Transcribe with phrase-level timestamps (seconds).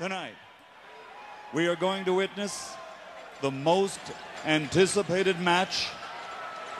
[0.00, 0.36] Tonight,
[1.52, 2.72] we are going to witness
[3.42, 4.00] the most
[4.46, 5.88] anticipated match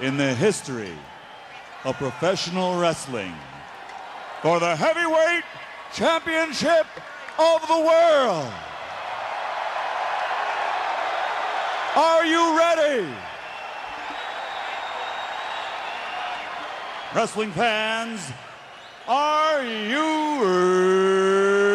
[0.01, 0.97] in the history
[1.85, 3.35] of professional wrestling
[4.41, 5.45] for the heavyweight
[5.93, 6.87] championship
[7.39, 8.51] of the world.
[11.97, 13.07] Are you ready?
[17.15, 18.33] Wrestling fans,
[19.07, 21.70] are you ready?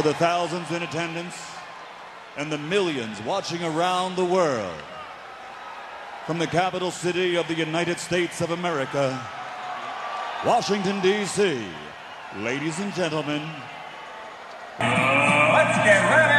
[0.00, 1.36] For the thousands in attendance
[2.38, 4.82] and the millions watching around the world,
[6.24, 9.22] from the capital city of the United States of America,
[10.46, 11.66] Washington, D.C.,
[12.38, 13.42] ladies and gentlemen,
[14.78, 16.29] Let's get ready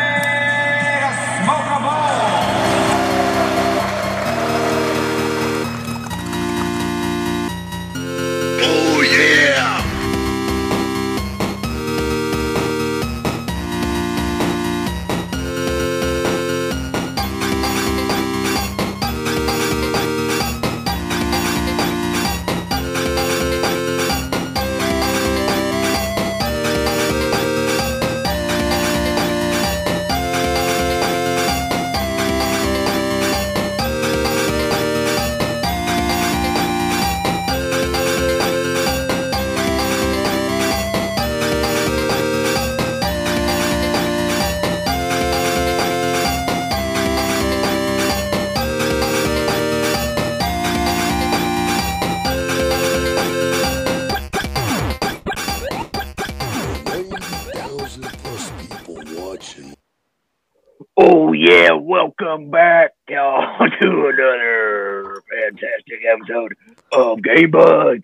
[62.22, 66.54] welcome back y'all to another fantastic episode
[66.92, 68.04] of Game Budz.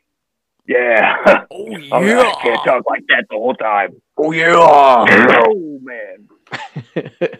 [0.68, 1.16] Yeah.
[1.50, 4.02] Oh, oh All right, I can't talk like that the whole time.
[4.18, 4.54] Oh yeah.
[5.48, 6.28] Oh man.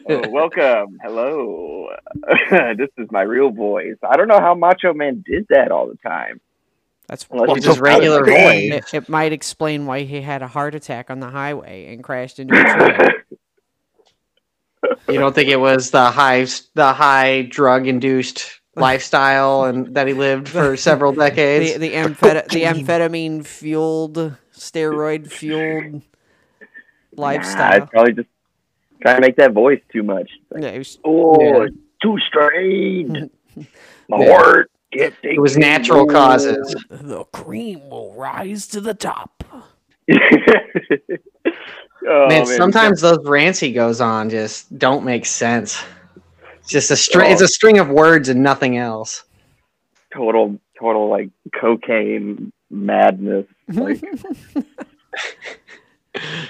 [0.10, 0.98] oh, welcome.
[1.04, 1.90] Hello.
[2.50, 3.96] this is my real voice.
[4.08, 6.40] I don't know how Macho Man did that all the time.
[7.08, 8.94] That's Unless well, it's just just regular it, voice.
[8.94, 12.56] it might explain why he had a heart attack on the highway and crashed into
[12.56, 13.38] a tree.
[15.10, 16.46] You don't think it was the high
[16.76, 21.74] the high drug induced lifestyle and that he lived for several decades?
[21.74, 26.02] the the, ampheta- the amphetamine fueled, steroid fueled
[27.14, 27.74] lifestyle.
[27.74, 28.30] I'd probably just
[29.02, 30.30] try to make that voice too much.
[30.58, 31.68] yeah, it was, Oh, Yeah.
[32.02, 33.30] too strained.
[34.10, 34.38] My Yeah.
[34.38, 36.14] heart can't take It was natural anymore.
[36.14, 36.76] causes.
[36.90, 39.44] the cream will rise to the top.
[42.06, 45.82] Oh, man, sometimes those rants he goes on just don't make sense.
[46.60, 47.32] It's just a string.
[47.32, 49.24] It's a string of words and nothing else.
[50.14, 54.02] total, total like cocaine madness, like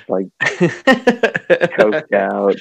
[0.07, 2.55] like coked out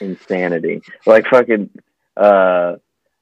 [0.00, 0.82] insanity.
[1.06, 1.70] Like fucking.
[2.16, 2.76] Uh,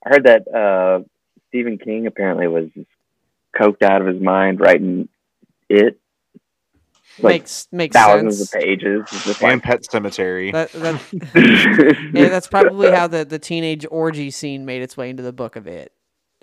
[0.05, 1.05] I heard that uh,
[1.49, 2.69] Stephen King apparently was
[3.57, 5.09] coked out of his mind writing
[5.69, 5.99] it.
[7.19, 8.55] Like makes makes thousands sense.
[8.55, 9.03] of pages.
[9.13, 10.53] It's just and like, Pet Sematary.
[10.53, 15.23] That, that, yeah, that's probably how the, the teenage orgy scene made its way into
[15.23, 15.93] the book of it.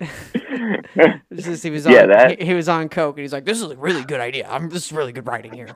[1.34, 3.60] Just he was on, Yeah, that- he, he was on coke and he's like, "This
[3.60, 4.46] is a really good idea.
[4.48, 5.68] I'm this is really good writing here."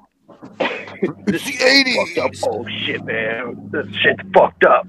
[0.61, 2.31] It's the fucked up.
[2.49, 3.69] Oh shit, man!
[3.73, 4.87] This shit's fucked up.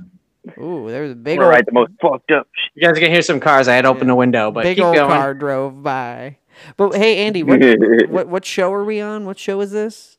[0.60, 2.48] Ooh, there was a I'm big gonna old, write the most fucked up.
[2.76, 3.68] You guys can hear some cars.
[3.68, 5.10] I had opened the window, but big keep old going.
[5.10, 6.38] car drove by.
[6.78, 7.62] But hey, Andy, what,
[8.10, 9.26] what what show are we on?
[9.26, 10.18] What show is this?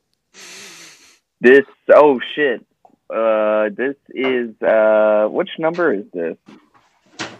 [1.39, 2.65] This oh shit.
[3.09, 6.37] Uh this is uh which number is this?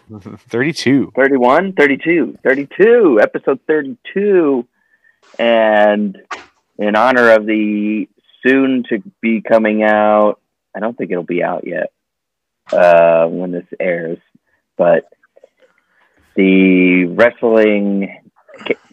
[0.50, 1.12] 32.
[1.16, 1.74] 31?
[1.74, 2.38] 32.
[2.42, 3.20] 32.
[3.22, 4.66] Episode 32.
[5.38, 6.18] And
[6.78, 8.08] in honor of the
[8.46, 10.40] soon to be coming out,
[10.76, 11.92] I don't think it'll be out yet
[12.72, 14.20] uh when this airs,
[14.78, 15.06] but
[16.36, 18.27] the wrestling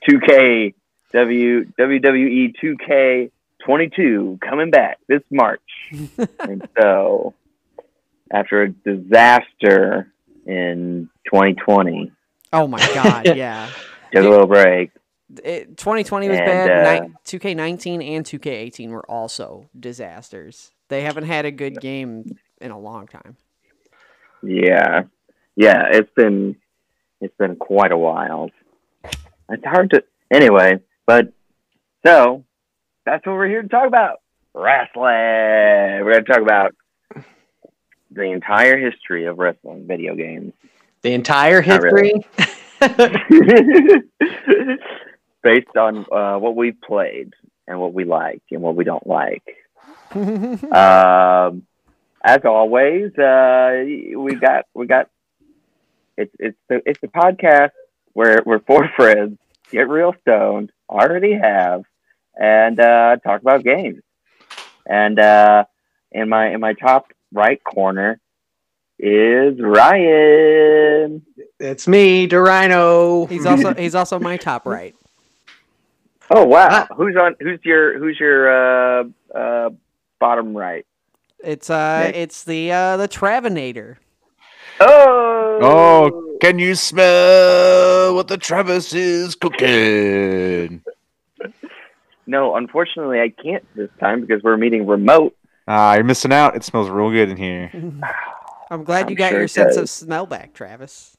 [0.08, 0.75] 2K
[1.12, 3.31] W WWE 2K
[3.64, 5.61] 22 coming back this March.
[6.40, 7.34] and so,
[8.32, 10.12] after a disaster
[10.46, 12.12] in 2020,
[12.52, 13.69] Oh my god, yeah.
[14.12, 14.90] took a little break.
[15.43, 17.00] It, 2020 was And, bad.
[17.00, 20.70] uh, Ni- 2K19 and 2K18 were also disasters.
[20.88, 23.37] They haven't had a good game in a long time.
[24.43, 25.05] Yeah,
[25.56, 26.56] yeah, it's been
[27.20, 28.50] it's been quite a while.
[29.50, 31.32] It's hard to anyway, but
[32.05, 32.44] so
[33.05, 34.20] that's what we're here to talk about.
[34.55, 35.02] Wrestling.
[36.05, 36.75] We're going to talk about
[38.11, 40.52] the entire history of wrestling video games.
[41.02, 42.25] The entire Not really.
[42.37, 42.50] history.
[45.43, 47.35] based on uh, what we've played
[47.69, 49.44] and what we like and what we don't like.
[50.14, 51.67] um,
[52.23, 53.82] as always, uh,
[54.19, 55.11] we got we got
[56.17, 57.70] it's it's the it's the podcast
[58.14, 59.38] where where four friends
[59.70, 61.82] get real stoned, already have,
[62.34, 64.02] and uh, talk about games.
[64.87, 65.64] And uh,
[66.12, 68.19] in my in my top right corner
[68.99, 71.22] is Ryan.
[71.58, 73.28] It's me, Dorino.
[73.28, 74.94] he's also he's also my top right.
[76.31, 76.87] Oh wow, Ah.
[76.96, 77.34] who's on?
[77.40, 79.70] Who's your who's your uh, uh,
[80.20, 80.87] bottom right?
[81.43, 82.16] It's uh Nick.
[82.16, 83.96] it's the uh the Travanator.
[84.81, 90.82] Oh, Oh, can you smell what the Travis is cooking?
[92.26, 92.56] no.
[92.56, 95.35] Unfortunately, I can't this time because we're meeting remote.
[95.67, 96.55] Ah, you're missing out.
[96.55, 97.70] It smells real good in here.
[98.70, 101.17] I'm glad you I'm got sure your it sense of smell back, Travis.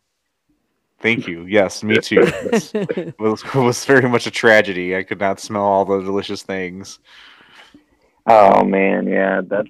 [1.00, 1.46] Thank you.
[1.46, 2.22] Yes, me too.
[2.76, 4.96] It was, it was very much a tragedy.
[4.96, 7.00] I could not smell all the delicious things.
[8.28, 9.66] Oh man, yeah, that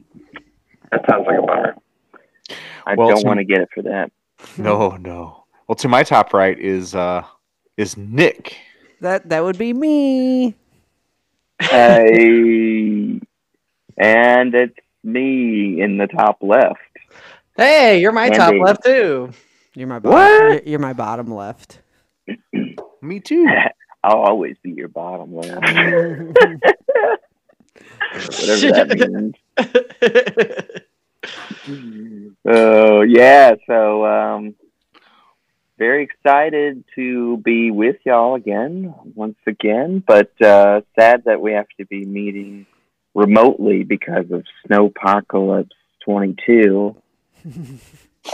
[0.92, 1.75] that sounds like a bummer.
[2.86, 4.12] I Well, don't want to get it for that.
[4.58, 5.44] No, no.
[5.67, 7.23] Well, to my top right is uh
[7.77, 8.57] is Nick.
[9.01, 10.56] That that would be me.
[11.59, 13.19] Hey,
[13.97, 16.79] and it's me in the top left.
[17.57, 19.31] Hey, you're my top left too.
[19.73, 20.19] You're my bottom.
[20.19, 20.53] What?
[20.53, 21.79] You're, you're my bottom left.
[23.01, 23.47] Me too.
[24.03, 26.31] I'll always be your bottom left, whatever
[28.71, 29.33] that means.
[32.45, 34.53] Oh yeah, so um,
[35.77, 40.04] very excited to be with y'all again, once again.
[40.06, 42.66] But uh, sad that we have to be meeting
[43.13, 45.69] remotely because of Snowpocalypse
[46.04, 46.95] 22.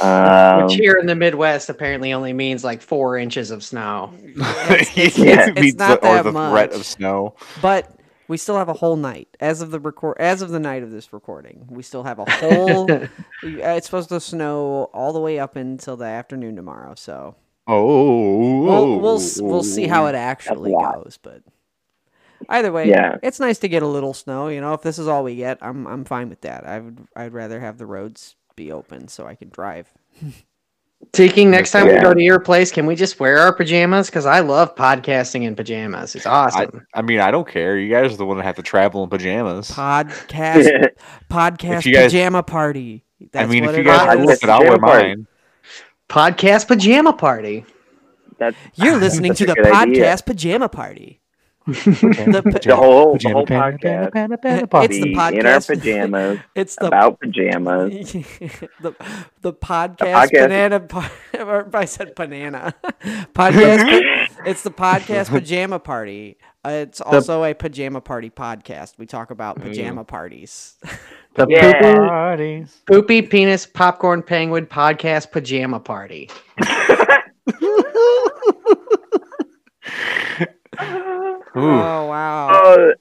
[0.02, 4.14] Um, Which here in the Midwest apparently only means like four inches of snow.
[4.24, 5.50] it's- Yeah.
[5.50, 7.36] it's Means not the, or that the threat of snow.
[7.62, 7.94] But
[8.32, 10.90] we still have a whole night as of the record as of the night of
[10.92, 11.68] this recording.
[11.70, 12.90] We still have a whole.
[12.92, 13.08] uh,
[13.44, 16.94] it's supposed to snow all the way up until the afternoon tomorrow.
[16.96, 17.36] So
[17.68, 21.20] Oh, we'll we'll, we'll see how it actually goes.
[21.22, 21.44] But
[22.50, 23.18] either way, Yeah.
[23.22, 24.48] it's nice to get a little snow.
[24.48, 26.66] You know, if this is all we get, I'm I'm fine with that.
[26.66, 29.94] I would I'd rather have the roads be open so I can drive.
[31.14, 34.08] Teking, next time we go to your place, can we just wear our pajamas?
[34.08, 36.16] Because I love podcasting in pajamas.
[36.16, 36.86] It's awesome.
[36.94, 37.78] I mean, I don't care.
[37.78, 39.70] You guys are the one that have to travel in pajamas.
[39.72, 40.90] Podcast
[41.30, 43.04] podcast guys- pajama party.
[43.32, 44.42] That's I mean, what if you guys is.
[44.42, 45.08] are it, I'll wear Pajama party.
[45.10, 45.28] mine.
[46.10, 47.66] Podcast pajama party.
[48.40, 50.04] That's You're listening That's to the good idea.
[50.06, 51.21] podcast pajama party.
[51.68, 54.64] The, the whole, the Pajama whole panda, panda, podcast.
[54.64, 58.12] panda, panda, It's the be in our pajamas it's the about pajamas.
[58.82, 58.96] the
[59.42, 59.98] the podcast,
[60.30, 60.80] podcast- banana.
[60.80, 62.74] pa- or I said banana.
[63.34, 64.28] podcast.
[64.46, 66.38] it's the podcast pajama party.
[66.66, 68.98] Uh, it's also a pajama party podcast.
[68.98, 70.76] We talk about pajama parties.
[71.36, 71.72] The Yeah.
[71.72, 72.82] poopy, Parties.
[72.88, 76.30] poopy penis popcorn penguin podcast pajama party.
[81.56, 81.60] Ooh.
[81.60, 82.50] Oh wow!
[82.54, 82.94] Oh,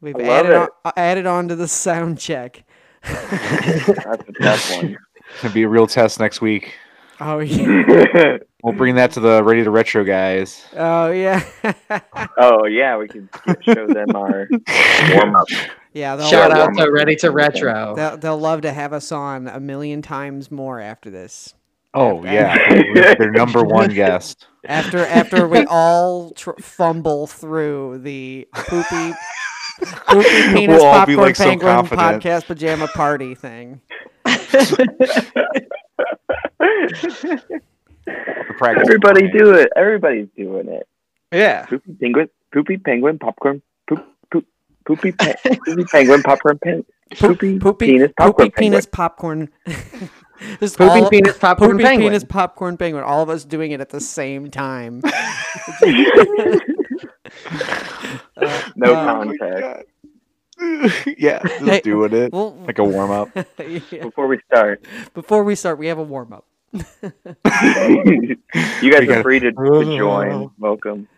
[0.00, 2.64] We've I added on, uh, added on to the sound check.
[3.02, 4.96] that's a tough one.
[5.38, 6.74] It'll be a real test next week.
[7.20, 8.38] Oh yeah!
[8.62, 10.64] We'll bring that to the Ready to Retro guys.
[10.74, 11.44] Oh yeah!
[12.38, 13.28] oh yeah, we can
[13.62, 14.48] show them our
[15.14, 15.48] warm up.
[15.92, 16.90] yeah, they'll Shout out to.
[16.90, 17.94] Ready to Retro.
[17.96, 21.54] They'll, they'll love to have us on a million times more after this.
[21.98, 24.46] Oh After- yeah, We're their number one guest.
[24.66, 29.14] After after we all tr- fumble through the poopy
[29.82, 32.22] poopy penis We'll all be, popcorn like, penguin confident.
[32.22, 33.80] podcast pajama party thing.
[38.06, 39.32] Everybody beforehand.
[39.38, 39.68] do it.
[39.76, 40.86] Everybody's doing it.
[41.32, 41.66] Yeah.
[41.66, 44.46] Poopy penguin, poopy penguin, popcorn, poop, poop,
[44.86, 45.34] poopy, pe-
[45.64, 46.84] poopy penguin, popcorn, pen,
[47.18, 49.48] poopy, Poopy penis, popcorn, poopy penis popcorn.
[50.60, 52.08] This Poopy all- penis popcorn poopy penguin.
[52.10, 53.04] penis popcorn penguin.
[53.04, 55.00] All of us doing it at the same time.
[55.04, 55.10] Uh,
[58.76, 59.88] No uh, contact.
[61.18, 63.28] yeah, just Hey, doing it well- like a warm up.
[63.58, 64.02] yeah.
[64.04, 66.44] Before we start, Before we start, we have a warm up.
[66.72, 66.82] you
[67.44, 67.50] guys
[68.82, 70.50] We are gotta- free to, to join.
[70.58, 71.08] Welcome.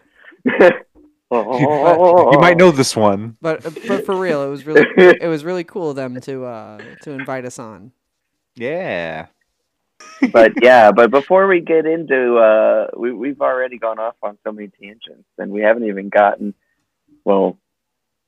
[1.31, 2.31] Oh.
[2.33, 3.37] You might know this one.
[3.43, 6.79] But but for real, it was really it was really cool of them to uh
[7.03, 7.93] to invite us on.
[8.59, 9.27] Yeah.
[10.33, 14.53] but yeah, but before we get into, uh, we, we've already gone off on so
[14.53, 16.55] many tangents, and we haven't even gotten.
[17.25, 17.59] Well,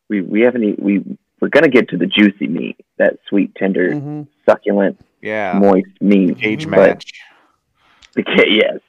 [0.09, 0.81] we we haven't.
[0.81, 6.39] We we're gonna get to the juicy meat, that sweet, tender, succulent, yeah, moist meat
[6.39, 7.13] cage match.
[8.17, 8.81] Yes.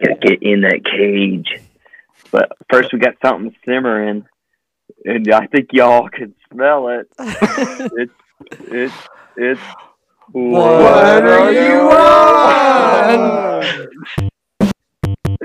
[0.00, 1.60] Gotta get in that cage.
[2.30, 4.24] But first, we got something simmering,
[5.04, 7.08] and I think y'all can smell it.
[7.18, 8.12] it's
[8.70, 8.94] it's
[9.36, 9.60] it's.
[10.34, 11.92] What are you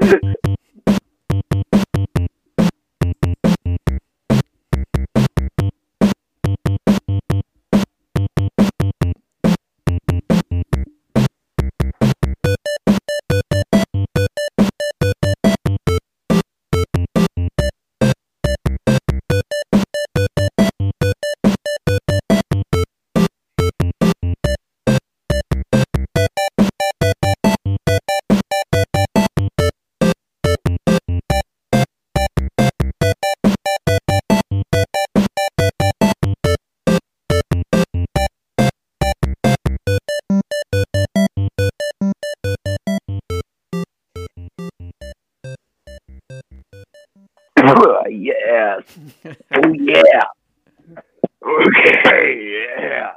[0.01, 0.34] on?
[49.53, 50.24] Oh yeah.
[51.43, 52.65] Okay.
[52.88, 53.12] Yeah.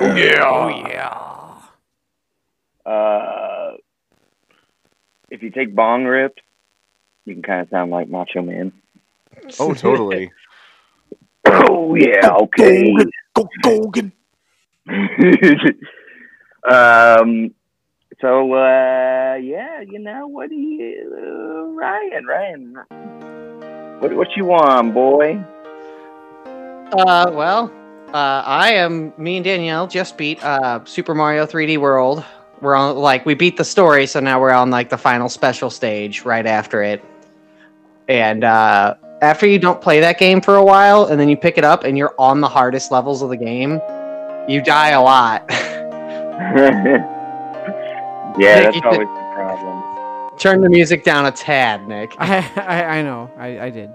[0.00, 0.44] Oh yeah.
[0.44, 1.10] Oh yeah.
[2.90, 3.76] Uh,
[5.30, 6.42] if you take bong rips,
[7.24, 8.72] you can kind of sound like Macho Man.
[9.58, 10.30] Oh, totally.
[11.46, 12.30] Oh yeah.
[12.30, 12.94] Okay.
[13.34, 14.12] Go Gogan.
[16.70, 17.54] um.
[18.20, 22.24] So uh, yeah, you know what do you, uh, Ryan?
[22.26, 22.76] Ryan,
[24.04, 25.42] what what you want, boy?
[26.92, 27.72] Uh, well,
[28.12, 29.14] uh, I am.
[29.16, 32.22] Me and Danielle just beat uh, Super Mario 3D World.
[32.60, 35.70] We're on like we beat the story, so now we're on like the final special
[35.70, 37.02] stage right after it.
[38.08, 41.56] And uh, after you don't play that game for a while, and then you pick
[41.56, 43.80] it up, and you're on the hardest levels of the game,
[44.46, 45.46] you die a lot.
[48.38, 49.23] yeah, that's always.
[50.44, 52.12] Turn the music down a tad, Nick.
[52.18, 53.30] I, I I know.
[53.38, 53.88] I, I did.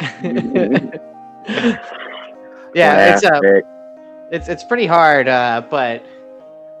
[2.74, 3.38] yeah, it's uh,
[4.30, 6.06] it's it's pretty hard, uh, but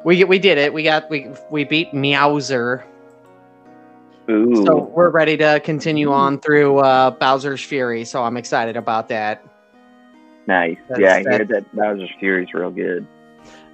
[0.06, 0.72] we we did it.
[0.72, 2.82] We got we we beat Meowser,
[4.30, 4.64] Ooh.
[4.64, 8.06] so we're ready to continue on through uh, Bowser's Fury.
[8.06, 9.44] So I'm excited about that.
[10.46, 10.78] nice.
[10.88, 13.06] that's- yeah, I that- heard that Bowser's Fury's real good.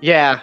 [0.00, 0.40] Yeah,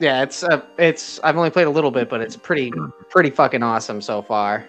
[0.00, 0.22] yeah.
[0.22, 2.72] It's uh, it's I've only played a little bit, but it's pretty
[3.10, 4.66] pretty fucking awesome so far.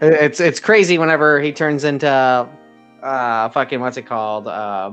[0.00, 2.08] It's it's crazy whenever he turns into
[3.02, 4.92] uh fucking what's it called uh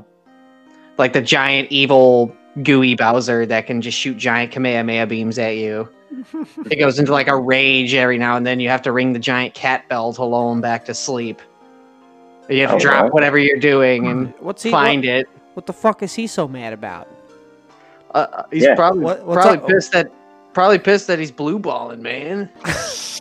[0.98, 5.90] like the giant evil gooey Bowser that can just shoot giant Kamehameha beams at you.
[6.70, 8.60] it goes into like a rage every now and then.
[8.60, 11.42] You have to ring the giant cat bell to lull him back to sleep.
[12.50, 13.10] You have to Oh, drop wow.
[13.12, 14.70] whatever you're doing and What's he?
[14.70, 15.30] find what, it.
[15.56, 17.08] what the fuck is he so mad about?
[18.14, 18.76] Uh, Uh, he's Yeah.
[18.76, 19.68] probably What- probably up?
[19.68, 20.12] pissed that
[20.54, 22.50] probably pissed that he's blue balling, man.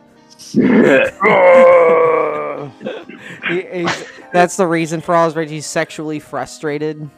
[3.48, 5.50] He, he's, that's the reason for all his rage.
[5.50, 7.08] He's sexually frustrated.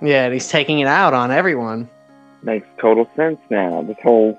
[0.00, 1.88] Yeah, and he's taking it out on everyone.
[2.42, 3.82] Makes total sense now.
[3.82, 4.38] This whole,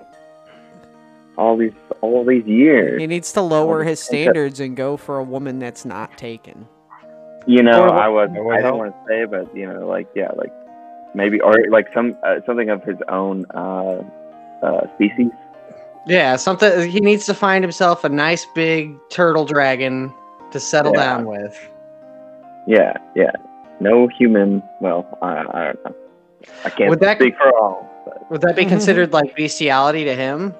[1.37, 2.99] all these, all these years.
[2.99, 6.67] He needs to lower his standards and go for a woman that's not taken.
[7.47, 10.51] You know, I was, I didn't want to say, but you know, like yeah, like
[11.13, 14.01] maybe or like some uh, something of his own uh,
[14.63, 15.31] uh, species.
[16.05, 20.13] Yeah, something he needs to find himself a nice big turtle dragon
[20.51, 21.05] to settle Yeah.
[21.05, 21.69] down with.
[22.67, 23.31] Yeah, yeah.
[23.79, 24.61] No human.
[24.81, 25.95] Well, I, I don't know.
[26.65, 27.89] I can't Would that- speak for all.
[28.05, 30.53] But Would that be considered like bestiality to him?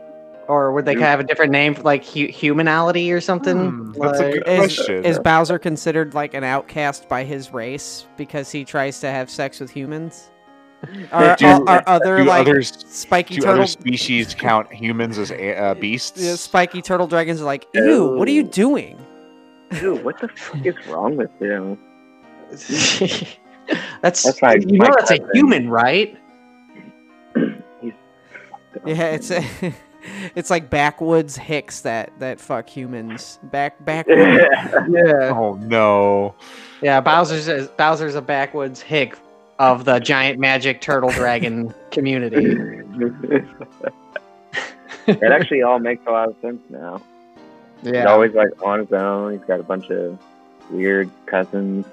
[0.49, 3.69] Or would they have a different name, like hu- humanality or something?
[3.69, 5.05] Hmm, that's a good Is, question.
[5.05, 9.61] is Bowser considered like an outcast by his race because he tries to have sex
[9.61, 10.29] with humans?
[11.11, 15.17] Are, Do- are, are other do like others spiky do turtle other species count humans
[15.17, 16.21] as uh, beasts?
[16.21, 18.97] yeah, spiky turtle dragons are like, ew, what are you doing?
[19.71, 21.77] dude, what the fuck is wrong with him?
[24.01, 26.17] that's, That's my- you know my that's a human, right?
[28.85, 29.31] Yeah, it's
[30.35, 33.39] it's like backwoods hicks that that fuck humans.
[33.43, 34.43] Back backwoods.
[34.89, 35.31] Yeah.
[35.33, 36.35] Oh no!
[36.81, 39.15] Yeah, Bowser's is, Bowser's a backwoods hick
[39.59, 42.57] of the giant magic turtle dragon community.
[45.07, 47.01] it actually all makes a lot of sense now.
[47.83, 49.33] He's always like on his own.
[49.33, 50.17] He's got a bunch of
[50.71, 51.85] weird cousins.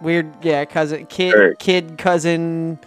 [0.00, 1.54] Weird, yeah, cousin, kid, Sure.
[1.56, 2.78] kid, cousin.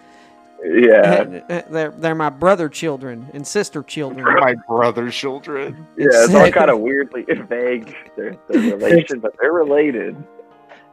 [0.66, 1.24] Yeah,
[1.70, 4.24] They're they're my brother children and sister children.
[4.40, 5.86] My brother children.
[5.98, 6.08] yeah.
[6.08, 7.96] It's all It's- kind of weirdly vague.
[8.18, 10.16] Their, their relation, but they're related.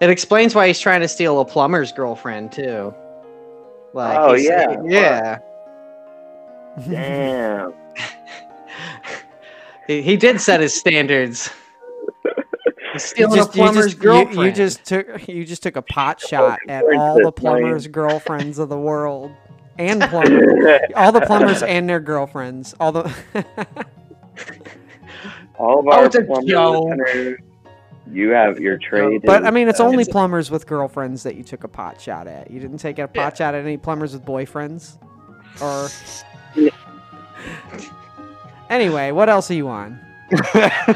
[0.00, 2.94] It explains why he's trying to steal a plumber's girlfriend too.
[3.92, 4.76] Like, Oh, he's- yeah.
[4.84, 5.38] yeah.
[6.88, 7.74] Damn.
[9.86, 11.50] He, he did set his standards.
[12.92, 14.38] He's You stealing just, a you, plumber's just, girlfriend.
[14.44, 17.60] you just took you just took a pot shot at all the this plan.
[17.62, 19.32] plumbers' girlfriends of the world,
[19.78, 23.02] and plumbers, all the plumbers and their girlfriends, all the.
[25.58, 26.84] All of Oh, our it's a plumber joke.
[26.84, 27.38] listeners,
[28.12, 29.22] you have your trade.
[29.24, 32.26] But I mean, it's uh, only plumbers with girlfriends that you took a pot shot
[32.26, 32.50] at.
[32.50, 34.98] You didn't take a pot shot at any plumbers with boyfriends,
[35.60, 35.88] or.
[38.68, 39.98] Anyway, what else are you on?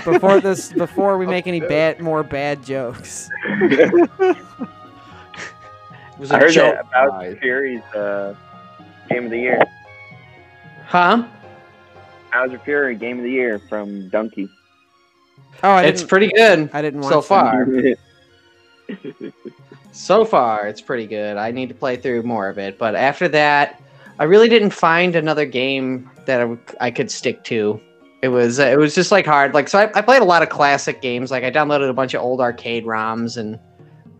[0.04, 3.28] Before this, before we make any bad, more bad jokes.
[6.14, 6.74] It was a I heard joke.
[6.74, 7.36] that about guys.
[7.40, 8.36] Fury's uh,
[9.10, 9.60] game of the year.
[10.86, 11.26] Huh?
[12.30, 14.48] How's your Fury game of the year from Donkey.
[15.62, 17.66] Oh, I It's pretty good I didn't so far.
[19.94, 21.36] So far, it's pretty good.
[21.36, 23.80] I need to play through more of it, but after that,
[24.18, 27.80] I really didn't find another game that I could stick to.
[28.20, 29.54] It was it was just like hard.
[29.54, 31.30] Like so, I, I played a lot of classic games.
[31.30, 33.56] Like I downloaded a bunch of old arcade ROMs and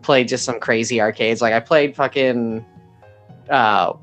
[0.01, 1.41] played just some crazy arcades.
[1.41, 2.65] Like I played fucking
[3.49, 3.93] uh,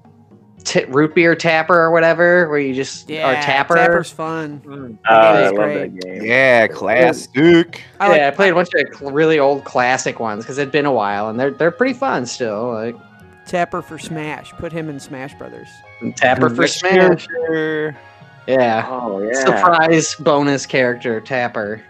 [0.63, 3.75] t- root beer tapper or whatever, where you just Yeah, or tapper.
[3.77, 4.61] Tapper's fun.
[4.65, 4.99] Mm.
[5.09, 5.79] Uh, I is love great.
[5.97, 6.25] that game.
[6.25, 7.85] yeah, classic.
[8.01, 10.87] I like- yeah, I played a bunch of really old classic ones because it'd been
[10.87, 12.73] a while, and they're they're pretty fun still.
[12.73, 12.97] Like
[13.47, 14.53] Tapper for Smash.
[14.53, 15.69] Put him in Smash Brothers.
[16.17, 17.27] Tapper for Smash.
[18.47, 18.87] Yeah.
[18.89, 19.33] Oh yeah.
[19.35, 21.83] Surprise bonus character Tapper.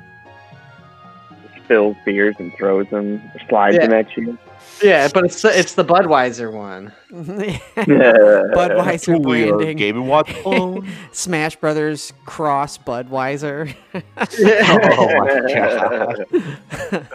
[1.65, 3.87] Spills beers and throws them, slides Yeah.
[3.87, 4.37] them at you.
[4.83, 6.93] Yeah, but it's the, it's the Budweiser one.
[7.11, 8.13] yeah.
[8.55, 9.77] Budweiser We branding.
[9.77, 10.89] Game and Watch phone.
[11.13, 13.75] Smash Brothers cross Budweiser.
[13.95, 15.53] oh my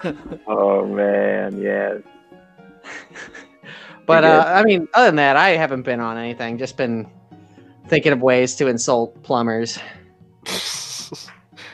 [0.03, 0.41] god.
[0.47, 1.97] oh man, yeah.
[4.05, 6.57] But uh, I mean, other than that, I haven't been on anything.
[6.57, 7.09] Just been
[7.87, 9.77] thinking of ways to insult plumbers.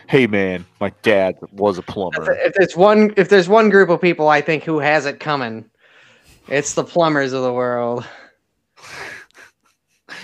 [0.07, 2.31] hey man, my dad was a plumber.
[2.31, 5.69] If there's one, if there's one group of people I think who has it coming,
[6.47, 8.05] it's the plumbers of the world.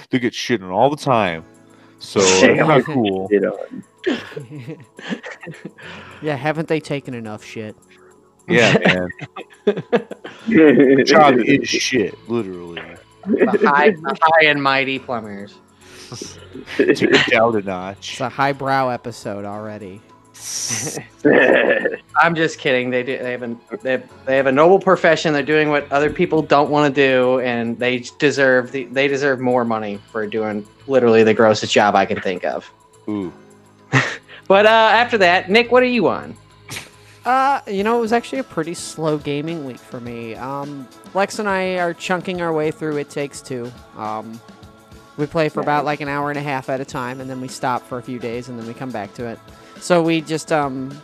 [0.09, 1.45] They get shit on all the time.
[1.99, 2.67] So Damn.
[2.67, 3.29] not cool.
[6.21, 7.75] Yeah, haven't they taken enough shit?
[8.47, 9.09] Yeah, man.
[9.65, 12.81] The job is shit, literally.
[13.25, 15.55] The high, the high and mighty plumbers.
[16.77, 18.11] Take it down a notch.
[18.13, 20.01] It's a highbrow episode already.
[21.25, 22.89] I'm just kidding.
[22.89, 23.17] They do.
[23.17, 25.33] They have a they have, they have a noble profession.
[25.33, 29.39] They're doing what other people don't want to do, and they deserve the they deserve
[29.39, 32.71] more money for doing literally the grossest job I can think of.
[33.07, 33.33] Ooh.
[34.47, 36.35] But uh, after that, Nick, what are you on?
[37.23, 40.33] Uh, you know, it was actually a pretty slow gaming week for me.
[40.33, 43.71] Um, Lex and I are chunking our way through It Takes Two.
[43.95, 44.41] Um,
[45.17, 47.39] we play for about like an hour and a half at a time, and then
[47.39, 49.37] we stop for a few days, and then we come back to it.
[49.79, 50.99] So we just um,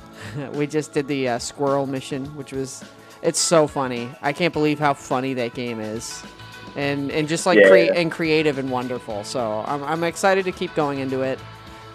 [0.52, 2.84] we just did the uh, squirrel mission, which was
[3.22, 4.10] it's so funny.
[4.22, 6.22] I can't believe how funny that game is,
[6.76, 7.92] and and just like Yeah.
[7.94, 9.24] and creative and wonderful.
[9.24, 11.38] So I'm I'm excited to keep going into it.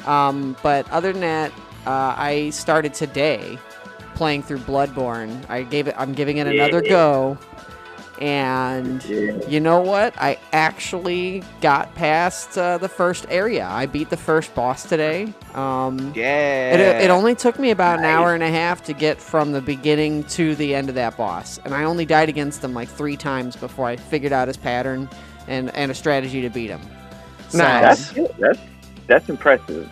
[0.06, 1.52] Um, but other than that,
[1.86, 3.58] uh, I started today
[4.16, 5.50] playing through Bloodborne.
[5.50, 5.96] I gave it.
[5.98, 6.90] I'm giving it another Yeah.
[6.90, 7.38] go,
[8.22, 10.14] and you know what?
[10.18, 13.66] I actually got past uh, the first area.
[13.66, 15.34] I beat the first boss today.
[15.54, 16.76] Um, Yeah.
[16.76, 19.62] it, it only took me about an hour and a half to get from the
[19.62, 23.18] beginning to the end of that boss, and I only died against him like three
[23.18, 25.10] times before I figured out his pattern
[25.48, 26.82] and, and a strategy to beat him.
[27.50, 28.12] So, Nice.
[28.12, 28.32] That's.
[28.40, 28.60] That's
[29.08, 29.90] that's impressive.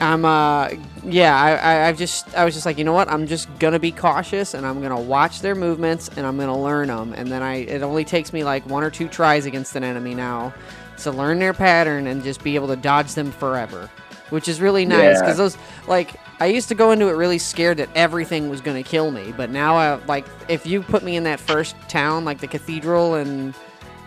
[0.00, 0.70] I'm uh
[1.04, 3.78] yeah I, I I've just I was just like you know what I'm just gonna
[3.78, 7.42] be cautious and I'm gonna watch their movements and I'm gonna learn them and then
[7.42, 10.52] I it only takes me like one or two tries against an enemy now
[10.98, 13.90] to learn their pattern and just be able to dodge them forever,
[14.30, 15.20] which is really nice Yeah.
[15.20, 15.56] because those
[15.88, 19.32] like I used to go into it really scared that everything was gonna kill me,
[19.36, 23.14] but now I like if you put me in that first town like the cathedral
[23.16, 23.54] and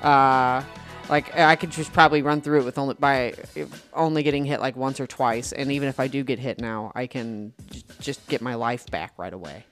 [0.01, 0.61] uh
[1.09, 3.33] like I could just probably run through it with only by
[3.93, 6.91] only getting hit like once or twice, and even if I do get hit now,
[6.95, 9.65] I can j- just get my life back right away.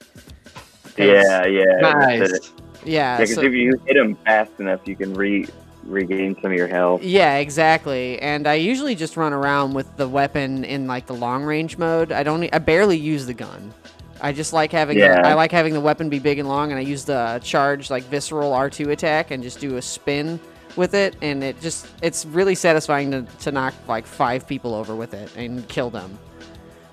[0.97, 1.63] Yeah, yeah.
[1.81, 2.19] Nice.
[2.19, 2.51] Because
[2.85, 5.47] yeah, yeah, so- if you hit them fast enough, you can re
[5.83, 7.03] regain some of your health.
[7.03, 8.17] yeah, exactly.
[8.21, 12.11] And I usually just run around with the weapon in like the long range mode.
[12.11, 12.43] I don't.
[12.43, 13.73] e, I barely use the gun.
[14.21, 14.97] I just like having.
[14.97, 15.21] Yeah.
[15.21, 17.89] The, I like having the weapon be big and long, and I use the charge
[17.89, 20.39] like visceral R2 attack and just do a spin
[20.75, 24.95] with it, and it just it's really satisfying to, to knock like five people over
[24.95, 26.17] with it and kill them.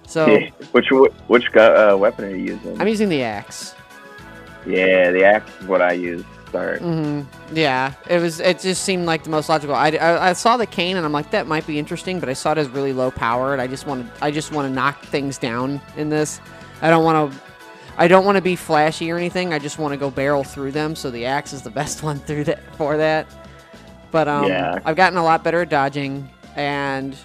[0.07, 0.39] So
[0.73, 0.89] which
[1.29, 2.81] which uh, weapon are you using?
[2.81, 3.75] I'm using the axe.
[4.67, 6.25] yeah, the axe is what I use.
[6.49, 6.81] start.
[6.81, 8.41] hmm Yeah, it was.
[8.41, 9.75] It just seemed like the most logical.
[9.75, 12.33] I, I, I saw the cane and I'm like, that might be interesting, but I
[12.35, 13.61] saw it as really low powered.
[13.61, 14.25] I just want to.
[14.25, 16.41] I just want to knock things down in this.
[16.83, 17.41] I don't want to.
[17.97, 19.53] I don't want to be flashy or anything.
[19.53, 20.97] I just want to go barrel through them.
[20.97, 23.27] So the axe is the best one through that for that.
[24.11, 24.79] But um, Yeah.
[24.85, 27.17] I've gotten a lot better at dodging, and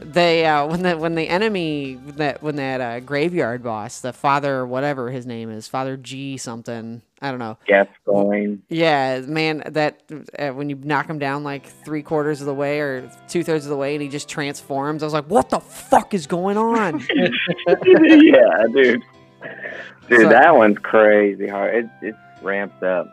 [0.00, 4.66] they uh, when the when the enemy that when that uh, graveyard boss, the father
[4.66, 7.58] whatever his name is, Father G something, I don't know.
[7.66, 8.58] Gascoigne.
[8.68, 10.02] Yeah, man, that
[10.38, 13.64] uh, when you knock him down like three quarters of the way or two thirds
[13.66, 15.02] of the way, and he just transforms.
[15.02, 19.02] I was like, "What the fuck is going on?" yeah, dude.
[20.08, 21.74] Dude, So- that one's crazy hard.
[21.74, 23.08] It, it's ramped up.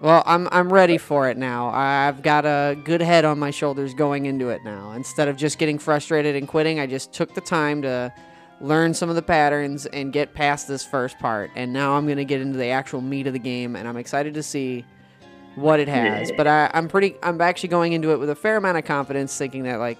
[0.00, 1.68] Well, I'm I'm ready for it now.
[1.68, 4.92] I've got a good head on my shoulders going into it now.
[4.92, 8.12] Instead of just getting frustrated and quitting, I just took the time to
[8.62, 11.50] learn some of the patterns and get past this first part.
[11.54, 14.34] And now I'm gonna get into the actual meat of the game, and I'm excited
[14.34, 14.86] to see
[15.54, 16.30] what it has.
[16.30, 16.36] Yeah.
[16.36, 17.16] But I, I'm pretty.
[17.22, 19.98] I'm actually going into it with a fair amount of confidence, thinking that like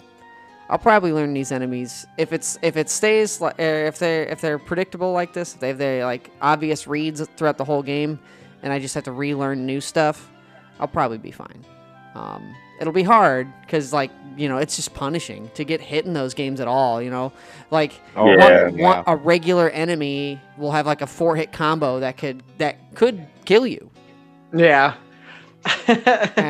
[0.70, 4.58] I'll probably learn these enemies if it's if it stays er, if they're if they're
[4.58, 8.18] predictable like this, if they have their like obvious reads throughout the whole game,
[8.62, 10.30] and I just have to relearn new stuff.
[10.78, 11.64] I'll probably be fine.
[12.14, 16.12] Um, it'll be hard because like you know it's just punishing to get hit in
[16.14, 17.00] those games at all.
[17.02, 17.32] You know,
[17.70, 18.62] like Oh, one- Yeah.
[18.64, 19.02] one- yeah.
[19.06, 23.66] a regular enemy will have like a four hit combo that could that could kill
[23.66, 23.90] you.
[24.54, 24.94] Yeah.
[25.86, 25.98] And,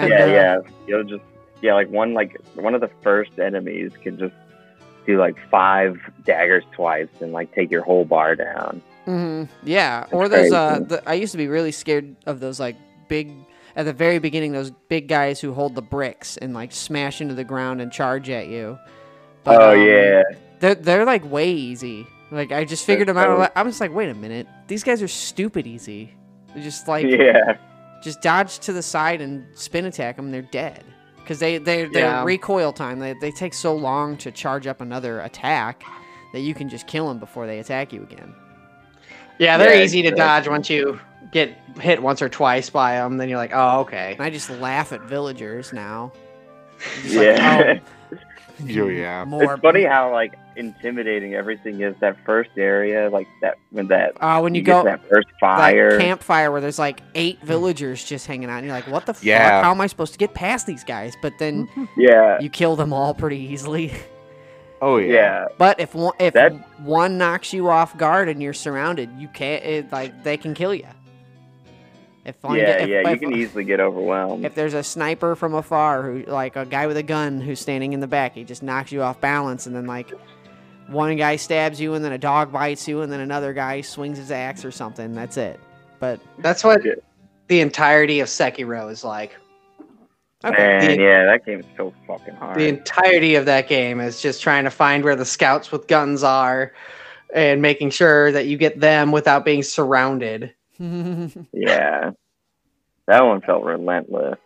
[0.09, 0.59] yeah, uh, yeah.
[0.87, 1.23] You'll just
[1.63, 4.35] yeah, like one like one of the first enemies can just
[5.07, 8.81] do like five daggers twice and like take your whole bar down.
[9.05, 10.53] Hmm Yeah, or those.
[10.53, 12.77] Uh, the, I used to be really scared of those like
[13.09, 13.33] big
[13.77, 14.53] at the very beginning.
[14.53, 18.29] Those big guys who hold the bricks and like smash into the ground and charge
[18.31, 18.79] at you.
[19.47, 20.23] oh um, yeah.
[20.61, 22.07] they're they're like way easy.
[22.31, 23.47] Like I just figured them out.
[23.47, 26.15] so- I was just like, wait a minute, these guys are stupid easy.
[26.55, 27.57] They're just like Yeah.
[28.03, 30.31] just dodge to the side and spin attack them.
[30.31, 30.85] They're dead
[31.17, 32.25] because they they their Yeah.
[32.25, 32.99] recoil time.
[33.01, 35.83] They they take so long to charge up another attack
[36.33, 38.33] that you can just kill them before they attack you again.
[39.41, 40.21] Yeah, they're Yeah, easy to exactly.
[40.45, 41.01] dodge once you
[41.33, 43.17] get hit once or twice by them.
[43.17, 44.15] Then you're like, oh, okay.
[44.19, 46.13] I just laugh at villagers now.
[47.03, 47.57] Just Yeah.
[47.67, 47.83] Like,
[48.63, 49.23] Oh, yeah.
[49.23, 49.55] oh, more.
[49.55, 51.95] It's funny how like intimidating everything is.
[52.01, 55.41] That first area, like that when that Uh, when you, get go that first that
[55.41, 55.99] fire.
[55.99, 59.25] campfire where there's like eight villagers just hanging out, and you're like, what the fuck?
[59.25, 59.63] Yeah.
[59.63, 61.15] How am I supposed to get past these guys?
[61.23, 62.39] But then yeah.
[62.41, 63.93] you kill them all pretty easily.
[64.83, 65.13] Oh yeah.
[65.13, 65.49] Yeah.
[65.59, 69.65] But if one if That- one knocks you off guard and you're surrounded, you can't
[69.65, 70.87] it, like they can kill you.
[72.25, 74.45] If one Yeah, get- if, yeah, you if- can easily get overwhelmed.
[74.45, 77.93] If there's a sniper from afar who like a guy with a gun who's standing
[77.93, 80.11] in the back, he just knocks you off balance and then like
[80.89, 84.19] one guy stabs you and then a dog bites you and then another guy swings
[84.19, 85.15] his axe or something.
[85.15, 85.59] That's it.
[85.99, 86.83] But That's what
[87.49, 89.37] the entirety of Sekiro is like.
[90.45, 90.57] Okay.
[90.57, 92.59] Man, The- yeah, that game is so fucking hard.
[92.59, 96.23] The entirety of that game is just trying to find where the scouts with guns
[96.23, 96.73] are
[97.35, 100.53] and making sure that you get them without being surrounded.
[100.79, 102.11] yeah.
[103.07, 104.39] That one felt relentless.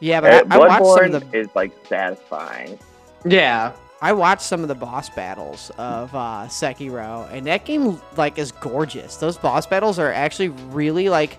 [0.00, 2.78] yeah, but Uh, I, I watched some of the is like satisfying.
[3.24, 3.72] Yeah.
[4.00, 8.52] I watched some of the boss battles of uh, Sekiro, and that game like is
[8.52, 9.16] gorgeous.
[9.16, 11.38] Those boss battles are actually really like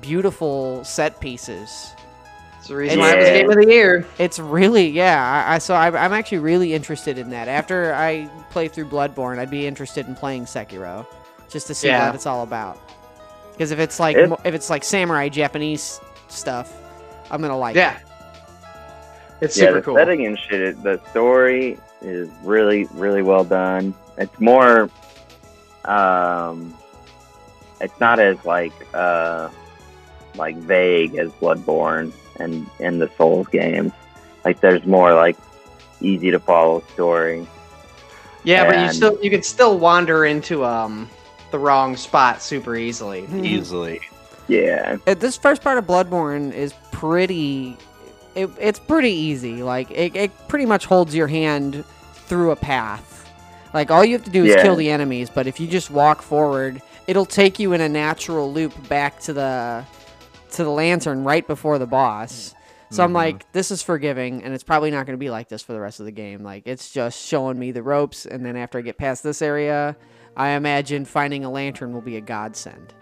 [0.00, 1.92] beautiful set pieces.
[2.70, 4.06] It's the reason why it was game of the year.
[4.18, 5.44] It's really yeah.
[5.48, 7.48] I, I so I, I'm actually really interested in that.
[7.48, 11.04] After I play through Bloodborne, I'd be interested in playing Sekiro,
[11.48, 12.06] just to see Yeah.
[12.06, 12.78] what it's all about.
[13.52, 16.72] Because if it's like It- if it's like samurai Japanese stuff,
[17.30, 17.74] I'm gonna like.
[17.74, 17.80] It.
[17.80, 17.98] Yeah.
[19.40, 19.96] It's yeah, super the cool.
[19.96, 20.80] setting and shit.
[20.84, 23.94] The story is really, really well done.
[24.16, 24.88] It's more,
[25.86, 26.72] um,
[27.80, 29.48] it's not as like, uh,
[30.36, 33.92] like vague as Bloodborne and in the Souls games.
[34.44, 35.36] Like, there's more like
[36.00, 37.46] easy to follow story.
[38.44, 41.08] yeah, but you still you could still wander into um
[41.50, 43.26] the wrong spot super easily.
[43.34, 44.00] Easily.
[44.48, 47.76] Yeah, Uh, This first part of Bloodborne is pretty.
[48.34, 49.62] It, it's pretty easy.
[49.62, 53.06] Like it, it pretty much holds your hand through a path.
[53.74, 54.62] Like all you have to do is Yeah.
[54.62, 58.52] kill the enemies, but if you just walk forward, it'll take you in a natural
[58.52, 59.84] loop back to the
[60.52, 62.54] to the lantern right before the boss.
[62.92, 63.14] So I'm Mhm.
[63.14, 65.80] like, this is forgiving, and it's probably not going to be like this for the
[65.80, 66.42] rest of the game.
[66.42, 69.96] Like it's just showing me the ropes, and then after I get past this area,
[70.36, 72.94] I imagine finding a lantern will be a godsend.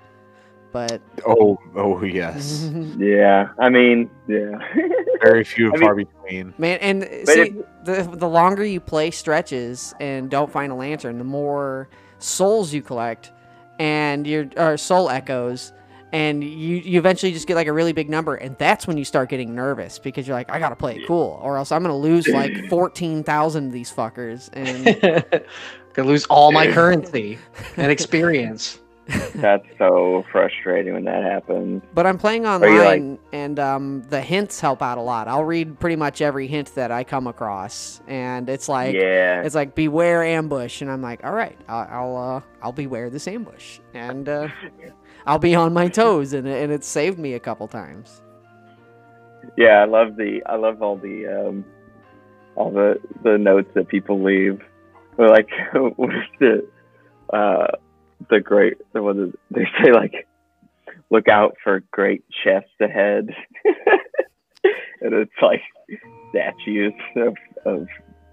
[0.72, 2.70] But Oh, oh yes.
[2.98, 3.48] yeah.
[3.58, 4.58] I mean, yeah.
[5.22, 6.54] Very few I and mean- far between.
[6.58, 10.74] Man, and But see, if- the the longer you play stretches and don't find a
[10.74, 13.32] lantern, the more souls you collect,
[13.78, 15.72] and your or soul echoes,
[16.12, 19.04] and you you eventually just get like a really big number, and that's when you
[19.04, 21.96] start getting nervous because you're like, I gotta play it cool, or else I'm gonna
[21.96, 25.44] lose like fourteen thousand of these fuckers, and
[25.98, 27.38] Gonna lose all my currency
[27.76, 28.78] and experience.
[29.34, 31.82] That's so frustrating when that happens.
[31.92, 35.26] But I'm playing online, like- and um, the hints help out a lot.
[35.26, 39.42] I'll read pretty much every hint that I come across, and it's like, yeah.
[39.42, 43.26] it's like beware ambush, and I'm like, all right, I'll I'll, uh, I'll beware this
[43.26, 44.48] ambush, and uh,
[45.26, 48.22] I'll be on my toes, and it- and it saved me a couple times.
[49.56, 51.64] Yeah, I love the I love all the um
[52.56, 54.60] all the the notes that people leave.
[55.16, 55.48] Or like
[55.96, 56.66] what is the
[57.32, 57.66] uh
[58.30, 60.26] the great the one they say like
[61.10, 63.28] look out for great chests ahead.
[65.00, 65.62] and it's like
[66.30, 67.88] statues of, of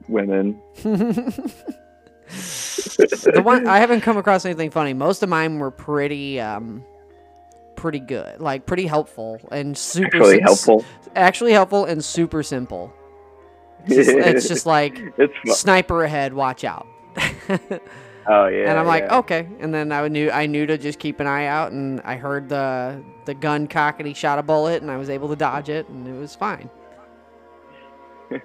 [0.09, 0.59] women.
[2.27, 4.93] the one I haven't come across anything funny.
[4.93, 6.83] Most of mine were pretty um,
[7.75, 10.85] pretty good, like pretty helpful and super Actually sim- helpful.
[11.15, 12.93] actually helpful and super simple.
[13.87, 16.87] It's just, it's just like it's sniper ahead, watch out.
[18.27, 18.67] oh yeah.
[18.67, 19.17] and I'm like, yeah.
[19.19, 19.47] okay.
[19.59, 22.49] And then I knew I knew to just keep an eye out, and I heard
[22.49, 25.69] the the gun cock, and he shot a bullet, and I was able to dodge
[25.69, 26.67] it, and it was fine.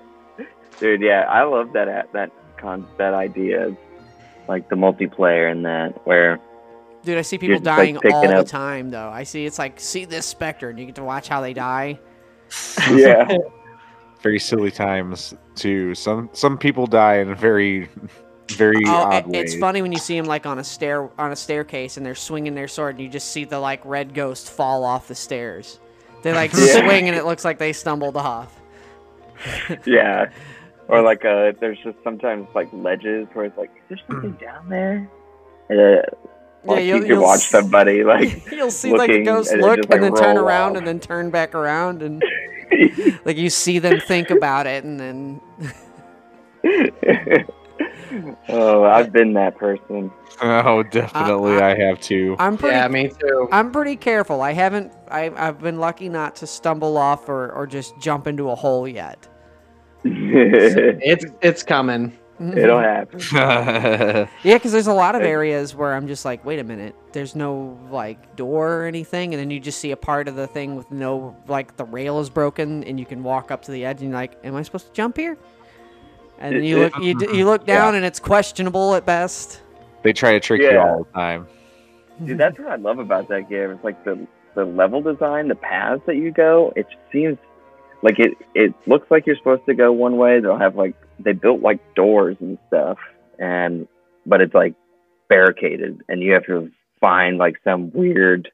[0.79, 3.77] Dude, yeah, I love that that con that idea of
[4.49, 6.39] like the multiplayer and that where
[7.03, 9.09] Dude, I see people just, like, dying picking all the time, though.
[9.09, 11.99] I see it's like see this specter, and you get to watch how they die.
[12.93, 13.27] yeah,
[14.23, 15.95] Very silly times too.
[15.95, 17.89] Some some people die in very
[18.51, 19.61] very Oh, odd it- it's ways.
[19.61, 22.55] funny when you see them like on a stair on a staircase, and they're swinging
[22.55, 25.79] their sword, and you just see the like red ghost fall off the stairs.
[26.23, 26.85] They like Yeah.
[26.85, 28.61] swing, and it looks like they stumbled off.
[29.87, 30.27] yeah.
[30.91, 34.69] Or like uh, there's just sometimes like ledges where it's like, is there something down
[34.69, 35.09] there?
[35.69, 36.03] And, uh,
[36.65, 39.77] like you can watch s- somebody like You'll see like a ghost and then look
[39.79, 40.77] just, and then turn around off.
[40.79, 42.23] and then turn back around and
[43.25, 45.41] like you see them think about it and then
[48.49, 50.11] oh, I've been that person.
[50.43, 52.37] Oh, definitely, I- I, have too.
[52.39, 53.49] I'm pretty Yeah, me too.
[53.53, 54.41] I'm pretty careful.
[54.43, 58.51] I haven't I I've been lucky not to stumble off or, or just jump into
[58.51, 59.27] a hole yet.
[60.05, 62.17] It'll It's it's coming.
[62.41, 63.21] It'll happen.
[64.43, 67.37] Yeah, because there's a lot of areas where I'm just like, wait a minute, there's
[67.37, 70.75] no like door or anything, and then you just see a part of the thing
[70.75, 74.01] with no like the rail is broken, and you can walk up to the edge,
[74.01, 75.37] and you're like, am I supposed to jump here?
[76.39, 79.61] And then you look you, d- you look down, and it's questionable at best.
[80.03, 81.47] they try to trick you all the time.
[82.25, 83.71] Dude, that's what I love about that game.
[83.71, 86.73] It's like the the level design, the paths that you go.
[86.75, 87.37] It seems
[88.03, 88.33] like it.
[88.55, 90.41] It looks like you're supposed to go one way.
[90.41, 92.99] They'll have like they built like doors and stuff,
[93.39, 93.87] and
[94.27, 94.75] but it's like
[95.29, 98.51] barricaded, and you have to find like some weird,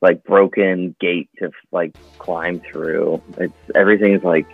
[0.00, 3.22] like broken gate to like climb through.
[3.38, 4.46] It's everything's like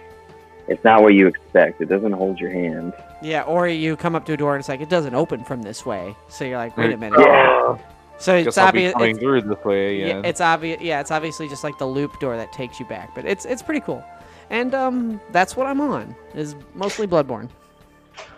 [0.69, 1.81] it's not what you expect.
[1.81, 2.93] It doesn't hold your hand.
[3.23, 5.63] Yeah, or you come up to a door and it's like it doesn't open from
[5.63, 7.19] this way, so you're like, wait a minute.
[7.21, 7.79] Yeah.
[8.19, 8.93] So it's Guess I'll be obvious.
[8.93, 10.81] coming It's, through this way yeah, it's obvious.
[10.81, 13.63] Yeah, it's obviously just like the loop door that takes you back, but it's it's
[13.63, 14.05] pretty cool.
[14.51, 16.17] And um, that's what I'm on.
[16.35, 17.51] Is mostly Bloodborne.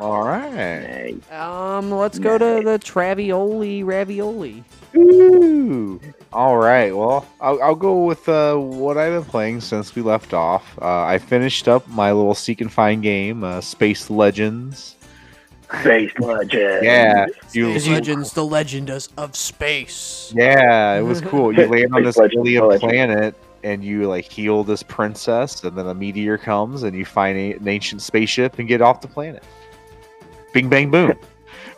[0.00, 1.16] all right.
[1.32, 4.64] Um, let's go to the Travioli Ravioli.
[4.96, 6.00] Ooh.
[6.32, 6.94] All right.
[6.96, 10.78] Well, I'll, I'll go with uh, what I've been playing since we left off.
[10.80, 14.96] Uh, I finished up my little seek and find game, uh, Space Legends.
[15.80, 16.84] Space legend.
[16.84, 17.70] Yeah, you.
[17.78, 20.32] Space Legends: The Legend of- of Space.
[20.36, 21.52] Yeah, it was cool.
[21.54, 22.82] You land on this Legends, alien Legends.
[22.92, 27.38] planet, and you like heal this princess, and then a meteor comes, and you find
[27.38, 29.44] a, an ancient spaceship and get off the planet.
[30.52, 31.14] Bing bang boom.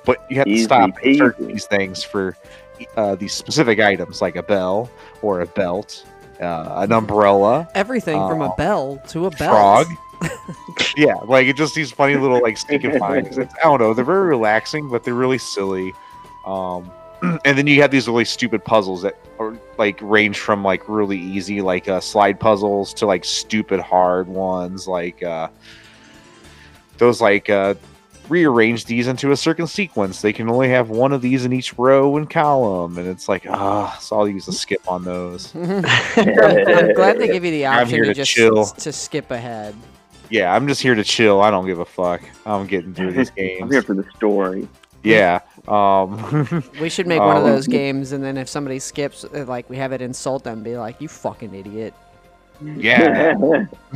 [0.04, 2.36] But you have to Easy stop and these things for
[2.96, 4.90] uh, these specific items, like a bell
[5.22, 6.04] or a belt,
[6.40, 8.54] uh, an umbrella, Everything from a Oh.
[8.56, 9.50] bell to a belt.
[9.52, 9.86] frog.
[10.96, 13.38] yeah, like it just these funny little like sneak and finds.
[13.38, 15.92] I don't know, they're very relaxing, but they're really silly.
[16.46, 16.90] Um,
[17.44, 21.18] and then you have these really stupid puzzles that are like range from like really
[21.18, 25.48] easy like uh, slide puzzles to like stupid hard ones like uh,
[26.98, 27.74] those like uh,
[28.28, 30.22] rearrange these into a certain sequence.
[30.22, 33.46] They can only have one of these in each row and column, and it's like
[33.48, 35.54] ah, so I'll use a skip on those.
[35.56, 38.64] I'm glad they give you the option to to just chill.
[38.66, 39.74] to skip ahead.
[40.32, 41.42] Yeah, I'm just here to chill.
[41.42, 42.22] I don't give a fuck.
[42.46, 43.60] I'm getting through these games.
[43.62, 44.66] I'm here for the story.
[45.02, 45.40] Yeah.
[45.68, 49.44] Um, We should make one of Um, those games, and then if somebody skips, uh,
[49.46, 51.92] like we have it insult them, be like, "You fucking idiot."
[52.62, 53.34] yeah.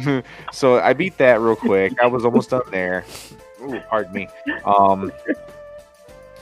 [0.53, 1.93] so I beat that real quick.
[2.03, 3.05] I was almost done there.
[3.63, 4.29] Ooh, pardon me.
[4.65, 5.11] Um,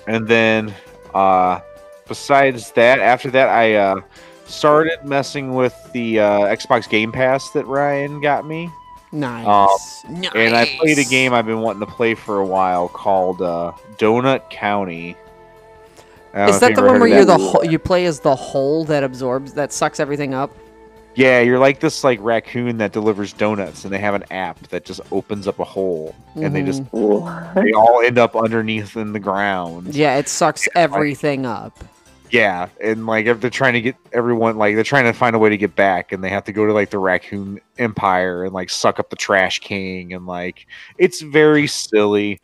[0.08, 0.74] and then
[1.14, 1.60] uh,
[2.08, 4.00] besides that, after that, I uh,
[4.46, 8.70] started messing with the uh, Xbox Game Pass that Ryan got me,
[9.14, 10.04] Nice.
[10.08, 10.32] nice.
[10.34, 13.72] and I played a game I've been wanting to play for a while called uh,
[13.96, 15.16] Donut County.
[16.34, 18.34] I don't know Is that the one where you're the ho- you play as the
[18.34, 20.50] hole that absorbs that sucks everything up?
[21.14, 24.84] Yeah, you're like this like raccoon that delivers donuts, and they have an app that
[24.84, 27.60] just opens up a hole, and they just Mm-hmm.
[27.60, 29.94] they all end up underneath in the ground.
[29.94, 31.84] Yeah, it sucks everything up.
[32.34, 35.38] Yeah, and like if they're trying to get everyone like they're trying to find a
[35.38, 38.52] way to get back, and they have to go to like the raccoon empire and
[38.52, 40.66] like suck up the trash king, and like
[40.98, 42.40] it's very silly.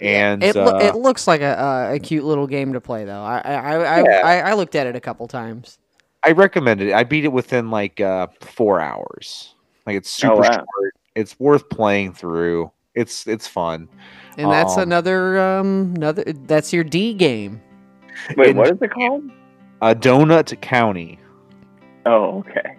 [0.00, 3.04] And It lo- uh, it looks like a, a a cute little game to play
[3.04, 3.22] though.
[3.22, 4.20] I I, I, Yeah.
[4.24, 5.78] I I looked at it a couple times.
[6.24, 6.94] I recommend it.
[6.94, 9.54] I beat it within like uh, four hours.
[9.86, 10.50] Like it's super Oh, wow.
[10.50, 10.94] short.
[11.14, 12.70] It's worth playing through.
[12.94, 13.88] It's it's fun.
[14.38, 17.60] And that's Um, another um another that's your D game.
[18.36, 19.30] Wait, And- what is it called?
[19.82, 21.18] Uh, Donut County.
[22.06, 22.76] Oh, okay.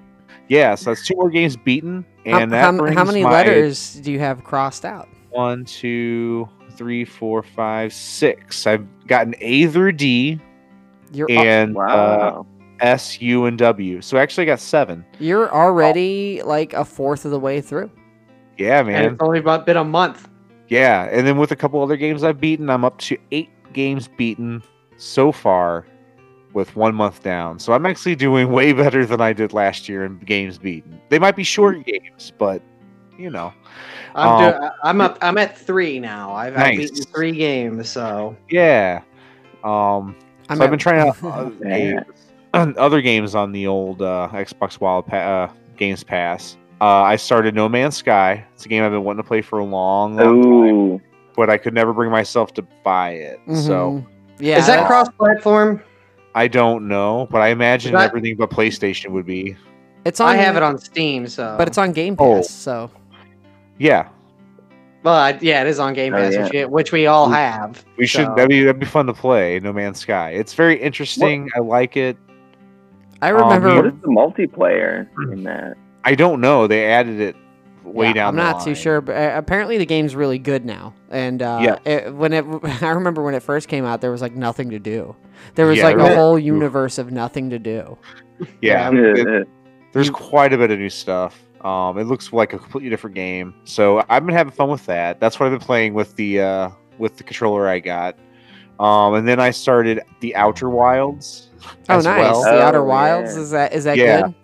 [0.47, 3.32] Yeah, so that's two more games beaten, How, and that how, brings how many my
[3.32, 5.08] letters do you have crossed out?
[5.32, 8.65] One, two, three, four, five, six.
[8.65, 10.39] I've gotten A through D
[11.12, 12.47] You're and uh, Wow.
[12.80, 14.02] S, U, and W.
[14.02, 15.06] So I actually, got seven.
[15.19, 17.91] you're already like a fourth of the way through.
[18.58, 19.06] Yeah, And man.
[19.13, 20.30] it's only about been a month.
[20.69, 24.08] Yeah, and then with a couple other games I've beaten, I'm up to eight games
[24.17, 24.63] beaten
[24.97, 25.86] so far,
[26.53, 27.60] with one month down.
[27.60, 30.99] So I'm actually doing way better than I did last year in games beaten.
[31.10, 32.62] They might be short games, but
[33.17, 33.51] you know,
[34.15, 35.17] I'm Um, do- I'm up.
[35.21, 36.33] I'm at three now.
[36.33, 36.91] I've, I've Nice.
[36.91, 37.89] beaten three games.
[37.89, 39.01] So yeah.
[39.63, 40.15] Um,
[40.49, 42.03] I'm so I've at- been trying out other games,
[42.53, 46.57] other games on the old uh, Xbox Wild pa- uh, Games Pass.
[46.79, 48.45] Uh, I started No Man's Sky.
[48.53, 51.57] It's a game I've been wanting to play for a long, long time, but I
[51.57, 53.39] could never bring myself to buy it.
[53.47, 54.05] So Mhm.
[54.39, 55.82] Yeah, is that cross-platform?
[56.36, 59.56] I don't know, but I imagine that- everything but PlayStation would be.
[60.06, 60.30] It's on.
[60.30, 61.28] I have it on Steam.
[61.28, 62.36] So, but it's on Game Oh.
[62.38, 62.50] Pass.
[62.50, 62.89] So
[63.80, 64.08] Yeah,
[65.04, 66.43] Well, I- yeah, it is on Game Oh, Pass, yeah.
[66.43, 67.84] which, we- which we all have.
[67.97, 68.28] we should.
[68.36, 69.60] That'd be that'd be fun to play.
[69.60, 70.32] No Man's Sky.
[70.32, 71.50] It's very interesting.
[71.56, 72.17] I like it.
[73.21, 73.76] I Um, remember.
[73.76, 75.76] What is the multiplayer in that?
[76.04, 76.67] I don't know.
[76.67, 77.36] They added it
[77.88, 78.28] way Yeah, down.
[78.30, 80.93] I'm the not too sure, but uh, apparently the game's really good now.
[81.10, 81.91] And uh, Yeah.
[81.91, 82.45] it, when it,
[82.84, 85.15] I remember when it first came out, there was like nothing to do.
[85.56, 87.97] There was Yeah, like a whole universe of nothing to do.
[88.62, 89.47] Yeah, Yeah, it-
[89.93, 91.39] there's quite a bit of new stuff.
[91.62, 93.54] Um, it looks like a completely different game.
[93.63, 95.19] So I've been having fun with that.
[95.19, 96.69] That's what I've been playing with the uh,
[97.00, 98.15] with the controller I got.
[98.80, 101.50] Um, and then I started the Outer Wilds.
[101.89, 102.19] Oh, as nice!
[102.19, 102.43] well.
[102.43, 103.41] The Outer Oh, Wilds yeah.
[103.41, 104.21] is that is that Yeah.
[104.28, 104.36] good?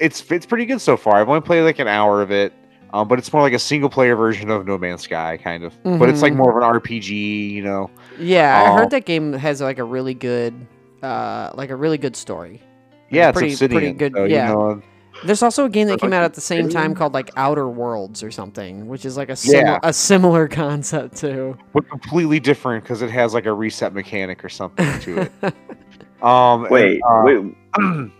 [0.00, 1.16] It's it's pretty good so far.
[1.16, 2.52] I've only played like an hour of it.
[2.92, 5.72] Um, but it's more like a single player version of No Man's Sky, kind of.
[5.84, 6.38] But it's like Mhm.
[6.38, 7.88] more of an RPG, you know.
[8.18, 8.74] Yeah, I Oh.
[8.78, 10.54] heard that game has like a really good,
[11.00, 12.60] uh, like a really good story.
[13.08, 13.80] Yeah, it's pretty- Obsidian.
[13.80, 14.48] pretty good- so, you yeah.
[14.52, 14.82] know,
[15.24, 18.22] There's also a game that came out at the same time called like Outer Worlds
[18.24, 19.78] or something, which is like a simi- Yeah.
[19.84, 21.56] a similar concept too.
[21.72, 25.32] but completely different because it has like a reset mechanic or something to it.
[26.22, 27.54] Um, and, uh, wait.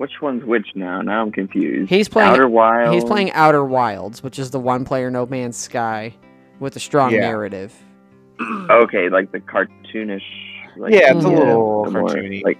[0.00, 1.02] Which one's which now?
[1.02, 1.90] Now I'm confused.
[1.90, 2.94] He's playing- Outer Wilds.
[2.94, 6.14] He's playing Outer Wilds, which is the one-player No Man's Sky
[6.58, 7.20] with a strong Yeah.
[7.20, 7.74] narrative.
[8.70, 10.22] Okay, like the cartoonish.
[10.78, 11.36] Like, yeah, it's a Yeah.
[11.36, 12.42] little the more, cartoony.
[12.42, 12.56] like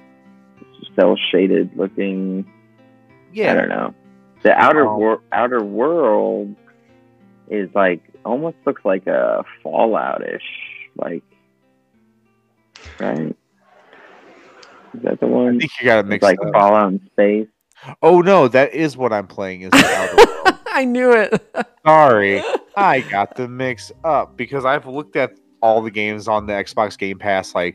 [0.94, 2.44] cell shaded looking.
[3.33, 3.94] Yeah, I don't know.
[4.42, 6.55] The outer Um, wor- outer world
[7.48, 10.42] is like almost looks like a Fallout-ish,
[10.94, 11.22] like
[13.00, 13.35] right.
[14.94, 15.57] Is that the one?
[15.57, 16.53] I think you got it It's mixed like up.
[16.53, 17.48] Fallout in space.
[18.03, 19.62] Oh no, that is what I'm playing.
[19.62, 20.59] Is Outer Worlds.
[20.72, 21.42] I knew it.
[21.87, 22.42] Sorry,
[22.76, 25.31] I got the mix up because I've looked at
[25.62, 27.74] all the games on the Xbox Game Pass like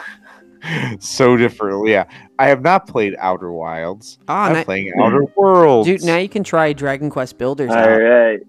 [0.98, 1.92] so differently.
[1.92, 2.04] Yeah,
[2.38, 4.18] I have not played Outer Wilds.
[4.28, 5.86] Ah, I'm ni- playing Outer Worlds.
[5.88, 8.00] dude, now you can try Dragon Quest Builders All out.
[8.00, 8.40] right.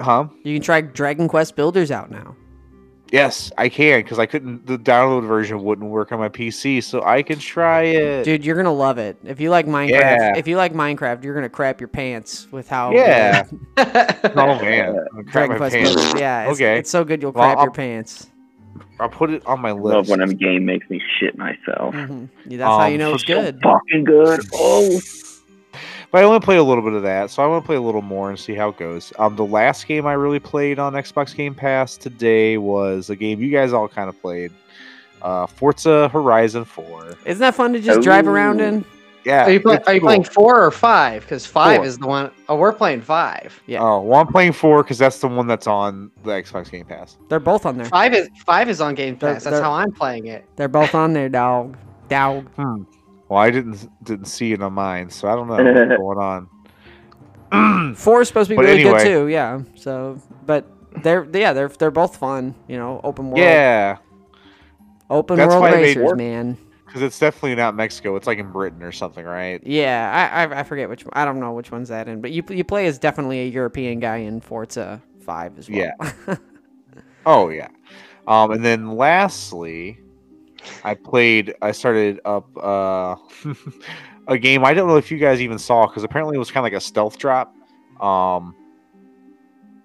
[0.00, 0.26] huh?
[0.44, 2.34] You can try Dragon Quest Builders out now.
[3.12, 4.66] Yes, I can because I couldn't.
[4.66, 8.24] The download version wouldn't work on my PC, so I can try it.
[8.24, 9.16] Dude, you're gonna love it.
[9.24, 10.36] If you like Minecraft, Yeah.
[10.36, 13.42] if you like Minecraft, you're gonna crap your pants with how Yeah.
[13.44, 13.60] good
[14.36, 16.14] Oh man, I'm crap my Quest pants.
[16.20, 16.78] Yeah, it's, Okay.
[16.78, 18.28] it's so good you'll Well, crap I'll- your pants.
[19.00, 19.84] I'll put it on my list.
[19.84, 20.10] Love list.
[20.10, 21.94] when a game makes me shit myself.
[21.94, 23.42] hmm That's how you Um, know it's sure.
[23.44, 23.60] good.
[23.62, 24.40] Fucking good.
[24.54, 25.00] Oh,
[26.10, 27.80] But I only play a little bit of that, so I want to play a
[27.80, 29.12] little more and see how it goes.
[29.18, 33.40] Um, the last game I really played on Xbox Game Pass today was a game
[33.40, 34.50] you guys all kind of played,
[35.22, 37.14] uh, Forza Horizon Four.
[37.24, 38.84] Isn't that fun to just drive around in?
[39.24, 40.08] Yeah, Are you, play, it's are you cool.
[40.08, 41.20] playing four or five?
[41.22, 41.84] Because five Four.
[41.84, 43.62] is the one oh we're playing five.
[43.66, 43.82] Yeah.
[43.82, 47.18] Oh, well, I'm playing four because that's the one that's on the Xbox Game Pass.
[47.28, 47.84] They're both on there.
[47.84, 49.44] Five is five is on Game They're- Pass.
[49.44, 50.46] That's they're- how I'm playing it.
[50.56, 51.76] They're both on there, dog.
[52.08, 52.46] Dog.
[53.30, 56.48] Well, I didn't didn't see it on mine, so I don't know what's going
[57.52, 57.94] on.
[57.96, 58.98] Four is supposed to be But really anyway.
[58.98, 59.26] good too.
[59.28, 59.60] Yeah.
[59.76, 60.66] So, but
[61.02, 62.54] they're yeah they're they're both fun.
[62.68, 63.38] You know, open world.
[63.38, 63.98] yeah,
[65.08, 66.58] Open That's world why they racers, man.
[66.86, 68.16] because it's definitely not Mexico.
[68.16, 69.60] It's like in Britain or something, right?
[69.64, 72.42] Yeah, I, I I forget which I don't know which one's that in, but you
[72.50, 75.78] you play as definitely a European guy in Forza Five as well.
[76.26, 76.36] Yeah.
[77.26, 77.68] Oh yeah.
[78.26, 80.00] Um, and then lastly,
[80.84, 81.54] I played.
[81.62, 83.16] I started up uh,
[84.28, 84.64] a game.
[84.64, 86.78] I don't know if you guys even saw because apparently it was kind of like
[86.78, 87.54] a stealth drop.
[88.00, 88.54] Um,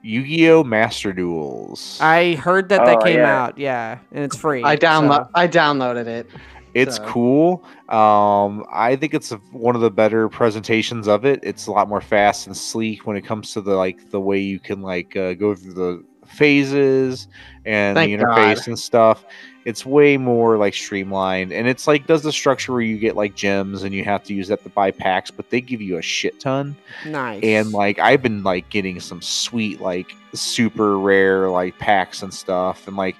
[0.04, 0.64] Yu-Gi-Oh!
[0.64, 1.98] Master Duels.
[2.00, 3.44] I heard that that Oh, came yeah.
[3.46, 3.58] out.
[3.58, 4.64] Yeah, and it's free.
[4.64, 5.26] I download.
[5.26, 6.28] so- I downloaded it.
[6.76, 7.64] It's So- cool.
[7.90, 11.40] Um, I think it's a, one of the better presentations of it.
[11.42, 14.40] It's a lot more fast and sleek when it comes to the like the way
[14.40, 17.28] you can like uh, go through the phases
[17.66, 18.68] and Thank the interface God.
[18.68, 19.26] and stuff.
[19.66, 23.36] It's way more like streamlined, and it's like does the structure where you get like
[23.36, 26.02] gems and you have to use that to buy packs, but they give you a
[26.02, 26.76] shit ton.
[27.06, 27.44] Nice.
[27.44, 32.88] And like I've been like getting some sweet like super rare like packs and stuff,
[32.88, 33.16] and like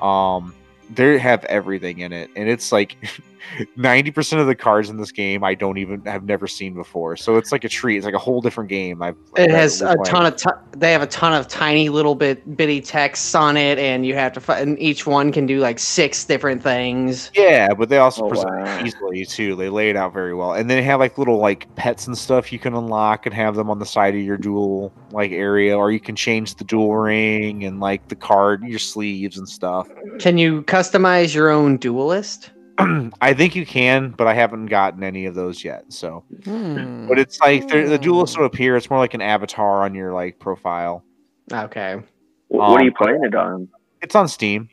[0.00, 0.54] um
[0.90, 2.96] they have everything in it, and it's like.
[3.76, 7.16] 90% of the cards in this game I don't even have never seen before.
[7.16, 7.96] So it's like a treat.
[7.96, 9.02] It's like a whole different game.
[9.02, 10.36] I've It has a ton of.
[10.36, 14.14] T- they have a ton of tiny little bit bitty texts on it, and you
[14.14, 14.40] have to.
[14.40, 17.30] Fi- and each one can do like six different things.
[17.34, 18.84] Yeah, but they also Oh, present wow.
[18.84, 19.54] easily too.
[19.56, 22.16] They lay it out very well, and then they have like little like pets and
[22.16, 25.76] stuff you can unlock and have them on the side of your duel like area,
[25.76, 29.88] or you can change the duel ring and like the card, your sleeves and stuff.
[30.18, 32.50] Can you customize your own duelist?
[33.20, 35.84] I think you can, but I haven't gotten any of those yet.
[35.92, 37.06] So, Hmm.
[37.08, 38.02] but it's like the Hmm.
[38.02, 38.76] duelists don't appear.
[38.76, 41.02] It's more like an avatar on your like profile.
[41.52, 41.96] Okay,
[42.48, 43.68] Wh- what are you Um, playing it on?
[44.02, 44.68] It's on Steam.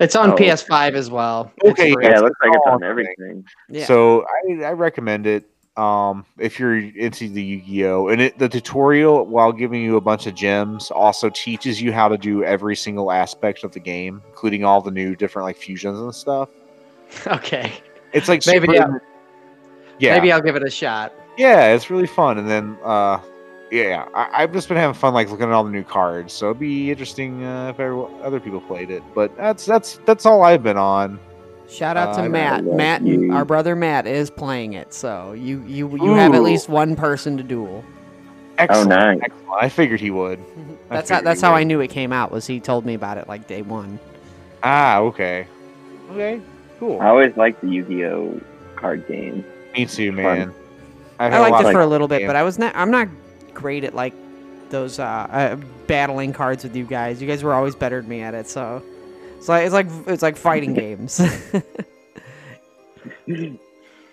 [0.00, 0.36] it's on Oh.
[0.36, 1.52] PS5 as well.
[1.64, 2.04] Okay, free.
[2.06, 3.44] Yeah, it looks like it's on everything.
[3.68, 3.84] yeah.
[3.84, 5.44] So I, I recommend it
[5.76, 8.06] um, if you're into the Yu-Gi-Oh!
[8.08, 12.06] And it, the tutorial, while giving you a bunch of gems, also teaches you how
[12.06, 15.98] to do every single aspect of the game, including all the new different like fusions
[15.98, 16.48] and stuff.
[17.26, 17.72] Okay,
[18.12, 18.98] It's like Maybe, super- yeah.
[19.98, 21.12] yeah, maybe I'll give it a shot.
[21.36, 22.38] yeah, it's really fun.
[22.38, 23.20] And then uh,
[23.70, 26.32] yeah, I, I've just been having fun like looking at all the new cards.
[26.32, 29.02] So it'd be interesting uh, if everyone, other people played it.
[29.14, 31.18] But that's that's that's all I've been on.
[31.68, 32.64] Shout out Uh, to I Matt.
[32.64, 33.32] Matt, you.
[33.32, 34.92] our brother Matt, is playing it.
[34.92, 37.82] So you you you have at least one person to duel.
[38.58, 39.18] Excellent, nice.
[39.22, 39.48] excellent.
[39.60, 40.38] I figured he would.
[40.90, 41.58] That's how that's how would.
[41.58, 42.30] I knew it came out.
[42.30, 43.98] Was he told me about it like day one.
[44.62, 45.46] Ah, okay,
[46.12, 46.40] okay,
[46.86, 47.00] cool.
[47.00, 48.40] I always liked the Yu-Gi-Oh
[48.76, 49.44] card game.
[49.74, 50.52] Me too, man.
[51.18, 52.36] I've I liked it of for a little bit, the but.
[52.36, 52.74] I was not.
[52.74, 53.08] I'm not
[53.52, 54.14] great at like
[54.70, 55.56] those uh, uh,
[55.86, 57.20] battling cards with you guys.
[57.20, 58.48] You guys were always better than me at it.
[58.48, 58.82] So
[59.36, 61.20] it's like it's like it's like fighting games.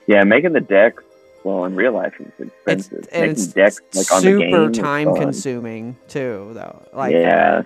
[0.08, 1.04] Yeah, making the decks
[1.44, 3.08] well in real life it's expensive.
[3.12, 6.82] and making it's decks like on the game super time consuming too, though.
[6.92, 7.64] Like yeah,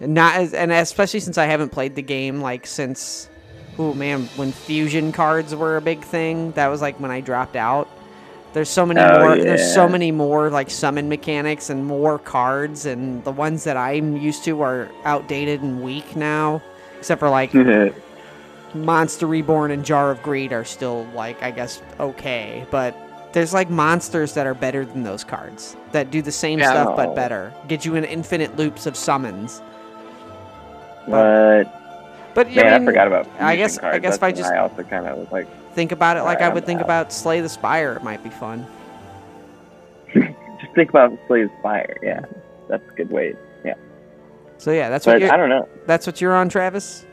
[0.00, 3.28] not as and especially since I haven't played the game like since
[3.78, 7.56] oh man when fusion cards were a big thing that was like when I dropped
[7.56, 7.88] out.
[8.52, 12.86] There's so many Oh, more there's so many more like summon mechanics and more cards
[12.86, 16.62] and the ones that I'm used to are outdated and weak now
[16.98, 17.52] except for like
[18.74, 22.96] Monster Reborn and Jar of Greed are still like I guess okay but
[23.32, 26.70] there's like monsters that are better than those cards that do the same Yeah.
[26.70, 29.62] stuff but better get you in infinite loops of summons.
[31.08, 31.64] But
[32.34, 33.26] but man, I, I, forgot about.
[33.38, 35.92] I fusion guess- I guess That's if I just- I also kind of like, think
[35.92, 36.84] about it like I would think out.
[36.84, 37.94] about Slay the Spire.
[37.94, 38.66] It might be fun.
[40.12, 41.96] just think about Slay the Spire.
[42.02, 42.20] Yeah,
[42.68, 43.34] that's a good way.
[43.64, 43.74] Yeah,
[44.58, 45.68] So yeah, that's what but you're, I don't know.
[45.86, 47.04] that's what you're on, Travis.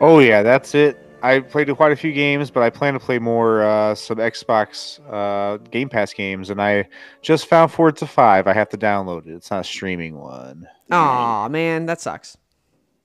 [0.00, 0.98] Oh yeah, that's it.
[1.20, 5.00] I played quite a few games, but I plan to play more uh, some Xbox
[5.12, 6.88] uh, Game Pass games, and I
[7.22, 8.46] just found Forza Five.
[8.46, 9.32] I have to download it.
[9.32, 10.68] It's not a streaming one.
[10.92, 12.36] Aw, man, that sucks.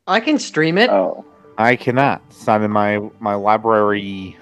[0.05, 0.89] I can stream it.
[0.91, 1.25] Oh,
[1.57, 2.21] I cannot.
[2.29, 4.37] It's not in my my library.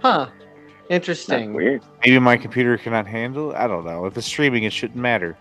[0.00, 0.26] Huh.
[0.28, 1.52] that's Interesting.
[1.54, 1.82] weird.
[2.04, 3.50] Maybe my computer cannot handle.
[3.52, 3.56] it?
[3.56, 4.06] I don't know.
[4.06, 5.36] If it's streaming, it shouldn't matter.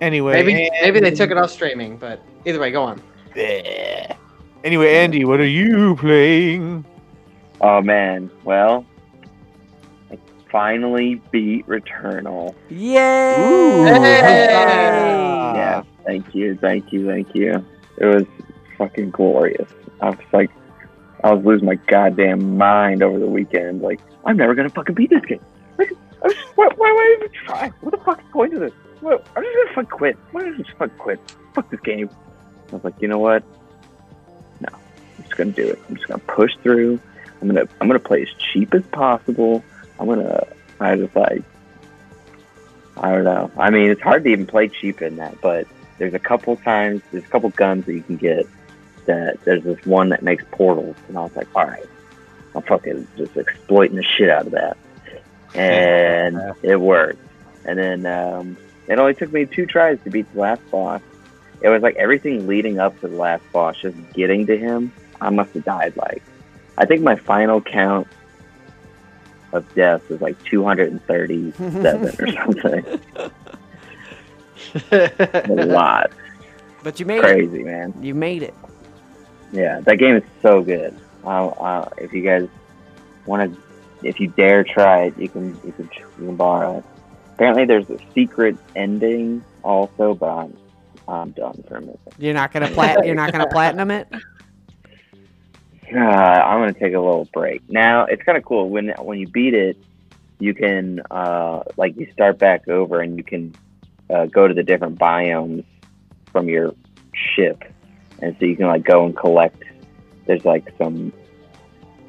[0.00, 3.00] Anyway, Maybe and- maybe they took it off streaming, but either way, go on.
[3.34, 4.16] Bleh.
[4.64, 6.84] Anyway, Andy, what are you playing?
[7.60, 8.84] Oh man, well,
[10.10, 10.18] I
[10.50, 12.54] finally beat Returnal.
[12.70, 12.94] Yay!
[14.00, 14.48] Hey!
[15.54, 17.64] yeah, thank you, thank you, thank you.
[17.98, 18.24] It was
[18.78, 19.70] fucking glorious.
[20.00, 20.50] I was like,
[21.22, 23.82] I was losing my goddamn mind over the weekend.
[23.82, 25.40] Like, I'm never gonna fucking beat this game.
[25.78, 25.92] Like,
[26.22, 27.68] I'm just, why, why, why even try?
[27.80, 28.72] What the fuck's the point of this?
[29.02, 30.16] I'm just gonna fucking quit.
[30.32, 31.20] Why don't I just fucking quit?
[31.54, 32.10] Fuck this game.
[32.70, 33.42] I was like, you know what?
[34.60, 35.78] No, I'm just gonna do it.
[35.88, 37.00] I'm just gonna push through.
[37.40, 39.64] I'm gonna I'm gonna play as cheap as possible.
[39.98, 40.46] I'm gonna
[40.78, 41.42] I just like
[42.96, 43.50] I don't know.
[43.56, 45.66] I mean, it's hard to even play cheap in that, but
[45.98, 48.46] there's a couple times there's a couple guns that you can get
[49.06, 51.86] that there's this one that makes portals, and I was like, all right,
[52.54, 54.76] I'm fucking just exploiting the shit out of that,
[55.54, 57.20] and it worked.
[57.64, 58.56] And then um,
[58.88, 61.02] it only took me two tries to beat the last boss.
[61.62, 64.92] It was like everything leading up to the last boss, just getting to him.
[65.20, 66.22] I must have died like,
[66.78, 68.06] I think my final count
[69.52, 73.00] of deaths was like 237 or something.
[74.92, 76.12] A lot.
[76.82, 77.22] But you made it.
[77.22, 77.94] Crazy, man.
[78.00, 78.54] You made it.
[79.52, 80.96] Yeah, that game is so good.
[81.24, 82.48] Uh, uh, if you guys
[83.26, 83.62] want to,
[84.06, 86.84] if you dare try it, you can you can you can borrow it.
[87.34, 90.56] Apparently, there's a secret ending also, but I'm
[91.08, 92.00] I'm done for a minute.
[92.18, 93.04] You're not gonna plat.
[93.04, 94.08] you're not gonna platinum it.
[95.92, 97.68] Uh, I'm gonna take a little break.
[97.68, 99.76] Now it's kind of cool when when you beat it,
[100.38, 103.54] you can uh, like you start back over and you can
[104.08, 105.64] uh, go to the different biomes
[106.32, 106.74] from your
[107.34, 107.62] ship,
[108.22, 109.62] and so you can like go and collect.
[110.26, 111.12] There's like some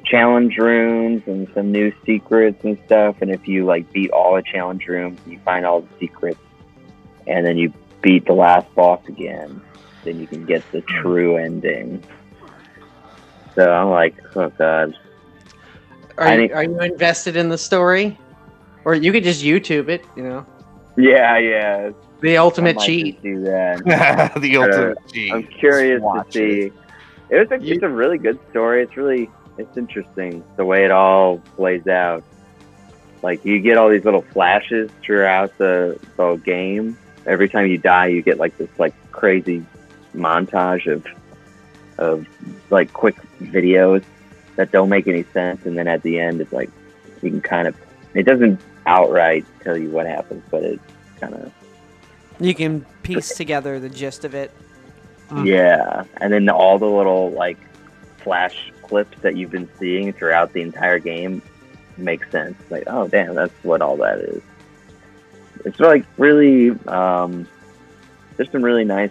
[0.04, 3.16] challenge rooms and some new secrets and stuff.
[3.20, 6.40] And if you like beat all the challenge rooms, and you find all the secrets,
[7.26, 9.60] and then you beat the last boss again,
[10.04, 11.00] then you can get the hmm.
[11.00, 12.02] true ending.
[13.54, 14.94] So I'm like, oh god.
[16.18, 18.18] Are I you, think- are you invested in the story?
[18.84, 20.44] Or you could just YouTube it, you know.
[20.96, 21.92] Yeah, yeah.
[22.22, 23.20] The ultimate cheat.
[23.20, 23.84] Do that.
[24.40, 25.32] the ultimate uh, cheat.
[25.32, 26.60] I'm curious to see.
[26.60, 26.72] it.
[27.30, 28.82] It was a, it's a really good story.
[28.82, 32.22] It's really it's interesting the way it all plays out.
[33.22, 36.96] Like you get all these little flashes throughout the the game.
[37.26, 39.64] Every time you die, you get like this like crazy
[40.14, 41.06] montage of
[41.98, 42.26] of
[42.70, 44.04] like quick videos
[44.56, 46.70] that don't make any sense, and then at the end, it's like
[47.20, 47.76] you can kind of
[48.14, 50.80] it doesn't outright tell you what happens, but it
[51.20, 51.52] kind of
[52.42, 54.50] You can piece together the gist of it.
[55.44, 57.56] Yeah, and then all the little like
[58.18, 61.40] flash clips that you've been seeing throughout the entire game
[61.96, 62.56] make sense.
[62.70, 64.42] Like, oh damn, that's what all that is.
[65.64, 67.46] It's like really, um,
[68.36, 69.10] there's some really nice,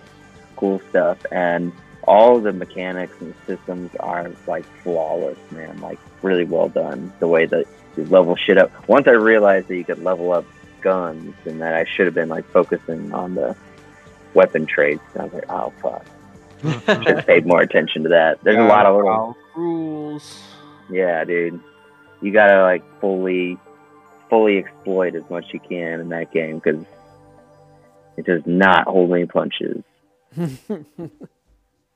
[0.55, 1.71] cool stuff, and
[2.03, 5.79] all the mechanics and systems are like flawless, man.
[5.81, 7.11] Like really well done.
[7.19, 7.65] The way that
[7.95, 8.71] you level shit up.
[8.87, 10.45] Once I realized that you could level up
[10.81, 13.55] guns, and that I should have been like focusing on the
[14.33, 15.03] weapon traits.
[15.19, 16.05] I was like, oh fuck.
[16.85, 18.43] Should have paid more attention to that.
[18.43, 20.43] There's a lot of little, rules.
[20.91, 21.59] yeah, dude.
[22.21, 23.57] You gotta like fully,
[24.29, 26.85] fully exploit as much you can in that game because
[28.15, 29.83] it does not hold any punches.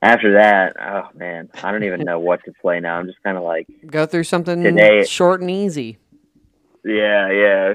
[0.02, 2.98] After that, oh man, I don't even know what to play now.
[2.98, 5.98] I'm just kind of like, Go through something Today- short and easy.
[6.84, 7.74] yeah, yeah.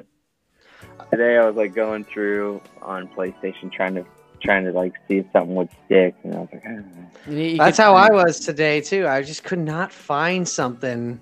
[1.12, 4.06] Today I was like going through on PlayStation trying to
[4.42, 7.10] trying to like see if something would stick, and I was like, I don't know.
[7.28, 9.08] You you That's how I was today too.
[9.08, 11.20] I just could not find something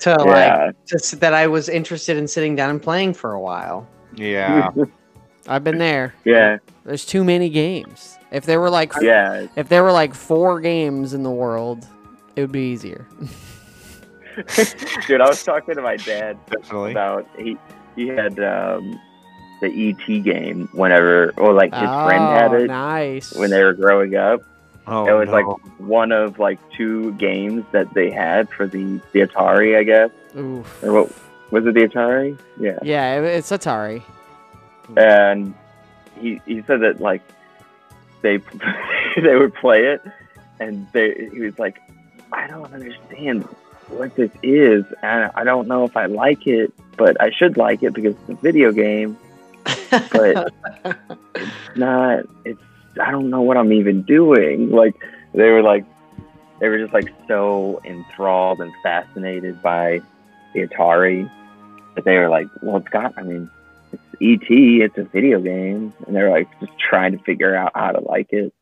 [0.00, 0.66] to yeah.
[0.66, 3.86] like just that I was interested in sitting down and playing for a while.
[4.14, 4.70] Yeah.
[5.48, 6.14] I've been there.
[6.24, 8.16] yeah, There's too many games.
[8.30, 9.46] If there were like yeah.
[9.56, 11.86] if there were like four games in the world,
[12.36, 13.06] it would be easier.
[15.06, 16.92] Dude, I was talking to my dad Definitely.
[16.92, 17.56] about he
[17.96, 19.00] he had um,
[19.62, 23.32] the ET game whenever, or like his friend had Oh, it Nice.
[23.34, 24.42] when they were growing up.
[24.86, 25.32] Oh, it was no.
[25.32, 25.46] like
[25.78, 30.10] one of like two games that they had for the the Atari, I guess.
[30.36, 30.82] Oof.
[30.82, 31.12] Or what
[31.52, 31.74] was it?
[31.74, 32.38] The Atari?
[32.58, 32.78] Yeah.
[32.82, 34.02] Yeah, it's Atari.
[34.96, 35.54] And
[36.20, 37.22] he he said that like
[38.22, 38.38] they
[39.16, 40.02] they would play it,
[40.60, 41.80] and they he was like,
[42.32, 43.44] I don't understand
[43.88, 47.82] what this is, and I don't know if I like it, but I should like
[47.82, 49.16] it because it's a video game.
[49.90, 50.50] But
[50.84, 52.24] it's not.
[52.44, 52.62] It's
[53.00, 54.70] I don't know what I'm even doing.
[54.70, 54.94] Like
[55.34, 55.84] they were like
[56.60, 60.00] they were just like so enthralled and fascinated by
[60.54, 61.30] the Atari
[61.94, 63.14] that they were like, well, it's got.
[63.16, 63.50] I mean,
[63.92, 64.46] it's ET.
[64.48, 68.32] It's a video game, and they're like just trying to figure out how to like
[68.32, 68.52] it.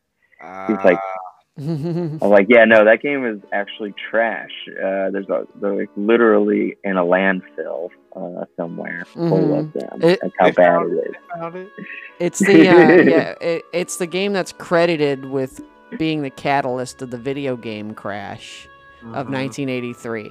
[0.40, 1.19] He's like, ah.
[1.60, 4.50] I'm like, yeah, no, that game is actually trash.
[4.70, 10.00] Uh, there's a they're like literally in a landfill uh, somewhere full of them.
[10.02, 11.14] It- That's how bad it is.
[11.38, 11.68] Found it.
[12.18, 15.60] It's the uh, yeah, it, it's the game that's credited with
[15.98, 18.66] being the catalyst of the video game crash
[19.14, 19.32] of Mhm.
[19.32, 20.30] 1983.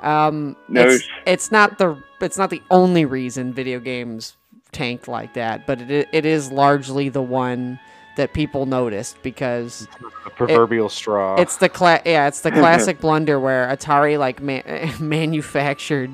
[0.00, 4.36] Um, No it's, it's not the it's not the only reason video games
[4.72, 7.78] tanked like that, but it it is largely the one
[8.16, 9.88] that people noticed because
[10.24, 11.36] The proverbial straw.
[11.36, 14.62] it's the cla- yeah, it's the classic blunder where Atari like ma-
[15.00, 16.10] manufactured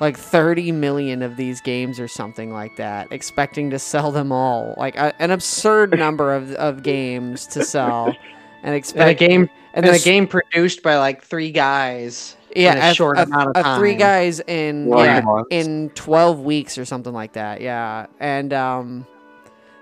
[0.00, 4.74] like 30 million of these games or something like that, expecting to sell them all,
[4.78, 8.14] like a, an absurd number of, of games to sell,
[8.62, 12.36] and And a game and and then a s- game produced by like three guys.
[12.54, 15.48] yeah, in a short amount of a three guys in One yeah, month.
[15.50, 17.60] in 12 weeks or something like that.
[17.60, 19.06] Yeah, and um,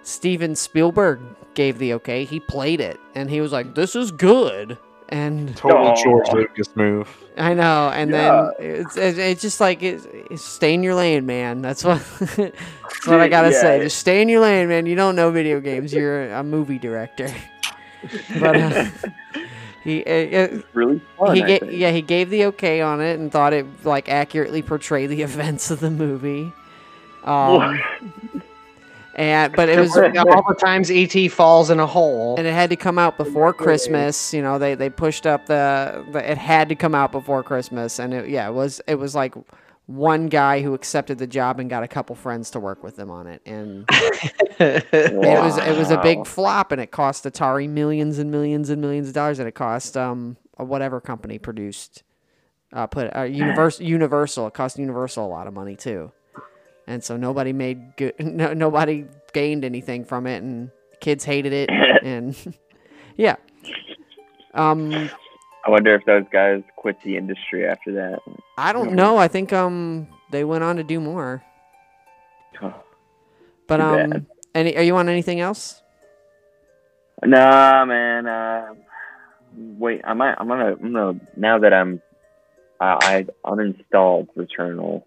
[0.03, 1.21] Steven Spielberg
[1.57, 2.25] gave the okay.
[2.25, 4.79] He played it, and he was like, "This is good."
[5.09, 5.95] And total.
[6.03, 7.09] George Lucas move.
[7.37, 8.51] I know, and Yeah.
[8.59, 11.63] then it's, it's, it's just like it's, it's stay in your lane, man.
[11.63, 12.01] That's what
[12.37, 13.77] that's what I gotta say.
[13.79, 13.85] Yeah.
[13.85, 14.87] Just stay in your lane, man.
[14.87, 15.93] You don't know video games.
[15.93, 17.29] You're a movie director.
[18.41, 18.85] but uh,
[19.85, 21.37] he uh, uh, really fun.
[21.37, 25.11] he ga- yeah he gave the okay on it and thought it like accurately portrayed
[25.11, 26.53] the events of the movie.
[27.23, 27.81] Um,
[29.17, 32.37] and but it was all the times ET falls in a hole.
[32.37, 34.33] and it had to come out before Christmas.
[34.33, 37.99] You know, they they pushed up the, the it had to come out before Christmas,
[37.99, 39.35] and it, yeah, it was it was like
[39.87, 43.11] one guy who accepted the job and got a couple friends to work with them
[43.11, 48.19] on it, and it was it was a big flop, and it cost Atari millions
[48.19, 52.03] and millions and millions of dollars, and it cost um whatever company produced
[52.73, 56.13] uh put uh, Universal Universal it cost Universal a lot of money too,
[56.87, 60.71] and so nobody made good no, nobody gained anything from it, and
[61.01, 61.71] kids hated it,
[62.03, 62.37] and
[63.17, 63.37] yeah,
[64.55, 65.11] um
[65.65, 68.21] I wonder if those guys quit the industry after that.
[68.57, 71.43] I don't know, I think um they went on to do more,
[73.67, 74.27] but um bad.
[74.55, 75.83] any are you on anything else?
[77.25, 78.27] Nah, man.
[78.27, 78.75] Uh,
[79.57, 80.35] wait, I might.
[80.39, 80.73] I'm gonna.
[80.73, 81.21] I'm gonna.
[81.37, 82.03] Now that I'm,
[82.81, 85.03] I, I uninstalled Returnal.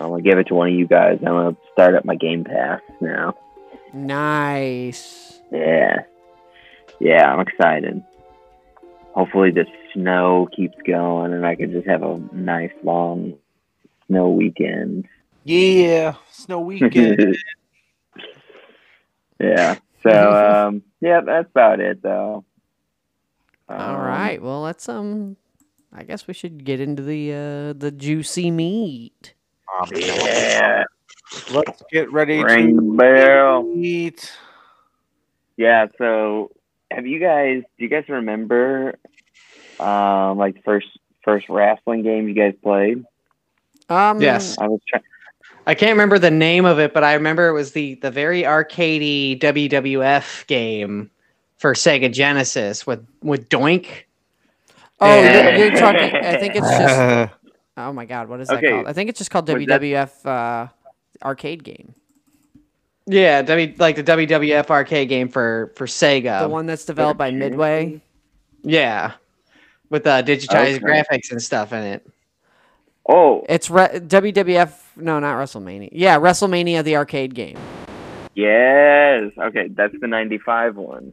[0.00, 1.18] I'm gonna give it to one of you guys.
[1.20, 3.34] I'm gonna start up my Game Pass now.
[3.92, 5.40] Nice.
[5.52, 6.04] Yeah,
[7.00, 7.32] yeah.
[7.32, 8.02] I'm excited.
[9.14, 13.34] Hopefully the snow keeps going and I can just have a nice long
[14.06, 15.06] snow weekend.
[15.44, 17.36] Yeah, snow weekend.
[19.40, 19.76] yeah.
[20.02, 22.44] So um, yeah, that's about it though.
[23.68, 24.40] All Um, right.
[24.40, 25.36] Well, let's um.
[25.92, 29.34] I guess we should get into the uh the juicy meat.
[29.78, 30.84] Um, Yeah.
[31.52, 33.72] Let's get ready Ring to bell.
[33.76, 34.32] eat.
[35.56, 36.50] Yeah, so
[36.90, 38.98] have you guys do you guys remember
[39.78, 40.88] um like first
[41.22, 43.04] first wrestling game you guys played?
[43.88, 44.20] Um.
[44.20, 44.58] Yes.
[44.58, 45.02] I was trying
[45.66, 48.42] I can't remember the name of it, but I remember it was the the very
[48.42, 51.10] arcadey WWF game
[51.58, 53.86] for Sega Genesis with with Doink.
[55.02, 56.14] Oh, you're, you're talking.
[56.16, 57.32] I think it's just.
[57.76, 58.70] Oh my God, what is that Okay.
[58.70, 58.86] called?
[58.86, 60.68] I think it's just called Was that- WWF uh,
[61.24, 61.94] arcade game.
[63.06, 66.42] Yeah, W like the WWF arcade game for for Sega.
[66.42, 68.00] The one that's developed by Midway.
[68.62, 69.12] Yeah,
[69.88, 70.78] with uh, digitized Okay.
[70.84, 72.06] graphics and stuff in it.
[73.08, 74.72] Oh, It's re- WWF.
[74.96, 75.88] No, not WrestleMania.
[75.92, 77.56] Yeah, WrestleMania, the arcade game.
[78.34, 79.32] yes.
[79.38, 81.12] Okay, that's the 95 one.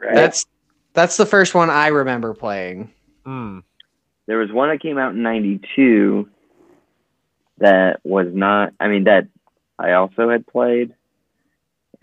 [0.00, 0.14] Right?
[0.14, 0.44] That's
[0.92, 2.92] that's the first one I remember playing.
[3.24, 3.60] hmm.
[4.26, 6.28] There was one that came out in 92
[7.58, 9.28] that was not I mean that
[9.78, 10.94] I also had played.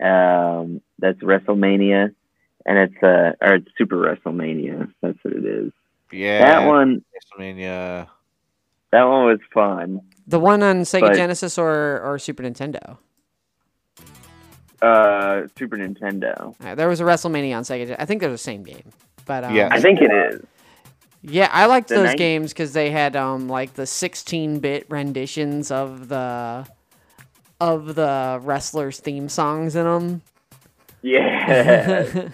[0.02, 2.14] Um that's WrestleMania
[2.66, 4.92] and it's uh or it's Super WrestleMania.
[5.02, 5.72] That's what it is.
[6.12, 6.38] Yeah.
[6.60, 7.04] That one
[7.38, 8.08] WrestleMania.
[8.92, 10.00] that one was fun.
[10.26, 12.98] The one on Sega But- Genesis or, or Super Nintendo.
[14.82, 16.54] Uh Super Nintendo.
[16.64, 17.96] Uh, there was a WrestleMania on Sega.
[17.98, 18.90] I think they're the same game.
[19.26, 19.68] But um, Yeah.
[19.70, 20.42] I think it is.
[21.22, 25.70] Yeah, I liked The those 90 games because they had um like the 16-bit renditions
[25.70, 26.66] of the
[27.60, 30.22] of the wrestlers' theme songs in them.
[31.02, 32.28] Yeah.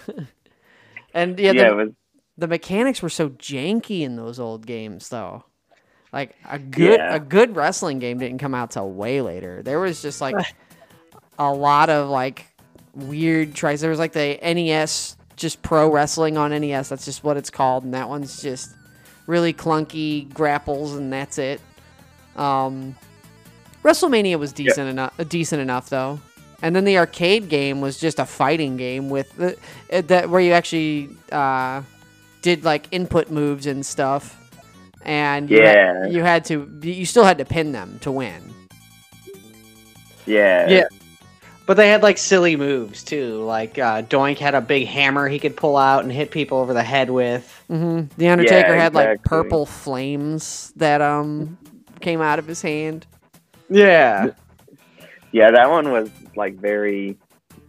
[1.15, 1.89] and yeah, yeah, the, was
[2.39, 5.45] the mechanics were so janky in those old games though.
[6.13, 7.15] Like a good Yeah.
[7.15, 9.63] a good wrestling game didn't come out till way later.
[9.63, 10.37] There was just like
[11.39, 12.47] a lot of like
[12.95, 13.81] weird tries.
[13.81, 16.89] There was like the NES just pro wrestling on NES.
[16.89, 18.76] That's just what it's called, and that one's just
[19.27, 21.61] really clunky grapples, and that's it.
[22.37, 22.95] Um,
[23.83, 25.15] WrestleMania was decent enough.
[25.29, 26.21] Decent enough though.
[26.63, 29.57] And then the arcade game was just a fighting game with the,
[29.93, 31.83] uh, that where you actually uh,
[32.43, 34.51] did like input moves and stuff,
[35.03, 36.07] and you had- Yeah.
[36.07, 38.55] you had to you still had to pin them to win.
[40.27, 40.69] yeah.
[40.69, 40.85] Yeah.
[41.67, 43.43] But they had like silly moves too.
[43.43, 46.73] Like uh, Doink had a big hammer he could pull out and hit people over
[46.73, 47.45] the head with.
[47.69, 51.59] hmm The Undertaker Yeah, had like purple flames that um
[52.01, 53.05] came out of his hand.
[53.69, 54.29] Yeah.
[55.33, 57.17] Yeah, that one was like very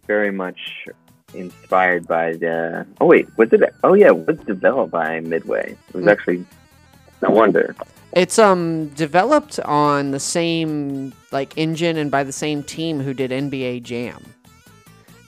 [0.06, 0.86] very much
[1.34, 2.86] inspired by the.
[3.02, 3.62] Oh wait, was it?
[3.84, 5.76] Oh yeah, it was developed by Midway.
[5.90, 6.12] It was Mm.
[6.12, 6.46] actually.
[7.24, 7.76] No wonder.
[8.18, 13.32] It's um developed on the same like engine and by the same team who did
[13.32, 14.24] NBA Jam.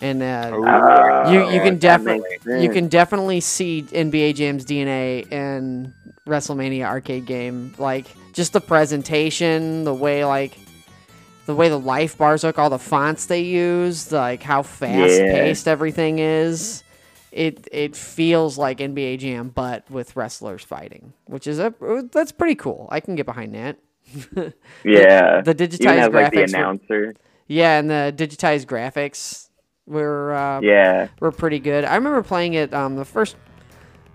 [0.01, 5.93] And uh, Oh, You- you can definitely- you can definitely see NBA Jam's DNA in
[6.27, 7.73] WrestleMania arcade game.
[7.77, 10.57] Like just the presentation, the way like
[11.47, 15.67] the way the life bars look, all the fonts they use, like how fast paced
[15.67, 16.83] everything is.
[17.31, 21.73] It it feels like NBA Jam, but with wrestlers fighting, which is a
[22.11, 22.87] that's pretty cool.
[22.91, 23.77] I can get behind that.
[24.83, 25.41] Yeah.
[25.41, 26.89] the Even digitized have like the graphics.
[26.89, 27.13] were-
[27.47, 29.49] yeah, and the digitized graphics
[29.85, 31.07] were uh, Yeah.
[31.19, 31.85] were pretty good.
[31.85, 32.73] I remember playing it.
[32.73, 33.35] Um, the first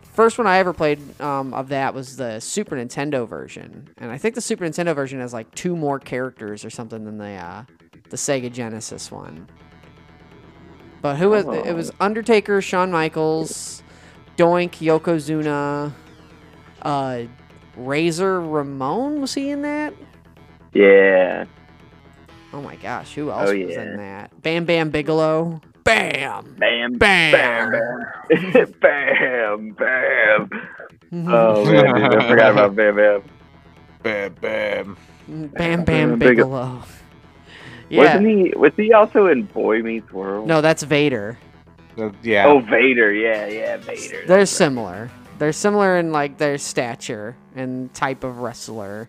[0.02, 4.18] first one I ever played um, of that was the Super Nintendo version, and I
[4.18, 7.64] think the Super Nintendo version has like two more characters or something than the uh,
[8.10, 9.48] the Sega Genesis one.
[11.04, 11.74] But who was it?
[11.74, 13.82] Was Undertaker, Shawn Michaels,
[14.38, 15.92] Doink, Yokozuna,
[16.80, 17.22] uh,
[17.76, 19.20] Razor Ramon?
[19.20, 19.92] Was he in that?
[20.72, 21.44] Yeah.
[22.54, 23.82] Oh my gosh, who else Oh, was yeah.
[23.82, 24.40] in that?
[24.42, 25.60] Bam Bam Bigelow.
[25.84, 26.56] Bam.
[26.58, 26.94] Bam.
[26.94, 27.70] Bam.
[27.70, 28.72] Bam.
[28.80, 29.72] bam.
[29.72, 30.48] Bam.
[31.28, 33.22] Oh man, dude, I forgot about Bam Bam.
[34.02, 34.96] Bam, bam.
[35.28, 36.82] Bam Bam Bigel- Bigelow.
[37.94, 38.16] Yeah.
[38.16, 38.52] Wasn't he?
[38.56, 40.48] Was he also in Boy Meets World?
[40.48, 41.38] No, that's Vader.
[41.96, 42.46] Uh, yeah.
[42.46, 43.12] Oh, Vader.
[43.12, 44.24] Yeah, yeah, Vader.
[44.26, 45.10] They're similar.
[45.38, 49.06] They're similar in like their stature and type of wrestler.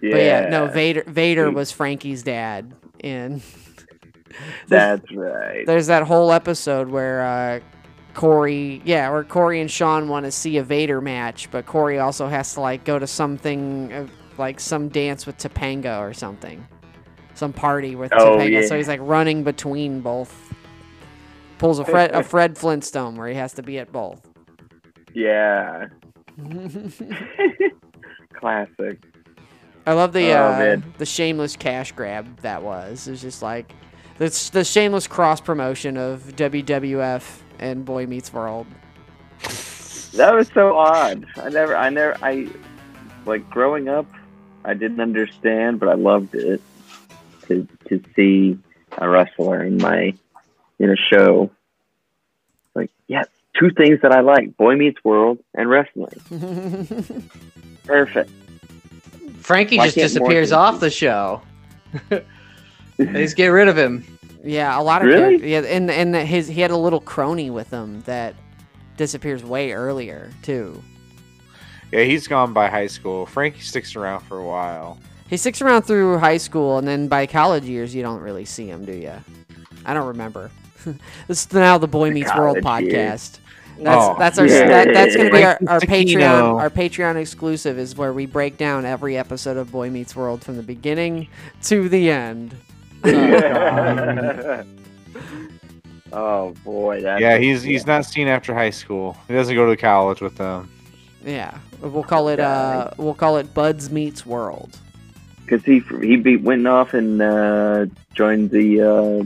[0.00, 0.10] yeah.
[0.10, 3.42] But yeah, no, Vader Vader was Frankie's dad in
[4.68, 5.66] That's right.
[5.66, 7.60] There's that whole episode where uh,
[8.14, 12.28] Cory, yeah, where Cory and Shawn want to see a Vader match, but Corey also
[12.28, 14.06] has to like go to something uh,
[14.38, 16.66] like some dance with Topanga or something,
[17.40, 18.68] some party with Oh, Topanga.
[18.68, 20.54] So he's like running between both.
[21.58, 24.20] Pulls a Fred a Fred Flintstone where he has to be at both.
[25.12, 25.86] Yeah.
[28.34, 29.02] Classic.
[29.86, 33.08] I love the Oh, uh, the shameless cash grab that was.
[33.08, 33.72] It's just like
[34.20, 38.66] it's the shameless cross promotion of WWF and Boy Meets World.
[40.14, 41.24] That was so odd.
[41.36, 42.48] I never, I never, I
[43.24, 44.06] like growing up.
[44.64, 46.60] I didn't understand, but I loved it
[47.50, 48.58] to to see
[48.98, 50.14] a wrestler in my
[50.78, 51.50] in a show.
[52.74, 53.26] Like, yes,
[53.58, 56.20] two things that I like: Boy Meets World and wrestling.
[57.84, 58.30] Perfect.
[59.40, 61.42] Frankie Why just disappears off the show.
[62.08, 62.24] they
[62.96, 64.04] just get rid of him.
[64.44, 65.50] Yeah, a lot of Really?
[65.50, 68.34] yeah, and and that his he had a little crony with him that
[68.96, 70.82] disappears way earlier too.
[71.92, 73.26] Yeah, he's gone by high school.
[73.26, 74.98] Frankie sticks around for a while.
[75.30, 78.66] He sticks around through high school, and then by college years, you don't really see
[78.66, 79.12] him, do you?
[79.86, 80.50] I don't remember.
[81.28, 83.38] this is now the Boy Meets World college years.
[83.38, 83.38] podcast.
[83.78, 84.66] That's Oh, that's our yeah.
[84.66, 88.84] that, that's gonna be our, our Patreon our Patreon exclusive is where we break down
[88.84, 91.28] every episode of Boy Meets World from the beginning
[91.62, 92.56] to the end.
[96.12, 99.16] oh boy, that's yeah, he's he's not seen after high school.
[99.28, 100.68] He doesn't go to college with them.
[101.24, 104.76] Yeah, we'll call it uh we'll call it Buds Meets World.
[105.50, 109.24] Because he he be, went off and uh, joined the uh,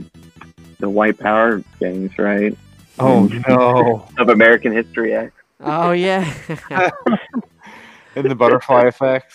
[0.79, 2.57] the white power gangs, right?
[2.99, 4.07] Oh no!
[4.17, 5.31] Of American History X.
[5.59, 6.31] Oh yeah.
[8.17, 9.33] And the butterfly effect.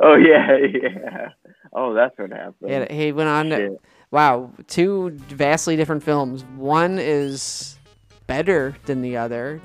[0.00, 1.28] Oh yeah, yeah.
[1.72, 2.68] Oh, that's what happened.
[2.68, 3.50] Yeah, he went on.
[3.50, 3.80] To, Shit.
[4.10, 6.42] wow, two vastly different films.
[6.56, 7.78] One is
[8.26, 9.60] better than the other.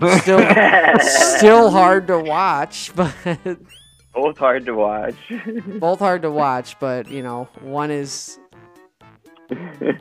[0.20, 0.40] Still,
[1.00, 3.12] still hard to watch, but
[4.14, 5.14] Both hard to watch.
[5.78, 6.78] both hard to watch.
[6.78, 8.38] But you know, one is,
[9.50, 9.98] and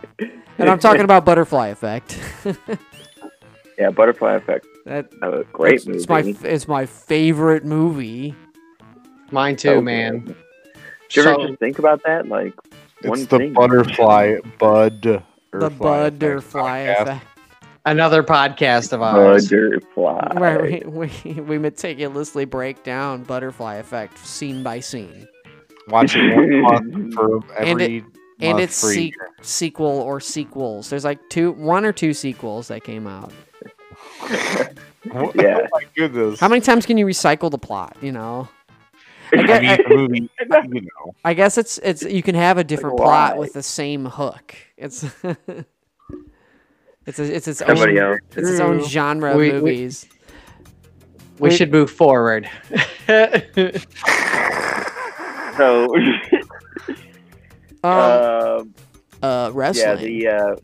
[0.59, 2.20] I'm talking about Butterfly Effect.
[3.78, 4.66] yeah, Butterfly Effect.
[4.86, 5.97] that A great it's, movie.
[5.99, 8.36] it's my it's my favorite movie.
[9.32, 10.20] Mine too, So man.
[10.20, 10.36] good.
[11.09, 12.28] Did you ever So- just think about that?
[12.28, 12.53] Like
[13.03, 13.53] one It's the thing.
[13.53, 15.01] butterfly bud.
[15.53, 17.01] The Butterfly podcast.
[17.01, 17.26] Effect,
[17.86, 19.50] Another podcast of ours.
[19.50, 20.40] Butterfly.
[20.40, 25.28] where we, we we meticulously break down Butterfly Effect scene by scene.
[25.88, 26.62] Watch it one
[26.92, 28.06] month for And every
[28.40, 29.30] and month it's for se- year.
[29.42, 30.90] sequel or sequels.
[30.92, 33.32] There's like two, one or two sequels that came out.
[34.30, 34.68] Yeah.
[35.16, 36.40] Oh my goodness.
[36.40, 37.98] How many times can you recycle the plot?
[38.02, 38.48] You know,
[39.36, 40.30] I I guess, mean, I, the movie,
[40.76, 41.16] you know.
[41.26, 44.56] I guess it's it's you can have a different Like, plot with the same hook.
[44.78, 45.04] It's
[47.06, 48.20] it's a, it's its Somebody own else.
[48.36, 50.06] it's its own genre of We- we- movies.
[51.39, 52.49] We We- should move forward.
[55.58, 55.93] So,
[57.84, 58.74] Um, um,
[59.24, 59.97] uh, yeah, wrestling.
[60.06, 60.56] the uh,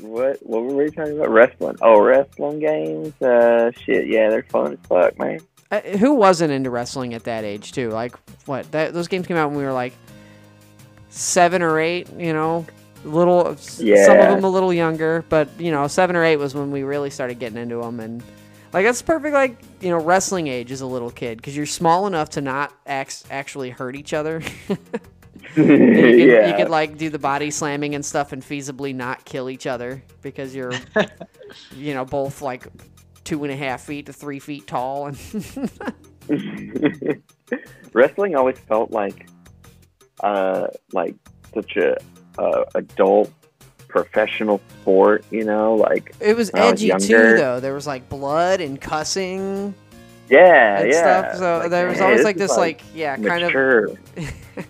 [0.00, 1.30] what what were we talking about?
[1.30, 1.76] Wrestling.
[1.82, 3.20] Oh, wrestling games.
[3.22, 4.06] Uh, shit.
[4.06, 5.40] Yeah, they're fun as fuck, man.
[5.70, 7.88] Uh, who wasn't into wrestling at that age too?
[7.90, 8.14] Like
[8.46, 8.70] what?
[8.72, 9.94] That, those games came out when we were like
[11.08, 12.08] seven or eight.
[12.16, 12.66] You know,
[13.04, 13.56] little.
[13.56, 16.82] Some of them a little younger, but you know, seven or eight was when we
[16.82, 18.22] really started getting into them, and
[18.72, 19.34] like that's perfect.
[19.34, 22.72] Like you know, wrestling age as a little kid because you're small enough to not
[22.86, 24.42] act- actually hurt each other.
[24.68, 24.76] you,
[25.54, 26.48] could, yeah.
[26.48, 30.02] you could like do the body slamming and stuff and feasibly not kill each other
[30.22, 30.72] because you're,
[31.76, 32.66] you know, both like
[33.24, 35.70] two and a half feet to three feet tall and.
[37.94, 39.30] wrestling always felt like
[40.20, 41.14] uh like
[41.54, 41.96] such a
[42.38, 43.32] uh, adult
[43.88, 47.58] professional sport you know like It was I was edgy too, though.
[47.58, 49.74] There was like blood and cussing
[50.28, 51.38] yeah and yeah stuff.
[51.38, 53.98] So Like, there was always like this, like, yeah, kind of.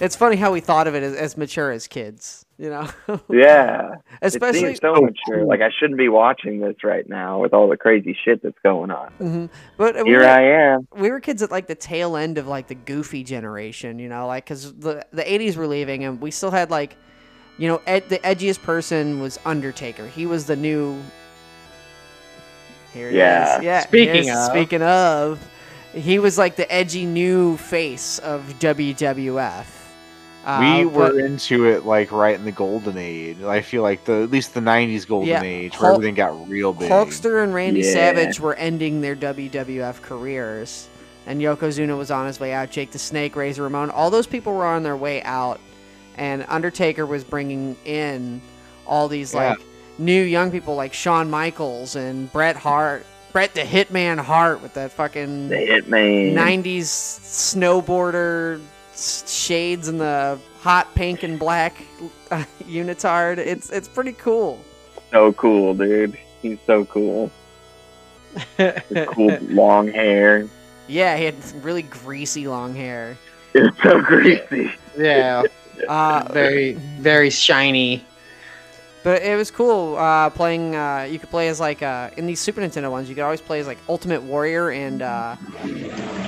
[0.00, 2.88] It's funny how we thought of it as, as mature as kids, you know.
[3.30, 7.52] yeah it Especially, seems so mature like i shouldn't be watching this right now with
[7.52, 9.50] all the crazy shit that's going on Mhm.
[9.76, 12.46] but we here were, i am we were kids at like the tail end of
[12.46, 16.30] like the goofy generation, you know, like because the the '80s were leaving and we
[16.30, 16.96] still had like,
[17.58, 20.06] you know, ed- the edgiest person was Undertaker.
[20.06, 21.00] He was the new.
[22.92, 23.16] Here it is.
[23.16, 23.60] Yeah.
[23.60, 23.80] Yeah.
[23.80, 24.44] Speaking of.
[24.46, 25.48] Speaking of,
[25.92, 29.66] he was like the edgy new face of WWF.
[30.44, 33.42] Uh, we were but- into it like right in the golden age.
[33.42, 36.48] I feel like the at least the '90s golden Yeah, age where Hulk- everything got
[36.48, 36.90] real big.
[36.90, 37.92] Hulkster and Randy Yeah.
[37.92, 40.86] Savage were ending their WWF careers,
[41.26, 42.70] and Yokozuna was on his way out.
[42.70, 45.60] Jake the Snake, Razor Ramon, all those people were on their way out,
[46.18, 48.40] and Undertaker was bringing in
[48.86, 49.50] all these Yeah.
[49.50, 49.58] like
[49.98, 54.92] new young people like Shawn Michaels and Bret Hart, Bret the Hitman Hart with that
[54.92, 58.60] fucking the hitman 90s snowboarder s-
[58.96, 61.74] shades and the hot pink and black
[62.30, 63.38] uh, unitard.
[63.38, 64.60] It's it's pretty cool.
[65.10, 67.30] so cool dude he's so cool
[68.58, 70.48] His cool long hair
[70.88, 73.16] Yeah, he had really greasy long hair.
[73.54, 75.42] it's so greasy yeah,
[75.88, 78.04] Uh, very very shiny.
[79.04, 80.74] But it was cool uh, playing.
[80.74, 83.08] Uh, you could play as like uh, in these Super Nintendo ones.
[83.08, 85.36] You could always play as like Ultimate Warrior and uh,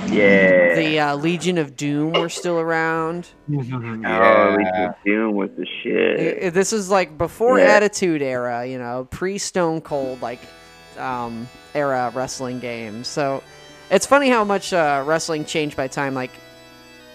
[0.07, 3.27] yeah the uh, Legion of Doom were still around.
[3.49, 4.55] Oh.
[4.57, 6.43] Legion of Doom was the shit.
[6.43, 7.65] I- I- This is like before Yeah.
[7.65, 10.39] Attitude Era, you know, pre Stone Cold like
[10.97, 13.07] um, era wrestling games.
[13.07, 13.43] So
[13.89, 16.31] it's funny how much uh, wrestling changed by the time like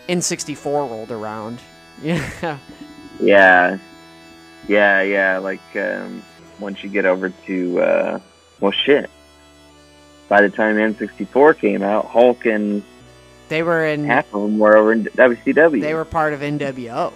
[0.09, 1.59] N64 rolled around.
[2.03, 2.59] Yeah.
[3.21, 3.79] Yeah,
[4.69, 5.39] yeah, yeah.
[5.39, 6.23] Like um,
[6.61, 8.21] once you get over to uh,
[8.61, 9.11] well, shit.
[10.29, 12.83] By the time N64 came out, Hulk and
[13.49, 14.07] They were in.
[14.07, 15.81] half of them were over in WCW.
[15.83, 17.13] They were part of NWO.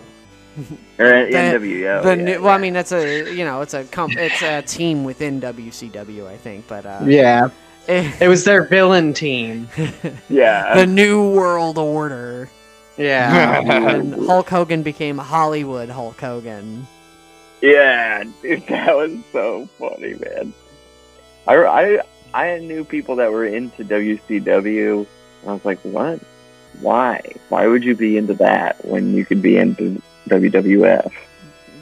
[0.98, 2.02] or the- NWO.
[2.02, 4.60] the yeah, new, well, I mean, that's a you know, it's a comp, it's a
[4.62, 7.48] team within WCW, I think, but uh, Yeah,
[7.88, 9.68] eh, it was their villain team.
[10.28, 10.74] yeah.
[10.74, 12.50] the New World Order.
[12.98, 16.86] Yeah, When Hulk Hogan became Hollywood Hulk Hogan.
[17.60, 20.52] Yeah, dude, that was so funny, man.
[21.46, 22.00] I, I,
[22.34, 25.06] I knew people that were into WCW,
[25.42, 26.20] and I was like, what?
[26.80, 27.22] Why?
[27.48, 31.12] Why would you be into that when you could be into WWF?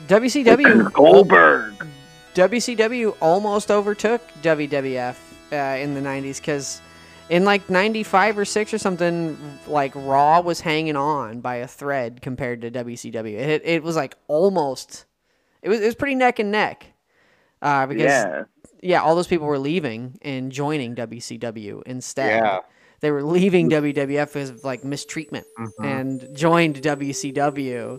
[0.07, 1.87] WCW Goldberg.
[2.35, 5.17] WCW almost overtook WWF
[5.53, 6.81] uh, in the 90s because
[7.29, 12.21] in like 95 or 6 or something, like Raw was hanging on by a thread
[12.21, 13.35] compared to WCW.
[13.35, 15.07] It, it was like almost,
[15.65, 16.87] it was, it was pretty neck and neck.
[17.61, 18.45] Uh, because yeah.
[18.83, 19.03] Yeah.
[19.03, 22.43] all those people were leaving and joining WCW instead.
[22.43, 22.59] Yeah.
[23.01, 25.71] They were leaving WWF because of like mistreatment Mhm.
[25.85, 27.99] and joined WCW.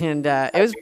[0.00, 0.74] And uh, it was,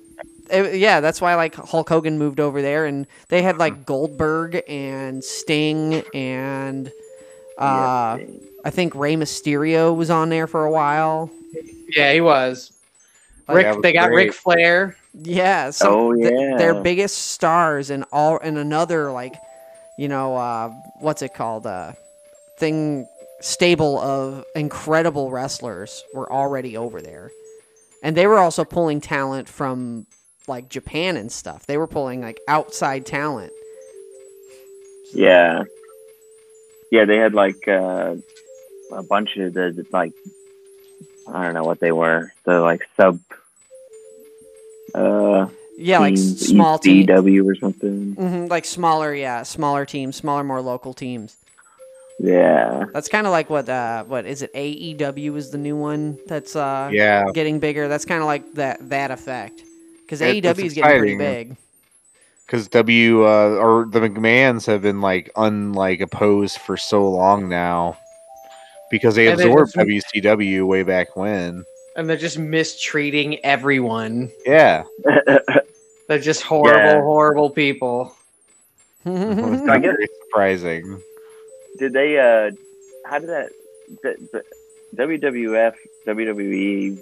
[0.50, 4.62] it, yeah, that's why like Hulk Hogan moved over there, and they had like Goldberg
[4.68, 6.88] and Sting, and
[7.58, 8.26] uh, Yeah.
[8.64, 11.30] I think Rey Mysterio was on there for a while.
[11.96, 12.72] yeah, he was.
[13.48, 14.26] Ric, That was they got great.
[14.26, 14.96] Ric Flair.
[15.14, 19.34] Yeah, some, Oh, th- their biggest stars and all and another like,
[19.98, 21.66] you know, uh, what's it called?
[21.66, 21.92] Uh,
[22.58, 23.06] thing
[23.40, 27.30] stable of incredible wrestlers were already over there,
[28.02, 30.06] and they were also pulling talent from
[30.46, 31.66] like Japan and stuff.
[31.66, 33.52] They were pulling like outside talent.
[35.12, 35.64] Yeah.
[36.90, 38.16] Yeah, they had like uh,
[38.92, 40.12] a bunch of the like
[41.28, 42.32] I don't know what they were.
[42.44, 43.20] The like sub
[44.94, 47.06] uh Yeah, like small teams.
[47.08, 48.14] ECW or something.
[48.14, 51.36] hmm like smaller, yeah, smaller teams, smaller, more local teams.
[52.18, 52.84] Yeah.
[52.92, 54.52] That's kind of like what uh, what is it?
[54.54, 57.24] AEW is the new one that's uh, Yeah.
[57.32, 57.88] getting bigger.
[57.88, 59.62] That's kind of like that that effect
[60.02, 61.56] because It- AEW is getting pretty big.
[62.44, 67.96] because W uh, or the McMahons have been like unlike opposed for so long now
[68.90, 71.64] because they And absorbed WCW way back when.
[71.96, 74.30] And they're just mistreating everyone.
[74.46, 74.84] Yeah,
[76.08, 77.00] They're just horrible, Yeah.
[77.02, 78.16] horrible people.
[79.04, 81.02] it's I not guess- very surprising.
[81.78, 82.18] Did they?
[82.18, 82.50] uh
[83.06, 83.50] How did that?
[84.02, 84.42] The,
[84.94, 85.74] the WWF,
[86.06, 86.98] WWE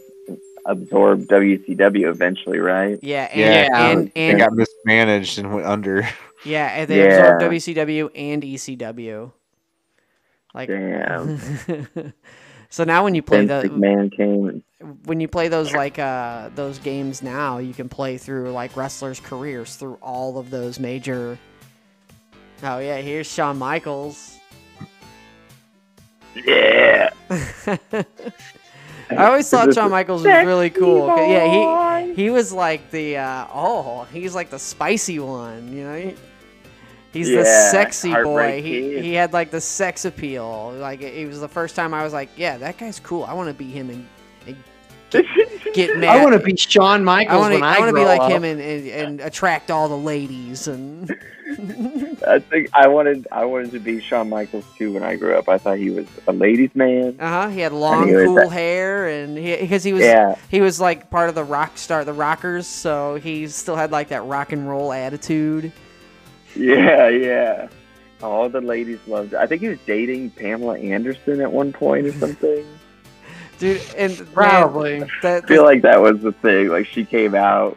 [0.66, 2.98] absorb WCW eventually, right?
[3.02, 6.06] yeah, and, Yeah, and, They and got mismanaged and went under.
[6.44, 7.34] yeah, and they Yeah.
[7.36, 9.32] absorbed WCW and ECW.
[10.54, 11.38] Like, Damn.
[12.68, 14.62] so now when you play the McMahon came.
[15.04, 19.20] When you play those like uh those games now, you can play through like wrestlers'
[19.20, 21.38] careers through all of those major.
[22.62, 24.38] Oh yeah, here's Shawn Michaels.
[26.34, 27.10] yeah.
[29.10, 31.08] I always thought Shawn Michaels was really cool.
[31.16, 36.14] Yeah, he he was like the uh, oh, he's like the spicy one, you know.
[37.12, 38.60] He, he's the sexy boy.
[38.62, 40.72] He he had like the sex appeal.
[40.76, 43.24] Like it, it was the first time I was like, yeah, that guy's cool.
[43.24, 44.06] I want to be him and,
[44.46, 44.56] and
[45.72, 46.18] get mad.
[46.18, 47.66] I want to be Shawn Michaels I want when to.
[47.66, 48.30] I, I want to be like up.
[48.30, 51.10] him and, and, and attract all the ladies and.
[52.28, 55.48] I think I wanted I wanted to be Shawn Michaels too when I grew up.
[55.48, 57.16] I thought he was a ladies' man.
[57.18, 57.48] Uh huh.
[57.48, 60.36] He had long, he cool that- hair, and he because he was Yeah.
[60.50, 64.08] he was like part of the rock star, the rockers, so he still had like
[64.08, 65.72] that rock and roll attitude.
[66.64, 67.68] Yeah, yeah.
[68.22, 69.36] All the ladies loved it.
[69.38, 72.66] I think he was dating Pamela Anderson at one point or something.
[73.58, 75.04] Dude, and man, Probably.
[75.22, 76.68] that, I feel like that was the thing.
[76.68, 77.76] Like she came out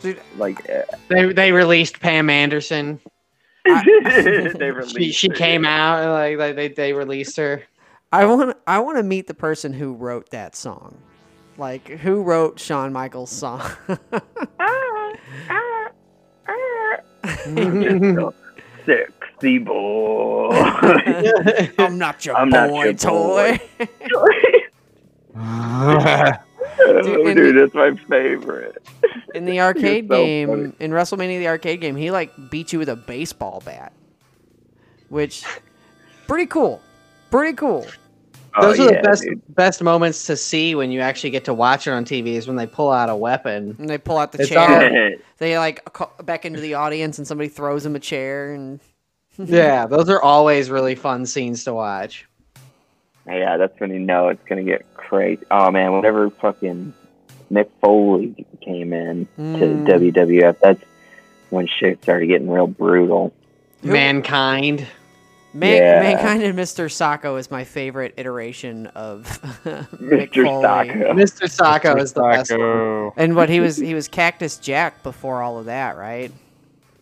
[0.00, 0.20] Dude.
[0.36, 3.00] like eh, They they released Pam Anderson.
[3.64, 5.34] they She released she her.
[5.34, 7.62] came out like, like they they released her.
[8.12, 10.96] I want I want to meet the person who wrote that song,
[11.56, 13.62] like who wrote Shawn Michaels' song.
[18.84, 20.50] Sexy boy.
[21.78, 23.60] I'm not your I'm boy not your toy.
[25.34, 26.34] Oh,
[26.78, 28.82] and- dude, that's my favorite.
[29.34, 30.72] In the arcade so game, funny.
[30.80, 33.92] in WrestleMania the arcade game, he like beat you with a baseball bat,
[35.08, 35.44] which
[36.26, 36.80] pretty cool,
[37.30, 37.86] pretty cool.
[38.60, 39.54] Those oh, are yeah, the best dude.
[39.54, 42.56] best moments to see when you actually get to watch it on TV is when
[42.56, 43.74] they pull out a weapon.
[43.78, 45.16] And they pull out the It's chair.
[45.38, 45.84] They like
[46.24, 48.78] back into the audience, and somebody throws them a chair, and
[49.38, 52.28] yeah, those are always really fun scenes to watch.
[53.26, 55.42] Yeah, that's when you know it's gonna get crazy.
[55.50, 56.92] Oh man, whenever fucking
[57.50, 59.86] Mick Foley came in Mm.
[59.86, 60.82] to WWF, that's
[61.50, 63.32] when shit started getting real brutal.
[63.82, 64.86] Who- Mankind.
[65.54, 66.00] Man- Yeah.
[66.00, 66.86] Mankind and Mr.
[66.86, 69.24] Socko is my favorite iteration of
[69.64, 70.44] Mr.
[70.44, 70.64] Foley.
[70.64, 71.10] Socko.
[71.12, 71.44] Mr.
[71.48, 72.50] Socko is the best.
[72.50, 73.12] one.
[73.16, 76.32] And what he was he was Cactus Jack before all of that, right?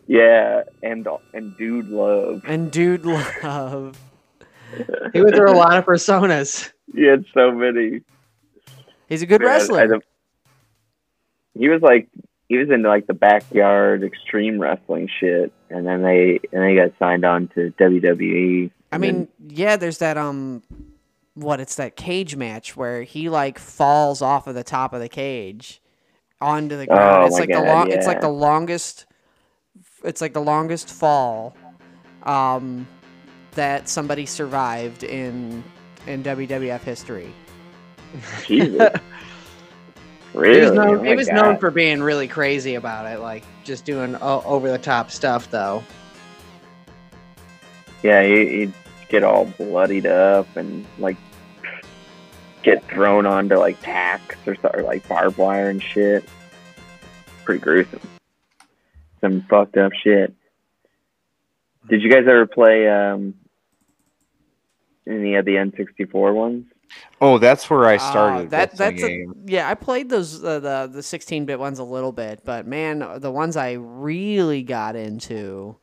[0.07, 2.43] Yeah, and and Dude Love.
[2.47, 3.99] And Dude Love.
[5.13, 6.71] He went through a lot of personas.
[6.95, 8.03] He had so many.
[9.09, 9.87] He's a good Man, wrestler.
[9.89, 10.05] don't-
[11.59, 12.07] he was like
[12.51, 16.91] he was into like the backyard extreme wrestling shit, and then they and they got
[16.99, 18.73] signed on to WWE.
[18.91, 20.65] I mean, yeah, there's that um
[21.35, 25.09] what it's that cage match where he like falls off of the top of the
[25.09, 25.81] cage
[26.41, 27.23] onto the ground.
[27.23, 29.07] Oh it's like the God, long it's like the longest
[30.03, 31.57] it's like the longest fall
[32.25, 32.85] um
[33.53, 35.63] that somebody survived in
[36.09, 37.33] in WWF history.
[38.45, 38.91] Jesus,
[40.35, 40.61] Really?
[40.61, 44.17] was, known, Oh he was known for being really crazy about it, like just doing
[44.17, 45.83] over the top stuff, though.
[48.03, 48.73] Yeah, he, he'd
[49.09, 51.17] get all bloodied up and like
[52.63, 56.25] get thrown onto like tacks or, or like barbed wire and shit.
[57.45, 58.01] Pretty gruesome.
[59.21, 60.35] Some fucked up shit.
[61.89, 63.35] Did you guys ever play um,
[65.07, 66.67] any of the N64 ones?
[67.23, 68.51] Oh, that's where I Uh, started.
[68.51, 69.69] that wrestling that's a, yeah.
[69.69, 73.31] I played those uh, the the 16 bit ones a little bit, but man, the
[73.31, 75.77] ones I really got into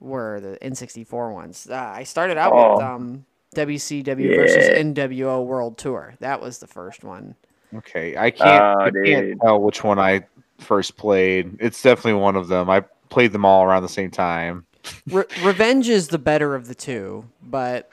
[0.00, 1.68] were the N64 ones.
[1.70, 2.80] Uh, I started out with Oh.
[2.80, 6.14] um, WCW versus NWO World Tour.
[6.20, 7.34] That was the first one.
[7.74, 8.62] Okay, I can't.
[8.80, 10.24] Oh, I can't tell which one I
[10.58, 11.56] first played.
[11.60, 12.68] It's definitely one of them.
[12.70, 14.64] I played them all around the same time.
[15.08, 17.88] Re- Revenge is the better of the two, but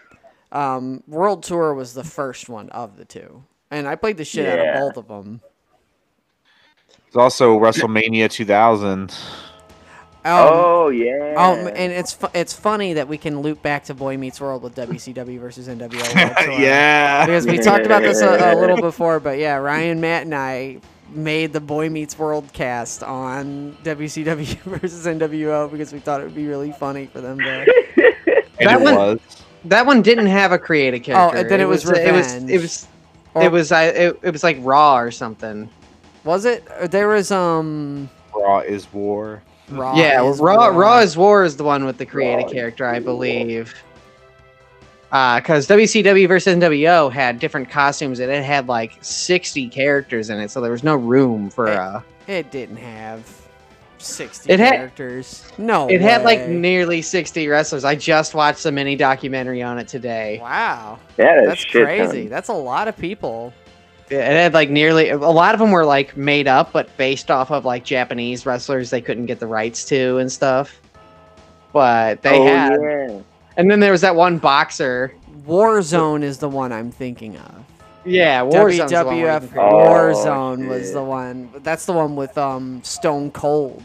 [0.51, 4.47] um, World Tour was the first one of the two, and I played the shit
[4.47, 5.41] out of both of them.
[7.07, 9.15] It's also WrestleMania 2000.
[10.25, 11.33] oh yeah.
[11.37, 14.63] Um, and it's fu- it's funny that we can loop back to Boy Meets World
[14.63, 16.51] with WCW versus NWO World Tour.
[16.59, 17.25] yeah.
[17.25, 20.79] because we talked about this a, a little before, but yeah, Ryan, Matt, and I
[21.11, 26.35] made the Boy Meets World cast on WCW versus NWO because we thought it would
[26.35, 27.43] be really funny for them to.
[28.59, 29.19] And That it one- was.
[29.65, 31.39] That one didn't have a creative character.
[31.39, 32.49] Oh, then it was it was Revenge.
[32.51, 32.87] it was
[33.33, 35.69] Or- it was I it, it was like Raw or something.
[36.23, 36.65] Was it?
[36.91, 38.09] There was um.
[38.35, 39.41] Raw is war.
[39.69, 40.73] Raw yeah, is Raw War.
[40.73, 43.01] Raw is War is the one with the creative Raw character, I War.
[43.01, 43.73] believe.
[45.09, 50.51] Because WCW versus NWO had different costumes and it had like 60 characters in it,
[50.51, 51.67] so there was no room for.
[51.67, 51.75] Hey.
[51.75, 53.23] Uh, It didn't have
[54.01, 55.43] sixty It had- characters.
[55.57, 57.83] no, it had like nearly 60 wrestlers.
[57.83, 60.39] I just watched a mini documentary on it today.
[60.41, 62.21] Wow, That is that's crazy.
[62.23, 62.29] ton.
[62.29, 63.53] That's a lot of people.
[64.09, 67.51] It had like nearly a lot of them were like made up, but based off
[67.51, 70.79] of like Japanese wrestlers they couldn't get the rights to and stuff.
[71.71, 73.19] But they oh, had, yeah.
[73.57, 75.13] and then there was that one boxer.
[75.45, 77.63] Warzone is the one I'm thinking of.
[78.05, 81.49] Yeah, Warzone's the one where you WWF can- Oh, Warzone was the one.
[81.59, 83.83] That's the one with um Stone Cold.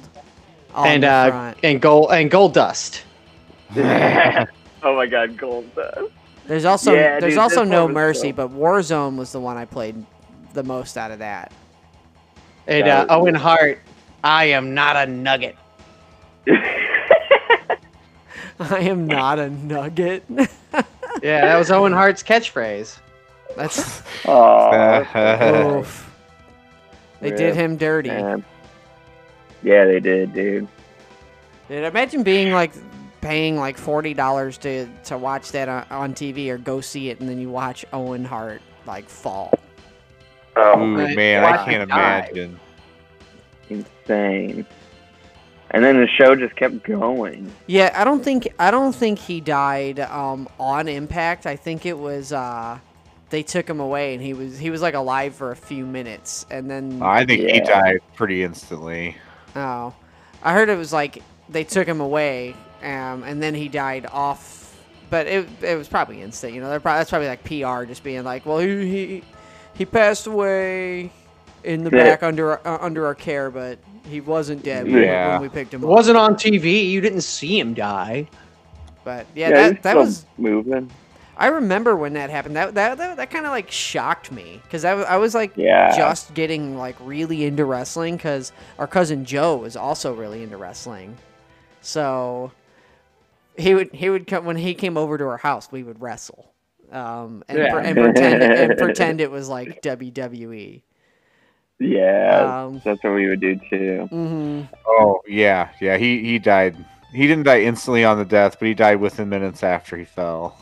[0.77, 3.03] and uh and gold and gold dust.
[3.77, 4.47] oh
[4.83, 5.99] my god, gold dust.
[6.47, 9.65] there's also yeah, there's dude, also No Mercy, so- but Warzone was the one I
[9.65, 10.05] played
[10.53, 11.53] the most out of that.
[12.67, 13.81] And uh, Owen Hart,
[14.23, 15.57] I am not a nugget.
[18.61, 20.25] I am not a nugget.
[21.23, 22.99] Yeah, that was Owen Hart's catchphrase.
[23.57, 26.11] That's oh, oof.
[27.21, 28.11] They did him dirty.
[28.11, 28.45] man.
[29.63, 30.69] Yeah, they did, dude.
[31.69, 32.73] Dude, imagine being like
[33.21, 37.21] paying like forty dollars to to watch that on, on TV or go see it,
[37.21, 39.53] and then you watch Owen Hart like fall.
[40.57, 42.61] Oh, Ooh, man, I can't imagine.
[43.69, 44.67] insane.
[45.71, 47.51] And then the show just kept going.
[47.67, 51.47] Yeah, I don't think I don't think he died um, on Impact.
[51.47, 52.79] I think it was uh,
[53.31, 56.47] they took him away, and he was he was like alive for a few minutes,
[56.51, 59.17] and then I think he died pretty instantly.
[59.57, 59.95] oh,
[60.43, 64.61] I heard it was like they took him away, um, and then he died off.
[65.11, 66.55] But it it was probably instant.
[66.55, 69.23] You know, they're probably, that's probably like PR, just being like, well, he he,
[69.75, 71.11] he passed away
[71.63, 72.05] in the Yeah.
[72.05, 75.33] back under uh, under our care, but he wasn't dead when- Yeah.
[75.35, 75.91] when we picked him It up.
[75.91, 76.91] wasn't on TV.
[76.91, 78.29] You didn't see him die.
[79.05, 80.91] But yeah, he's that that was moving.
[81.37, 82.57] I remember when that happened.
[82.57, 85.95] That that that, that kind of like shocked me because I was like Yeah.
[85.97, 91.17] just getting like really into wrestling because our cousin Joe was also really into wrestling.
[91.81, 92.53] So
[93.57, 95.71] he would he would come when he came over to our house.
[95.73, 96.53] We would wrestle,
[96.93, 97.73] um, and, Yeah.
[97.73, 100.83] pre- and pretend and pretend it was like WWE.
[101.81, 104.07] Yeah, Um, that's what we would do too.
[104.11, 105.97] hmm Oh yeah, yeah.
[105.97, 106.77] He he died.
[107.13, 110.57] He didn't die instantly on the death, but he died within minutes after he fell.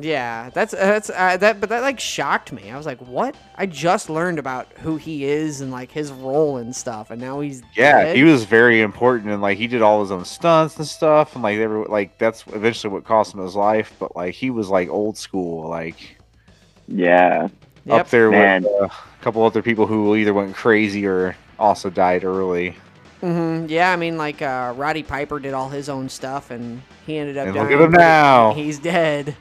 [0.00, 2.70] Yeah, that's that's uh, that, but that like shocked me.
[2.70, 6.56] I was like, "What?" I just learned about who he is and like his role
[6.56, 8.08] and stuff, and now he's Yeah, dead?
[8.12, 11.42] he was very important, and like he did all his own stunts and stuff, and
[11.42, 13.92] like they were like that's eventually what cost him his life.
[13.98, 16.18] But like he was like old school, like
[16.88, 17.48] Yeah,
[17.84, 18.08] Yep.
[18.08, 18.64] up there Man.
[18.64, 18.90] with uh, a
[19.22, 22.76] couple other people who either went crazy or also died early.
[23.20, 27.16] hmm Yeah, I mean, like uh, Roddy Piper did all his own stuff, and he
[27.16, 27.48] ended up.
[27.48, 28.54] And look at him now.
[28.56, 29.36] He's dead.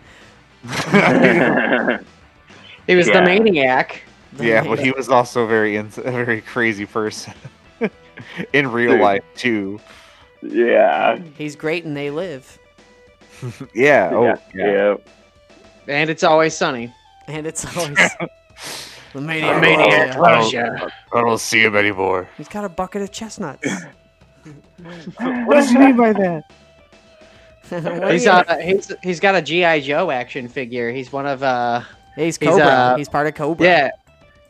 [2.87, 3.19] He was Yeah.
[3.19, 4.01] the maniac.
[4.39, 7.33] yeah, but he was also very ins- a very crazy person
[8.53, 9.01] in real Dude.
[9.01, 9.79] life too.
[10.41, 12.59] yeah, He's great, and they live,
[13.73, 14.09] Yeah.
[14.11, 14.71] Oh, yeah, yeah.
[14.71, 14.95] yeah.
[15.87, 16.93] And it's always sunny.
[17.27, 17.97] and it's always
[19.13, 19.61] the maniac.
[19.61, 20.19] maniac Yeah.
[20.19, 20.89] loves ya.
[21.13, 22.27] I don't see him anymore.
[22.37, 23.69] He's got a bucket of chestnuts.
[25.19, 26.43] What does he mean by that?
[27.69, 30.91] What He's uh he's he's got a GI Joe action figure.
[30.91, 31.81] He's one of uh
[32.15, 32.65] he's he's, Cobra.
[32.65, 33.65] uh, he's part of Cobra.
[33.65, 33.91] yeah.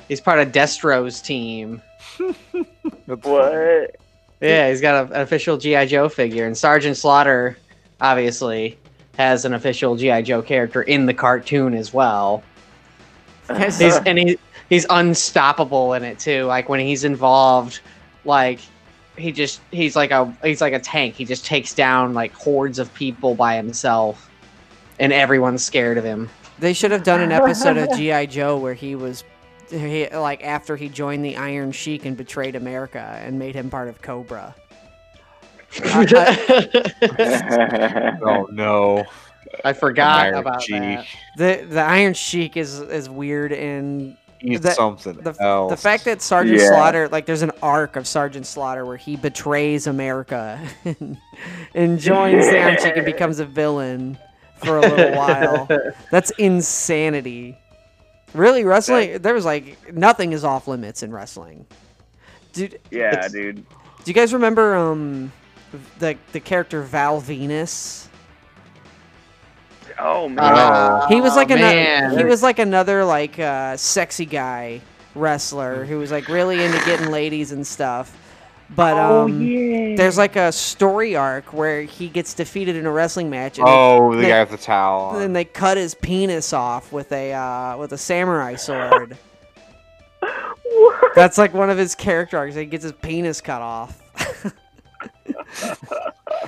[0.07, 1.81] He's part of Destro's team.
[3.06, 3.95] What?
[4.41, 7.57] Yeah, he's got a, an official GI Joe figure, and Sergeant Slaughter
[8.02, 8.77] obviously
[9.18, 12.44] has an official GI Joe character in the cartoon as well.
[13.57, 14.38] He's and he
[14.69, 16.45] he's unstoppable in it too.
[16.45, 17.81] Like when he's involved,
[18.26, 18.60] like
[19.18, 21.15] he just he's like a he's like a tank.
[21.15, 24.30] He just takes down like hordes of people by himself,
[24.99, 26.30] and everyone's scared of him.
[26.60, 29.23] They should have done an episode of GI Joe where he was,
[29.69, 33.88] he, like after he joined the Iron Sheik and betrayed America and made him part
[33.90, 34.56] of Cobra.
[38.26, 39.03] Oh no.
[39.65, 40.80] I forgot about Sheik.
[40.80, 41.06] that.
[41.38, 45.72] The the Iron Sheik is is weird and He's The- something the else.
[45.72, 46.68] the fact that Sergeant Yeah.
[46.68, 50.60] Slaughter like there's an arc of Sergeant Slaughter where he betrays America
[51.74, 54.18] and joins the Iron Sheik and becomes a villain
[54.57, 55.68] for a little while.
[56.11, 57.57] That's insanity.
[58.34, 61.65] Really, wrestling there was like nothing is off limits in wrestling.
[62.52, 63.56] Dude, Yeah, dude.
[63.57, 63.64] do
[64.06, 65.32] you guys remember um
[65.99, 68.07] the the character Val Venis?
[69.99, 70.40] Oh man.
[70.44, 71.76] Uh, He was like Oh, another.
[71.76, 72.18] man.
[72.18, 74.82] He was like another like uh, sexy guy
[75.15, 78.18] wrestler who was like really into getting ladies and stuff.
[78.76, 79.95] But oh um, yeah.
[79.95, 84.15] there's like a story arc where he gets defeated in a wrestling match, and, Oh,
[84.15, 85.11] the guy with the towel.
[85.11, 85.24] they, on.
[85.24, 89.15] and they cut his penis off with a uh, with a samurai sword.
[91.15, 92.56] That's like one of his character arcs.
[92.56, 93.99] He gets his penis cut off.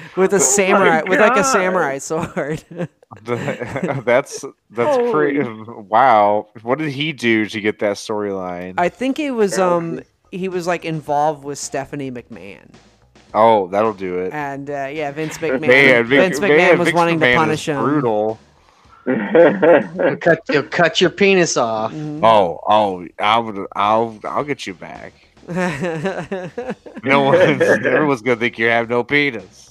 [0.15, 2.63] with a samurai, with like a samurai sword.
[3.23, 5.49] that's that's Holy- pretty.
[5.67, 8.73] Wow, what did he do to get that storyline?
[8.77, 10.01] I think it was um
[10.31, 12.69] he was like involved with Stephanie McMahon,
[13.33, 14.33] oh, that'll do it.
[14.33, 15.67] and uh, yeah, Vince McMahon.
[15.67, 17.83] Man, Vic- Vince McMahon man, was Vince wanting McMahon to punish him.
[17.83, 18.39] Brutal.
[19.07, 21.93] You'll cut, you'll cut your penis off.
[21.93, 22.21] Mhm.
[22.23, 25.13] Oh, oh, I would, I'll, I'll get you back.
[27.03, 29.64] No one, everyone's gonna think you have no penis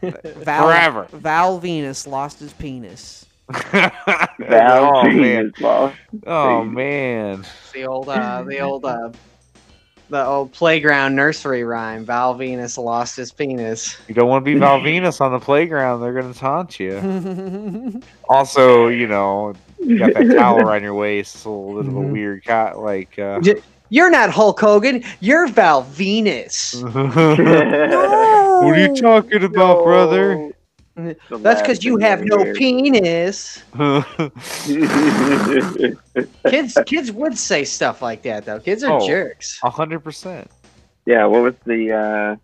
[0.00, 1.06] Val, forever.
[1.12, 3.26] Val Venis lost his penis.
[3.72, 5.96] Val oh man, lost.
[6.26, 7.44] oh man.
[7.72, 9.10] the old, uh, the old, uh,
[10.10, 12.04] the old playground nursery rhyme.
[12.04, 13.96] Val Venis lost his penis.
[14.06, 16.00] You don't want to be Val Venis on the playground.
[16.02, 18.02] They're gonna taunt you.
[18.28, 21.34] Also, you know, you got that towel around your waist.
[21.36, 22.12] It's a little bit of a Mhm.
[22.12, 22.78] weird cut.
[22.78, 23.40] Like, uh,
[23.90, 25.02] You're not Hulk Hogan.
[25.20, 26.82] You're Val Venis.
[26.94, 30.50] what are you talking about, brother?
[31.30, 33.62] That's because you have no penis.
[36.48, 38.58] Kids, kids would say stuff like that though.
[38.60, 39.06] Kids are Oh.
[39.06, 39.60] jerks.
[39.62, 40.50] A hundred percent.
[41.06, 42.36] yeah, what was the uh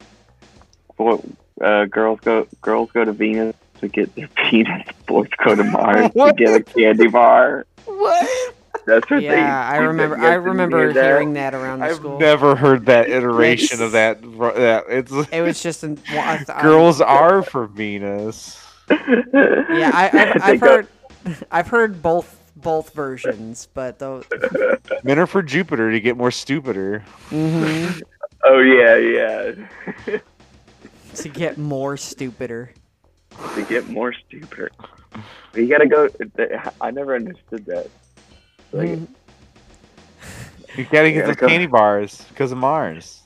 [0.97, 1.21] what
[1.61, 6.13] uh girls go girls go to Venus to get their penis, boys go to Mars
[6.13, 7.67] to get a candy bar.
[7.87, 8.55] What?
[8.87, 10.19] That's what they yeah, I remember.
[10.19, 11.05] I remember hear that?
[11.05, 12.19] hearing that around the I've school.
[12.19, 14.21] never heard that iteration of that.
[14.23, 18.61] That it's It was just an, well, I th- I- girls are for Venus.
[18.91, 20.89] Yeah, I, I've, I've heard.
[21.51, 24.23] I've heard both both versions, but though.
[25.03, 27.01] Men are for Jupiter to get more stupider.
[27.31, 27.89] hmm
[28.45, 30.19] Oh yeah, yeah.
[31.15, 32.73] to get more stupider.
[33.55, 34.71] to get more stupider.
[35.53, 36.09] But you gotta go.
[36.81, 37.89] I never understood that.
[38.75, 39.07] Like, Mhm.
[40.77, 43.23] You gotta get Yeah, those candy bars because of Mars.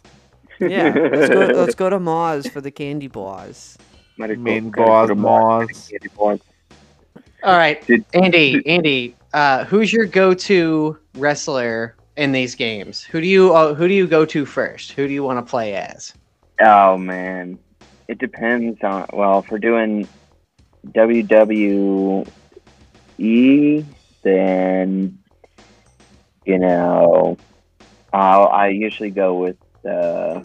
[0.60, 1.38] Yeah, let's go.
[1.46, 3.78] Let's go to Mars for the candy bars.
[4.18, 6.40] might as well Main go boss, Mars, Mars.
[7.42, 8.62] All right, Andy.
[8.66, 13.02] Andy, uh, who's your go-to wrestler in these games?
[13.04, 14.92] Who do you uh, who do you go to first?
[14.92, 16.12] Who do you want to play as?
[16.60, 17.58] Oh man,
[18.08, 19.06] it depends on.
[19.12, 20.06] Well, if we're doing
[20.90, 22.26] WWE,
[24.22, 25.18] then
[26.48, 27.38] you know,
[28.12, 29.56] I'll, I usually go with.
[29.88, 30.40] Uh,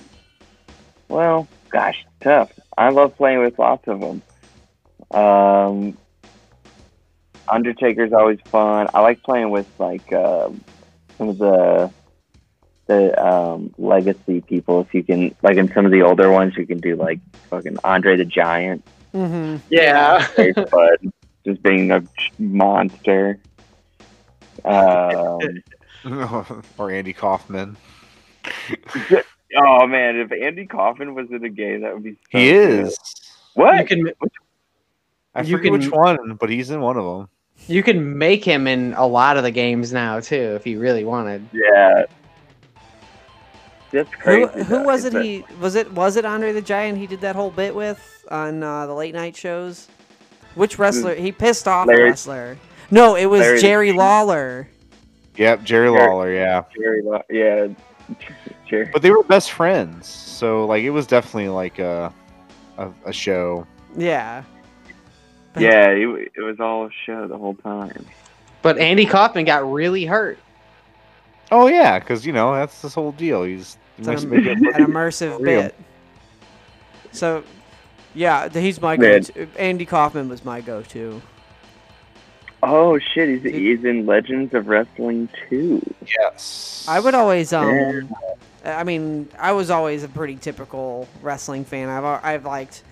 [1.10, 2.50] well, gosh, tough.
[2.78, 4.24] I love playing with lots of them.
[5.12, 5.98] Um,
[7.52, 8.88] Undertaker's always fun.
[8.94, 10.64] I like playing with like um
[11.18, 11.94] some of the
[12.88, 14.82] the um, legacy people.
[14.82, 17.20] If you can, like in some of the older ones, you can do like
[17.50, 18.84] fucking Andre the Giant,
[19.16, 19.58] Mm-hmm.
[19.70, 20.28] Yeah.
[20.38, 20.56] Ace
[21.46, 22.02] just being a
[22.38, 23.40] monster.
[24.66, 25.40] Um,
[26.78, 27.78] or Andy Kaufman.
[29.58, 32.12] oh man, if Andy Kaufman was in a game, that would be.
[32.14, 32.86] So He good.
[32.88, 32.98] is.
[33.54, 33.80] What?
[33.80, 34.12] You can
[35.36, 37.30] I You forget can- which one, but he's in one of them.
[37.68, 41.04] you can make him in a lot of the games now too, if you really
[41.06, 41.48] wanted.
[41.54, 42.06] Yeah.
[43.92, 44.64] That's Who, crazy.
[44.68, 44.84] who though.
[44.84, 45.14] was it?
[45.24, 45.92] He was it.
[45.94, 46.98] Was it Andre the Giant?
[46.98, 49.88] He did that whole bit with on uh, the late night shows.
[50.56, 51.14] Which wrestler?
[51.16, 52.58] He pissed off a wrestler.
[52.92, 53.98] No, it was Larry the Jerry King.
[53.98, 54.68] Lawler.
[55.36, 56.32] Yep, Jerry Jerry- Lawler.
[56.34, 57.68] Yeah, Jerry Yeah.
[58.70, 58.90] Jerry.
[58.92, 62.14] but they were best friends, so like it was definitely like a
[62.78, 63.66] a, a show.
[63.98, 64.44] Yeah.
[65.56, 68.08] Yeah, it, it was all a show the whole time.
[68.64, 70.40] But Andy Kaufman got really hurt.
[71.52, 73.44] Oh yeah, because you know that's this whole deal.
[73.44, 75.76] He's It's an, must im- make it look an immersive bit.
[77.12, 77.44] So,
[78.16, 79.48] yeah, he's my go-to.
[79.56, 81.22] Andy Kaufman was my go-to.
[82.66, 85.82] Oh shit, he's, he's in Legends of Wrestling too.
[86.08, 86.86] yes.
[86.88, 87.70] I would always um.
[87.70, 88.02] Yeah.
[88.80, 91.90] I mean, I was always a pretty typical wrestling fan.
[91.90, 92.84] I've I've liked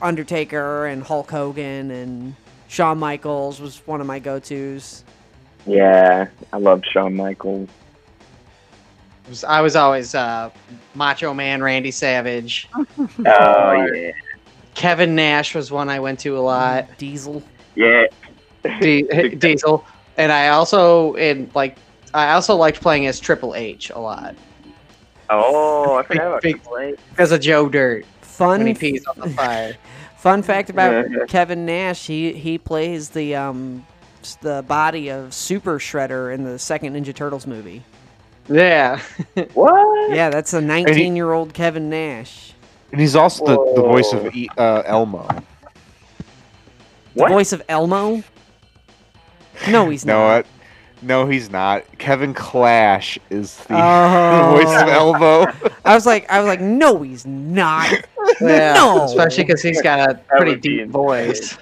[0.00, 2.36] Undertaker and Hulk Hogan and
[2.68, 5.02] Shawn Michaels was one of my go-tos.
[5.66, 7.68] Yeah, I love Shawn Michaels.
[9.24, 10.50] It was- I was always uh,
[10.94, 12.68] Macho Man Randy Savage.
[13.26, 14.12] Oh yeah,
[14.76, 16.86] Kevin Nash was one I went to a lot.
[16.98, 17.42] Diesel.
[17.74, 18.04] yeah.
[18.80, 19.02] D-
[19.36, 19.84] Diesel,
[20.16, 21.76] and I also in like
[22.14, 24.34] I also liked playing as Triple H a lot
[25.28, 26.98] Oh, I forgot about Triple H.
[27.10, 29.76] because of Joe Dirt Fun when he pees on the fire.
[30.18, 31.24] Fun fact about Yeah.
[31.26, 33.84] Kevin Nash: he he plays the um
[34.40, 37.82] the body of Super Shredder in the second Ninja Turtles movie.
[38.48, 39.00] Yeah,
[39.54, 40.10] What?
[40.14, 42.52] Yeah, that's a 19 year old Kevin Nash.
[42.92, 45.26] And he's also the, the voice of E- uh, Elmo.
[45.28, 45.42] The
[47.14, 47.30] What?
[47.32, 48.22] voice of Elmo.
[49.70, 50.26] No, he's No, not.
[50.36, 50.46] what?
[51.02, 51.84] No, he's not.
[51.98, 54.56] Kevin Clash is the, Oh.
[54.58, 55.46] the voice of Elmo.
[55.84, 57.90] I was like, I was like, no, he's not.
[58.40, 58.72] yeah.
[58.74, 59.04] No.
[59.04, 60.90] especially because he's got a pretty deep insane.
[60.92, 61.58] voice.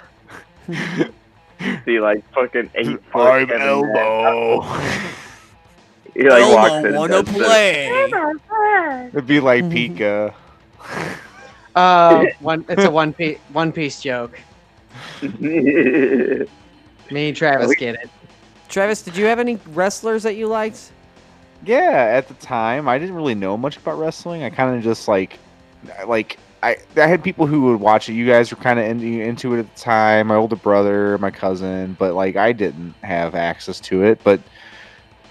[1.84, 4.62] See, like fucking eight foot I'm Kevin Elmo.
[6.14, 6.94] He like walks in.
[6.94, 7.46] wanna does this.
[7.46, 9.08] play?
[9.08, 10.32] It'd be like Pika.
[11.74, 12.64] Uh, one.
[12.68, 14.38] It's a one piece one piece joke.
[17.10, 18.10] Me and Travis get it.
[18.68, 20.90] Travis, did you have any wrestlers that you liked?
[21.64, 24.43] Yeah, at the time, I didn't really know much about wrestling.
[24.43, 25.39] I kind of just like,
[26.06, 28.14] like I, I had people who would watch it.
[28.14, 30.28] You guys were kind of into, into it at the time.
[30.28, 34.20] My older brother, my cousin, but like I didn't have access to it.
[34.24, 34.40] But,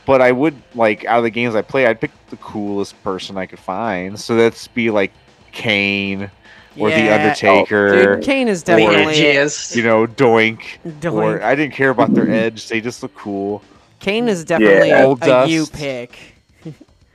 [0.06, 3.38] but I would like out of the games I play, I'd pick the coolest person
[3.38, 4.20] I could find.
[4.20, 5.12] So that's be like
[5.52, 6.32] Kane
[6.78, 7.16] or the Yeah.
[7.16, 8.16] Undertaker.
[8.16, 9.14] Dude, Kane is definitely.
[9.14, 9.76] edgiest.
[9.76, 10.62] you know, Doink.
[10.86, 11.14] Doink.
[11.14, 12.68] Or I didn't care about their edge.
[12.68, 13.62] They just look cool.
[14.00, 15.00] Kane is definitely Yeah.
[15.00, 16.18] a, Gold a you pick.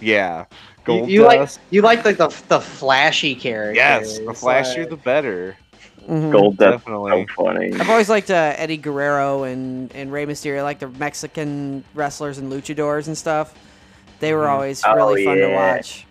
[0.01, 0.41] Yeah.
[0.41, 0.47] You,
[0.85, 1.61] Gold you like dust.
[1.71, 3.77] you like like the the flashy characters.
[3.77, 5.57] yes, the flashier like- the better.
[6.09, 6.33] Mhm.
[6.33, 6.79] Gold Dust.
[6.79, 7.27] Definitely.
[7.37, 7.73] So funny.
[7.75, 12.51] I've always liked uh, Eddie Guerrero and, and Rey Mysterio, like the Mexican wrestlers and
[12.51, 13.53] luchadors and stuff.
[14.19, 14.51] They were Mhm.
[14.51, 16.07] always Oh, really fun to watch.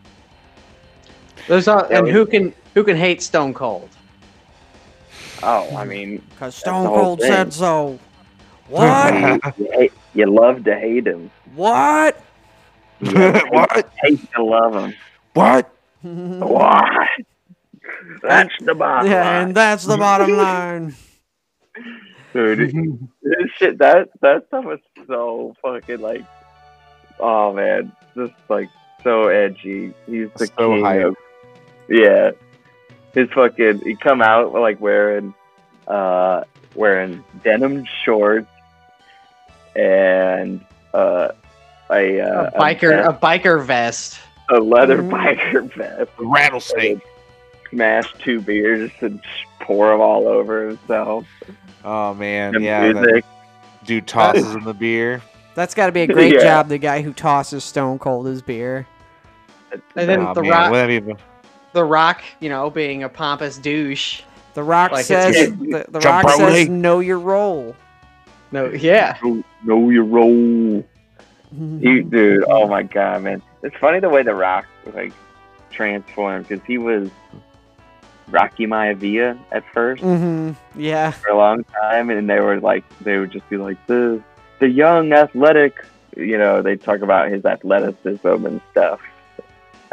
[1.48, 3.90] There's a, Yeah, and who can who can hate Stone Cold?
[5.42, 7.32] Oh, I mean, Because Stone Cold thing.
[7.32, 7.98] said so.
[8.70, 9.58] What?
[9.58, 11.32] you, hate, you love to hate him.
[11.56, 12.22] what?
[13.02, 13.90] Hate- What?
[14.04, 14.94] Hate to love him.
[15.34, 15.74] What?
[16.04, 17.10] What?
[18.22, 19.44] That's the bottom yeah, line.
[19.48, 20.96] and that's the bottom line.
[22.34, 22.60] Dude,
[23.24, 26.26] this shit that that stuff was so fucking like
[27.20, 28.70] oh man just like
[29.04, 31.06] so edgy he's the So king hype.
[31.06, 31.16] of
[31.90, 32.32] yeah
[33.18, 35.34] his fucking he come out like wearing
[35.88, 36.44] uh
[36.76, 38.48] wearing denim shorts
[39.76, 40.64] and
[40.94, 41.30] uh
[41.90, 44.20] a, uh, a biker vest, a biker vest.
[44.50, 47.00] a, leather biker vest Rattlesnake.
[47.70, 49.22] smash two beers and
[49.62, 51.26] pour them all over himself
[51.86, 52.92] Oh man, and yeah.
[52.92, 53.26] That music
[53.86, 55.22] dude tosses in the beer.
[55.56, 56.42] That's got to be a great Yeah.
[56.44, 58.86] job, the guy who tosses Stone Cold his beer.
[59.72, 61.24] And then oh, the man, rock, wouldn't that be-
[61.74, 64.22] the Rock, you know, being a pompous douche.
[64.54, 66.70] The Rock Like it's- says, the, the Jump Rock says, Brody.
[66.70, 67.76] know your role.
[68.52, 69.18] No, yeah.
[69.22, 70.84] know, know your role
[71.52, 73.42] He, dude, oh my god, man!
[73.64, 75.14] It's funny the way the Rock like
[75.72, 77.10] transformed because he was
[78.28, 80.52] Rocky Maivia at first mm-hmm.
[80.80, 81.12] Yeah.
[81.12, 84.22] for a long time, and they were like, they would just be like the
[84.60, 85.86] the young athletic,
[86.18, 89.00] you know, they talk about his athleticism and stuff,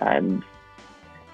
[0.01, 0.43] and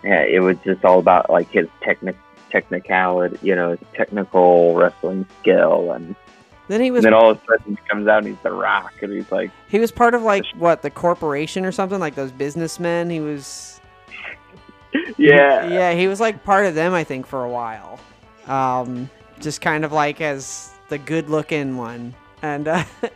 [0.03, 2.17] yeah, it was just all about like his technic
[2.51, 6.17] technicality, you know, his technical wrestling skill, and,
[6.69, 8.53] Then he was and then all of a sudden he comes out and he's the
[8.53, 9.51] Rock, and he's like.
[9.69, 13.11] he was part of like what the corporation or something like those businessmen.
[13.11, 13.81] He was
[15.19, 15.67] Yeah.
[15.69, 18.01] yeah he was like part of them I think for a while.
[18.47, 19.11] Um,
[19.41, 22.69] just kind of like as the good looking one and.
[22.69, 22.85] Uh,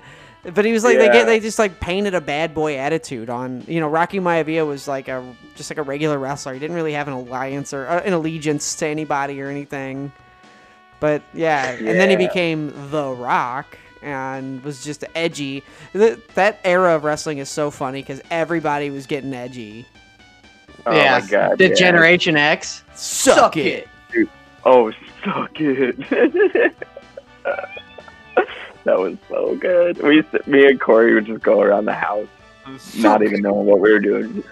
[0.53, 3.65] But he was like they get they just like painted a bad boy attitude on
[3.67, 6.93] you know Rocky Maivia was like a just like a regular wrestler he didn't really
[6.93, 10.13] have an alliance or uh, an allegiance to anybody or anything
[11.05, 15.63] but yeah, and then he became The Rock and was just edgy.
[15.93, 19.87] Th- that era of wrestling is so funny because everybody was getting edgy.
[20.87, 21.19] Oh yeah.
[21.19, 21.59] my god.
[21.59, 21.75] the yeah.
[21.75, 22.85] Generation X.
[22.95, 23.87] Suck, it.
[24.65, 24.93] Oh,
[25.23, 26.75] suck it.
[28.85, 30.01] that was so good.
[30.03, 32.29] We, used to, me and Cory would just go around the house,
[32.97, 34.43] not even knowing what we were doing.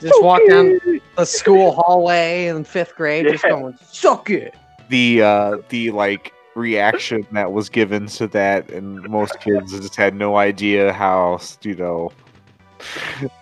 [0.00, 0.78] Just walk down
[1.16, 4.54] the school hallway in fifth grade, just going, suck it.
[4.88, 10.14] the uh the like reaction that was given to that and most kids just had
[10.14, 12.10] no idea how you know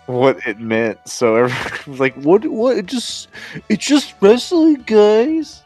[0.05, 3.27] what it meant so everyone was like what what it just
[3.69, 5.63] it's just wrestling guys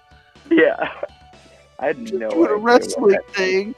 [0.49, 0.91] Yeah.
[1.80, 3.36] I had just no doing idea a what wrestling that meant.
[3.36, 3.76] thing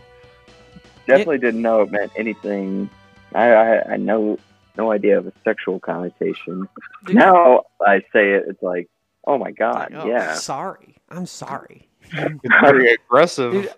[1.08, 2.90] Definitely didn't know it meant anything.
[3.34, 4.38] I, I, I know
[4.78, 6.68] no idea of a sexual connotation.
[7.06, 7.16] Dude.
[7.16, 8.88] Now I say it, it's like,
[9.26, 10.36] oh my god, Like, oh, yeah.
[10.36, 10.96] Sorry.
[11.10, 11.88] I'm sorry.
[12.14, 13.70] it's very aggressive Dude,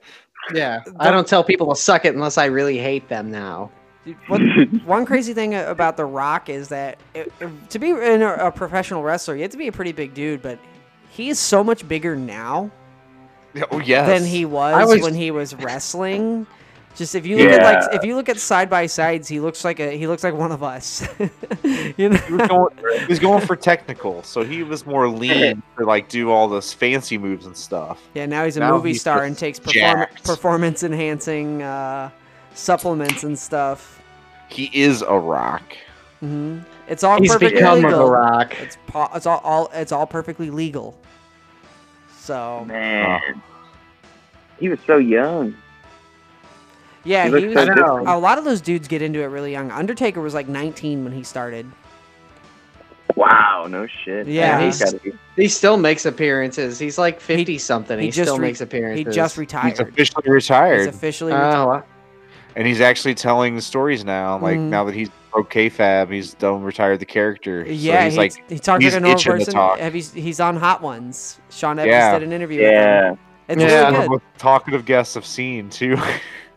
[0.53, 0.81] Yeah.
[0.99, 3.71] I don't tell people to suck it unless I really hate them now.
[4.27, 4.39] What,
[4.85, 8.51] one crazy thing about The Rock is that it, it- to be in a, a
[8.51, 10.59] professional wrestler, you have to be a pretty big dude, but
[11.11, 12.71] he is so much bigger now
[13.71, 14.07] Oh yes.
[14.07, 16.45] than he was, was- when he was wrestling.
[16.99, 19.63] Just if you look at like if you look at side by sides, he looks
[19.63, 21.07] like a he looks like one of us.
[21.97, 22.17] you know?
[22.17, 26.09] He was, going, he was going for technical, so he was more lean to like
[26.09, 28.01] do all those fancy moves and stuff.
[28.15, 32.09] Yeah, now he's a Now movie he's star and takes perform- performance enhancing uh,
[32.53, 34.01] supplements and stuff.
[34.49, 35.63] He is a rock.
[36.21, 36.59] Mm-hmm.
[36.89, 38.07] It's all He's perfectly become legal.
[38.07, 38.59] a rock.
[38.59, 40.99] It's po- it's all, all it's all perfectly legal.
[42.19, 43.41] So Man,
[44.59, 45.55] he was so young.
[47.03, 47.53] Yeah, He he, was.
[47.55, 47.73] so I know.
[47.75, 48.07] different.
[48.09, 49.71] A lot of those dudes get into it really young.
[49.71, 51.65] Undertaker was like 19 when he started.
[53.15, 54.27] Wow, no shit.
[54.27, 54.61] Yeah.
[54.61, 54.99] he's gotta.
[55.35, 56.77] He still makes appearances.
[56.77, 57.97] He's like fifty something.
[57.97, 59.07] He, he just still re- makes appearances.
[59.07, 59.69] He just retired.
[59.71, 60.87] He's officially retired.
[60.87, 61.83] officially He's retired, officially retired.
[61.83, 61.83] Oh,
[62.55, 64.37] and he's actually telling the stories now.
[64.37, 64.69] Like Mhm.
[64.69, 67.65] now that he's broke kayfabe, he's done retired the character.
[67.65, 69.53] So yeah, he's like he talks he's like a normal itching to person.
[69.53, 69.79] talk.
[69.79, 71.39] Have you, he's on Hot Ones.
[71.49, 72.19] Sean Evans Yeah.
[72.19, 73.09] did an interview with Yeah.
[73.11, 73.17] him.
[73.47, 73.89] It's Yeah.
[73.89, 74.21] really good.
[74.37, 75.97] talkative guests I've seen too.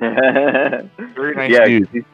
[0.00, 1.88] Very nice yeah, 'cause dude.
[1.92, 2.04] he's,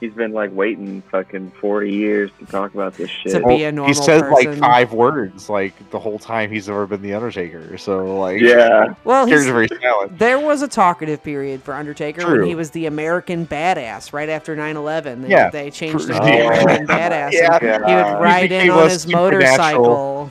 [0.00, 3.32] he's been like waiting fucking forty years to talk about this shit.
[3.32, 6.86] To be a normal he says like five words like the whole time he's ever
[6.86, 7.76] been the Undertaker.
[7.76, 10.18] So like yeah, Well, he's, very silent.
[10.18, 14.56] there was a talkative period for Undertaker when he was the American badass right after
[14.56, 15.22] 9/11.
[15.22, 15.50] They, Yeah.
[15.50, 16.52] they changed him to the Yeah.
[16.62, 17.32] American badass.
[17.32, 17.58] Yeah.
[17.60, 20.30] and He would ride in on his motorcycle.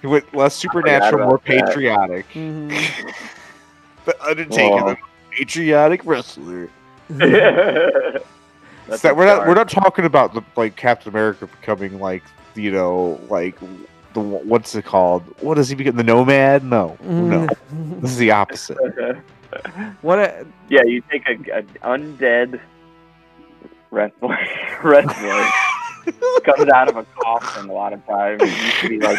[0.00, 1.66] He went less supernatural, more about that.
[1.66, 2.26] patriotic.
[2.32, 2.68] hmm
[4.04, 4.96] The Undertaker, the
[5.38, 6.68] patriotic wrestler.
[7.08, 12.22] That's So a we're not we're not talking about the, like Captain America becoming like
[12.54, 13.56] you know like
[14.14, 15.22] the what's it called?
[15.40, 15.96] What does he become?
[15.96, 16.64] The Nomad?
[16.64, 17.46] No, no.
[17.46, 18.00] Mm-hmm.
[18.00, 18.78] This is the opposite.
[20.02, 22.60] What a yeah, you take a, an undead
[23.90, 24.36] wrestler,
[24.84, 25.46] wrestler
[26.44, 28.42] comes out of a coffin a lot of times.
[28.42, 29.18] It used to be like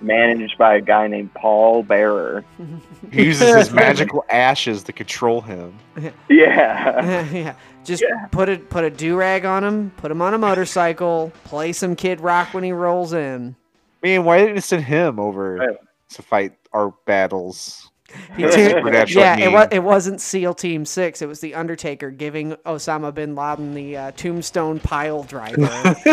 [0.00, 2.44] managed by a guy named Paul Bearer.
[3.12, 5.74] He uses his magical ashes to control him.
[6.28, 7.24] Yeah.
[7.32, 7.54] yeah.
[7.84, 8.26] Just Yeah.
[8.26, 11.96] put a put a do rag on him, put him on a motorcycle, play some
[11.96, 13.56] Kid Rock when he rolls in.
[14.02, 15.76] Man, why didn't you send him over Right.
[16.10, 17.90] to fight our battles?
[18.36, 19.52] He That's yeah, it, need.
[19.52, 21.20] was, it wasn't SEAL Team Six.
[21.20, 25.94] It was the Undertaker giving Osama bin Laden the uh, tombstone pile driver.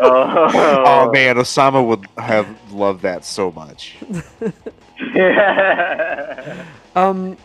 [0.00, 0.50] Oh,
[1.06, 3.96] Oh man, Osama would have loved that so much.
[5.14, 6.64] Yeah.
[6.96, 7.36] um,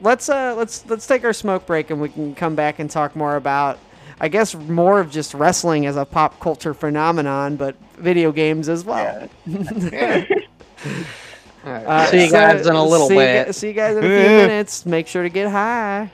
[0.00, 3.14] let's uh let's let's take our smoke break and we can come back and talk
[3.14, 3.78] more about.
[4.20, 8.84] I guess more of just wrestling as a pop culture phenomenon, but video games as
[8.84, 9.28] well.
[9.46, 10.24] All
[11.64, 11.84] right.
[11.86, 13.46] Uh, see you so- guys in a little see bit.
[13.46, 14.16] gu- see you guys in a few
[14.48, 14.84] minutes.
[14.86, 16.10] Make sure to get high.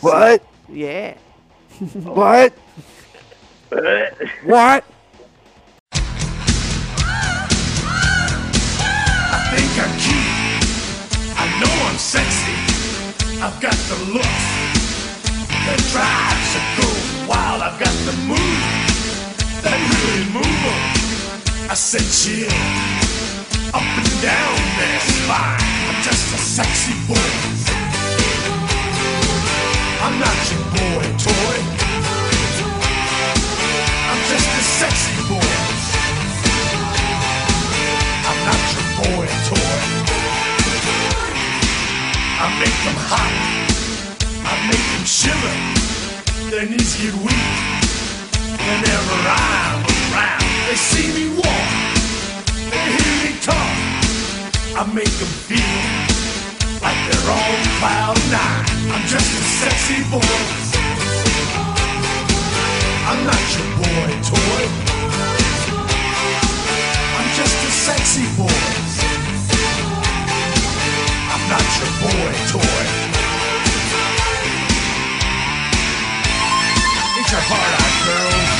[0.00, 0.44] What?
[0.68, 1.14] Yeah.
[2.04, 2.52] What?
[4.44, 4.84] What?
[9.34, 11.36] I think I'm cute.
[11.38, 12.52] I know I'm sexy.
[13.40, 14.22] I've got the look
[15.66, 17.62] that drives a girl wild.
[17.62, 18.62] I've got the move
[19.64, 21.70] that really move move 'em.
[21.70, 22.52] I said chill
[23.74, 25.60] up and down their spine.
[25.88, 27.32] I'm just a sexy boy.
[30.04, 31.56] I'm not your boy toy.
[34.10, 35.54] I'm just a sexy boy.
[38.28, 39.80] I'm not your boy toy.
[42.44, 43.32] I make them hot.
[44.44, 45.54] I make them shiver.
[46.50, 47.48] Their knees get weak.
[48.68, 49.80] Whenever I'm
[50.12, 51.68] around, they see me walk.
[52.70, 53.01] They.
[54.74, 55.60] I make them feel
[56.80, 58.64] like they're on cloud nine.
[58.88, 60.72] I'm just a sexy boy.
[63.04, 64.64] I'm not your boy toy.
[67.18, 68.64] I'm just a sexy boy.
[71.32, 72.84] I'm not your boy toy.
[77.20, 78.51] It's your heart out, girls.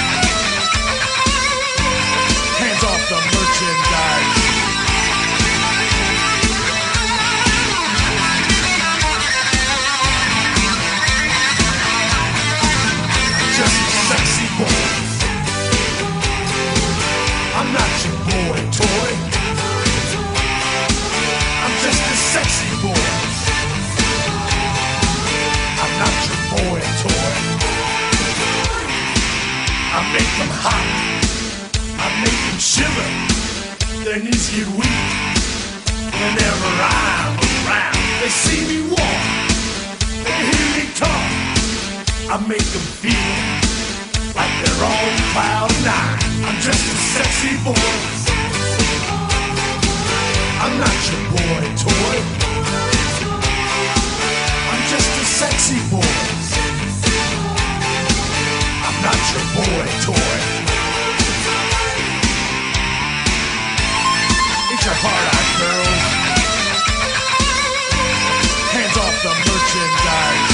[30.62, 30.86] Hot.
[31.98, 33.08] I make them shiver.
[34.06, 35.02] Their knees get weak.
[36.22, 39.22] Whenever I'm around, they see me walk.
[40.22, 41.26] They hear me talk.
[42.30, 43.34] I make them feel
[44.38, 46.22] like they're on cloud nine.
[46.46, 47.90] I'm just a sexy boy.
[50.62, 52.16] I'm not your boy toy.
[54.70, 56.41] I'm just a sexy boy.
[59.12, 60.38] Not your boy toy.
[64.70, 66.04] Ain't your heart out, girls?
[68.72, 70.48] Hands off the merchandise.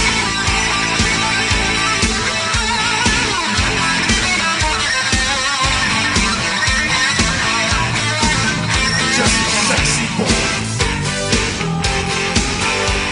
[9.18, 10.42] Just a sexy boy.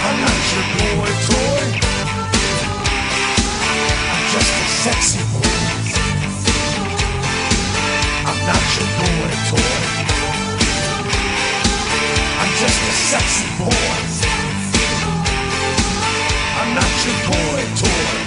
[0.06, 1.66] I'm not your boy toy.
[4.10, 5.25] I'm just a sexy
[13.06, 13.70] sexy boy.
[16.58, 18.25] I'm not your boy toy.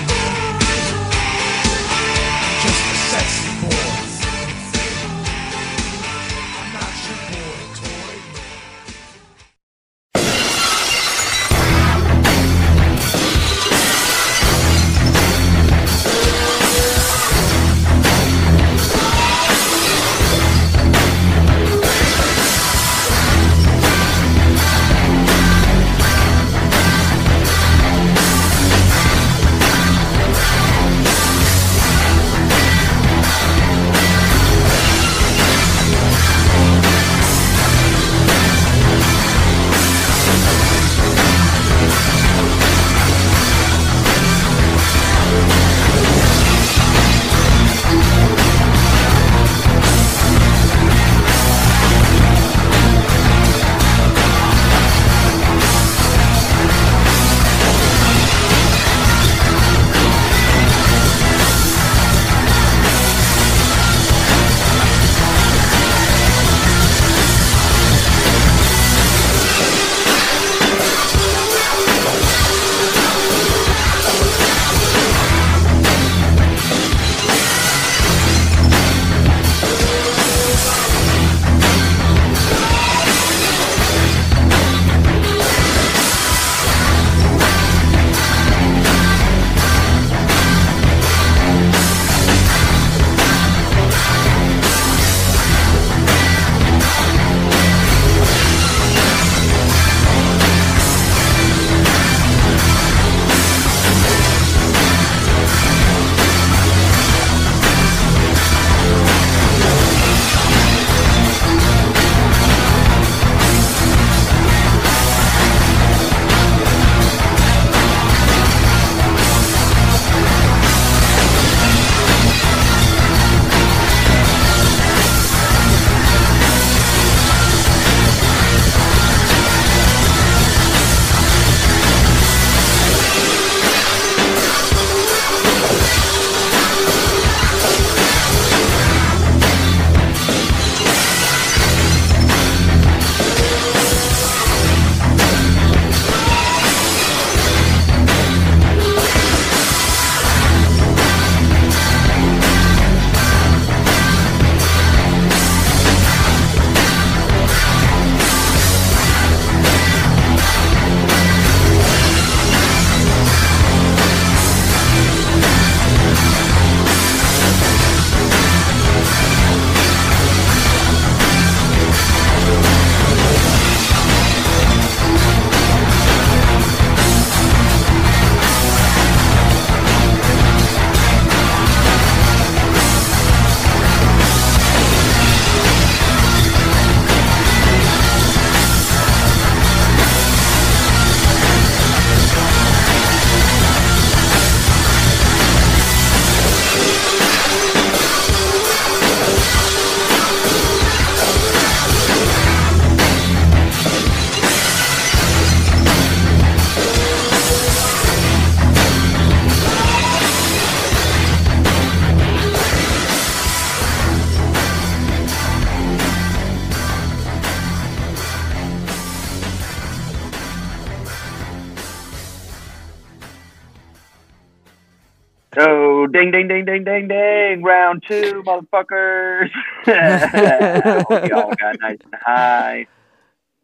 [226.69, 227.63] Ding, ding, ding.
[227.63, 229.49] Round two, motherfuckers.
[231.09, 232.87] Hope you all got nice and high.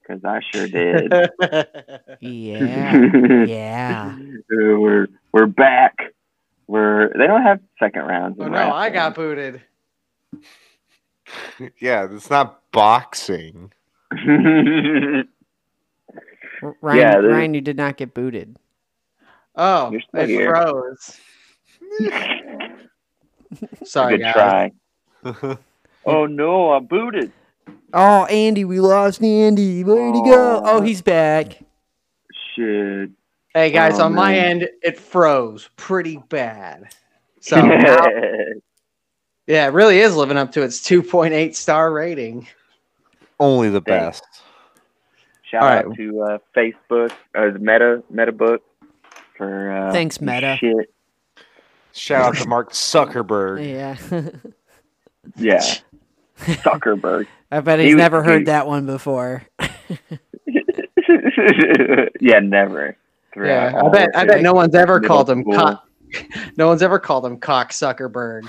[0.02, 1.11] Because I sure did.
[2.19, 3.44] Yeah.
[3.48, 4.18] yeah.
[4.49, 6.14] We're we're back.
[6.68, 8.38] We're they don't have second rounds.
[8.40, 8.94] Oh in no, I wrestling.
[8.94, 9.61] got booted.
[11.80, 13.72] Yeah, it's not boxing.
[14.11, 15.26] R-
[16.82, 18.57] Ryan, Yeah, there's- Ryan, you did not get booted.
[19.56, 20.53] Oh, it here.
[20.53, 21.19] froze.
[23.84, 24.72] Sorry, Good guys.
[25.23, 25.57] try.
[26.06, 27.32] oh no, I'm booted.
[27.94, 29.84] Oh, Andy, we lost Andy.
[29.84, 30.61] Where'd he go?
[30.64, 31.60] Oh, he's back.
[32.56, 33.10] Shit.
[33.53, 36.94] Hey guys, Oh, on my end, it froze pretty bad.
[37.41, 38.07] So now-
[39.45, 42.48] yeah, it really is living up to its 2.8 star rating.
[43.40, 44.19] Only the Thanks.
[44.22, 44.41] best.
[45.44, 45.98] Shout All out right.
[45.98, 48.60] to uh, Facebook, uh, Meta, MetaBook
[49.38, 50.57] for uh, Thanks, Meta.
[50.60, 50.91] Shit.
[51.96, 53.66] Shout out to Mark Zuckerberg.
[53.66, 53.96] Yeah.
[55.38, 55.64] Yeah.
[56.38, 57.26] Zuckerberg.
[57.52, 59.44] I bet he's He- never heard he- that one before.
[62.20, 62.98] yeah, never.
[63.34, 65.56] Throughout Yeah, I bet I bet no one's ever called him school.
[65.56, 65.82] cock.
[66.58, 68.44] No one's ever called him cock Zuckerberg.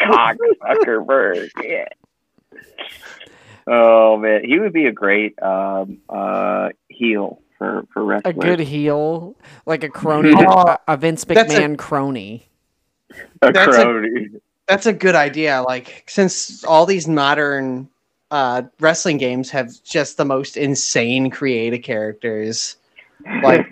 [0.00, 1.50] cock Zuckerberg.
[1.62, 1.88] Yeah.
[3.66, 9.36] Oh man, he would be a great um, uh, heel for for A good heel,
[9.66, 12.46] like a crony, Oh, a, a Vince that's a- McMahon crony.
[13.42, 14.28] a that's a- crony.
[14.68, 15.62] That's a good idea.
[15.62, 17.88] Like since all these modern
[18.30, 22.76] uh, wrestling games have just the most insane creative characters,
[23.42, 23.66] like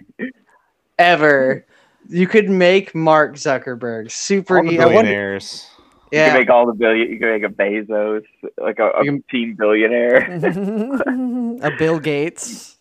[0.98, 1.64] ever,
[2.08, 4.58] you could make Mark Zuckerberg super.
[4.58, 5.66] All the I wonder- billionaires.
[6.12, 7.08] You can yeah, make all the billion.
[7.08, 8.24] You can make a Bezos,
[8.60, 10.16] like a, a You team billionaire.
[11.62, 12.76] a Bill Gates.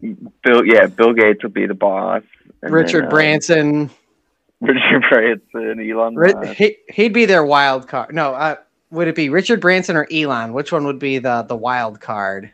[0.00, 2.22] Bill, yeah, Bill Gates would be the boss.
[2.62, 3.90] and Richard then, uh, Branson.
[4.60, 6.52] Richard Branson, Elon Ri- Musk.
[6.54, 8.12] he, he'd be their wild card.
[8.14, 8.56] No, uh,
[8.90, 10.52] would it be Richard Branson or Elon?
[10.52, 12.50] Which one would be the the wild card?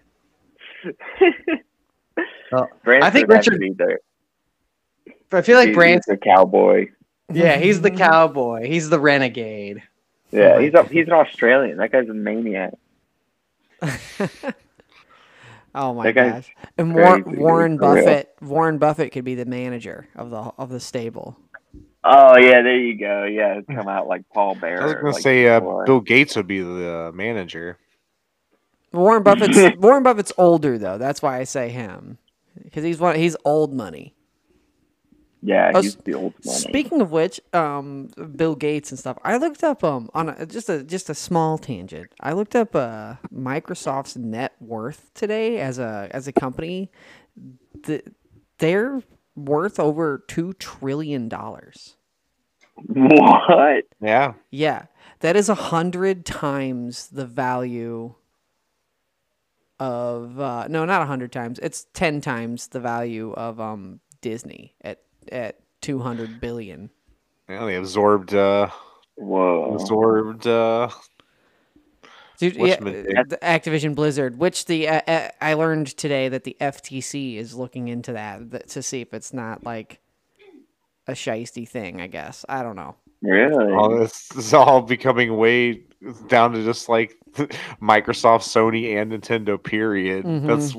[2.85, 3.99] Branson I think would have to Richard- be there.
[5.33, 6.15] I feel like He's Branson.
[6.15, 6.89] the cowboy.
[7.33, 8.69] Yeah, he's the cowboy.
[8.69, 9.83] He's the renegade.
[10.31, 11.79] Yeah, he's a, he's an Australian.
[11.79, 12.75] That guy's a maniac.
[15.75, 16.55] Oh my That gosh!
[16.79, 18.05] And War- Warren for real.
[18.05, 18.35] Buffett.
[18.41, 21.37] Warren Buffett could be the manager of the of the stable.
[22.05, 23.25] Oh yeah, there you go.
[23.25, 24.81] Yeah, come out like Paul Bear.
[24.83, 25.61] I was gonna like say uh.
[25.87, 27.79] Bill Gates would be the uh, manager.
[28.93, 30.99] Warren Buffett's Warren Buffett's older though.
[30.99, 32.19] That's why I say him
[32.63, 33.17] because he's one.
[33.17, 34.15] He's old money.
[35.47, 36.59] Yeah, Oh, he's the old money.
[36.59, 39.19] Speaking of which, um, Bill Gates and stuff.
[39.23, 42.11] I looked up um on a, just a just a small tangent.
[42.21, 46.91] I looked up uh Microsoft's net worth today as a as a company.
[47.85, 48.03] The,
[48.59, 49.03] they're
[49.37, 51.97] worth over two trillion dollars.
[52.87, 53.85] what?
[54.01, 54.35] Yeah.
[54.51, 54.87] Yeah,
[55.21, 58.15] that is a hundred times the value
[59.81, 61.59] of uh, no, not a hundred times.
[61.63, 65.01] It's ten times the value of um Disney at
[65.33, 66.91] at two hundred billion.
[67.49, 68.71] Yeah, they absorbed uh
[69.17, 69.75] Whoa.
[69.75, 70.89] absorbed uh
[72.39, 76.57] Dude, yeah, uh, the Activision Blizzard, which the uh, uh, I learned today that the
[76.61, 80.01] FTC is looking into that, that to see if it's not like
[81.07, 82.01] a shisty thing.
[82.01, 82.97] I guess I don't know.
[83.23, 83.73] Really?
[83.73, 85.85] all this is all becoming way
[86.27, 87.17] down to just like
[87.81, 89.63] Microsoft, Sony, and Nintendo.
[89.63, 90.25] Period.
[90.25, 90.47] Mhm.
[90.47, 90.77] That's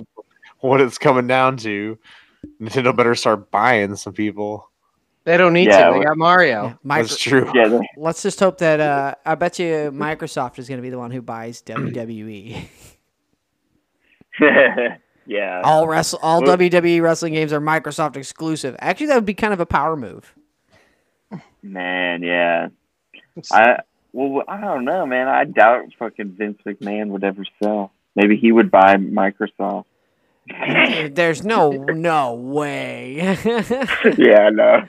[0.59, 1.97] what it's coming down to.
[2.61, 4.69] Nintendo better start buying some people.
[5.23, 5.97] They don't need Yeah, to.
[5.99, 6.63] They got Mario.
[6.65, 7.51] Yeah, Micro- That's true.
[7.55, 7.67] Yeah.
[7.67, 10.99] they- Let's just hope that uh, I bet you Microsoft is going to be the
[10.99, 12.67] one who buys WWE.
[15.25, 15.61] yeah.
[15.63, 18.75] all wrestle, all Well- WWE wrestling games are Microsoft exclusive.
[18.79, 20.33] Actually, that would be kind of a power move.
[21.63, 22.67] Man, yeah.
[23.51, 23.77] I
[24.13, 25.27] well, I don't know, man.
[25.27, 27.91] I doubt fucking Vince McMahon would ever sell.
[28.15, 29.85] Maybe he would buy Microsoft.
[30.47, 33.15] There's no no way.
[34.17, 34.85] yeah, I know.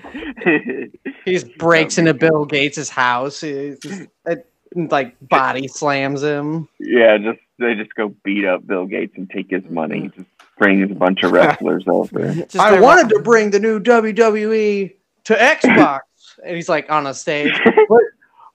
[1.25, 3.41] He just breaks into Bill Gates' house.
[3.41, 6.69] He just- it, like body slams him.
[6.79, 10.11] yeah, just they just go beat up Bill Gates and take his money.
[10.15, 10.29] Just
[10.59, 12.35] brings a bunch of wrestlers over.
[12.35, 16.01] Just I their- wanted to bring the new WWE to Xbox,
[16.45, 17.59] and he's like on a stage,
[17.89, 18.03] but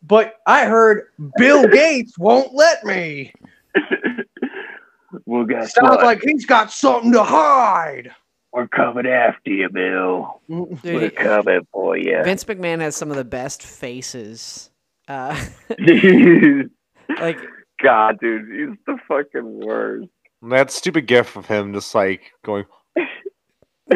[0.04, 1.08] but I heard
[1.38, 3.34] Bill Gates won't let me.
[5.26, 6.04] Well, guess Sounds what?
[6.04, 8.12] like he's got something to hide.
[8.54, 10.42] We're coming after you, Bill.
[10.50, 12.22] Dude, We're coming for you.
[12.24, 14.70] Vince McMahon has some of the best faces.
[15.08, 15.40] Uh,
[17.20, 17.40] like
[17.82, 20.08] God, dude, he's the fucking worst.
[20.42, 22.66] That stupid gif of him just like going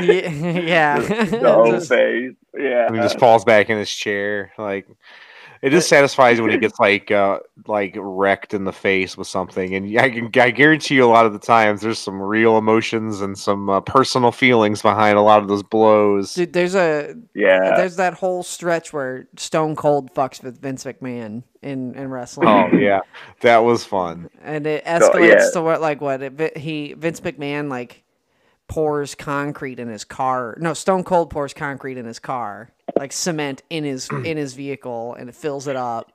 [0.01, 0.99] yeah, yeah.
[0.99, 2.33] The whole Just- face.
[2.57, 2.87] Yeah.
[2.87, 4.51] and he just falls back in his chair.
[4.57, 4.87] Like
[5.61, 9.73] It is satisfying when he gets like uh like wrecked in the face with something,
[9.73, 13.21] and I can I guarantee you a lot of the times there's some real emotions
[13.21, 16.33] and some uh, personal feelings behind a lot of those blows.
[16.33, 17.75] Dude, there's a Yeah.
[17.77, 22.47] there's that whole stretch where Stone Cold fucks with Vince McMahon in in wrestling.
[22.47, 22.99] Oh yeah,
[23.41, 24.29] that was fun.
[24.43, 25.49] and it So, escalates yeah.
[25.53, 28.03] to what like what it, he Vince McMahon like
[28.67, 30.57] pours concrete in his car.
[30.59, 32.69] No, Stone Cold pours concrete in his car,
[32.99, 36.11] like cement in his in his vehicle, and it fills it up.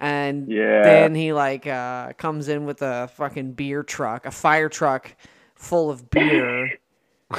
[0.00, 0.82] And Yeah.
[0.82, 5.14] then he like uh, comes in with a fucking beer truck, a fire truck
[5.54, 6.74] full of beer,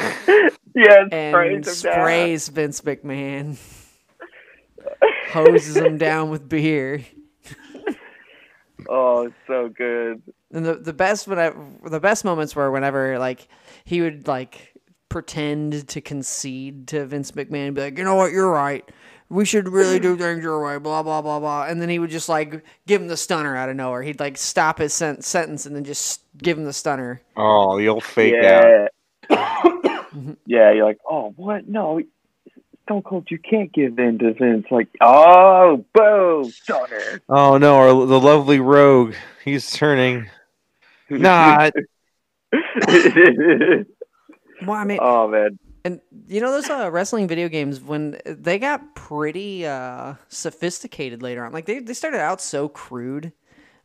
[0.75, 2.53] yeah, and sprays down.
[2.55, 3.57] Vince McMahon,
[5.29, 7.03] hoses him down with beer.
[8.87, 10.21] Oh, it's so good.
[10.51, 11.51] And the the best when I,
[11.89, 13.47] the best moments were whenever like
[13.83, 14.74] he would like
[15.15, 18.83] pretend to concede to Vince McMahon, be like, you know what, you're right.
[19.29, 21.67] We should really do things your way, blah blah blah blah.
[21.67, 24.01] And then he would just like give him the stunner out of nowhere.
[24.01, 27.21] He'd like stop his sen- sentence and then just give him the stunner.
[27.37, 28.89] Oh, the old fake out.
[29.29, 30.01] yeah.
[30.45, 31.65] yeah, you're like, oh, what?
[31.65, 32.01] No,
[32.83, 34.65] Stone Cold, you can't give in to Vince.
[34.69, 37.21] Like, oh, boom, stunner.
[37.29, 39.15] Oh no, our, the lovely rogue.
[39.45, 40.29] He's turning.
[41.09, 41.71] Not.
[44.65, 48.59] Well, I mean, oh man, And you know those uh, wrestling video games when they
[48.59, 51.51] got pretty uh, sophisticated later on.
[51.51, 53.31] Like they, they started out so crude.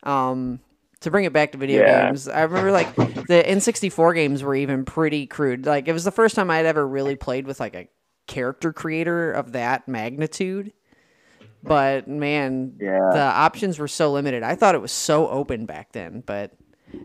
[0.03, 0.61] Um,
[1.01, 2.07] to bring it back to video Yeah.
[2.07, 5.65] games, I remember like the N64 games were even pretty crude.
[5.65, 7.89] Like it was the first time I'd ever really played with like a
[8.27, 10.73] character creator of that magnitude.
[11.63, 13.11] But man, Yeah.
[13.13, 14.43] the options were so limited.
[14.43, 16.53] I thought it was so open back then, but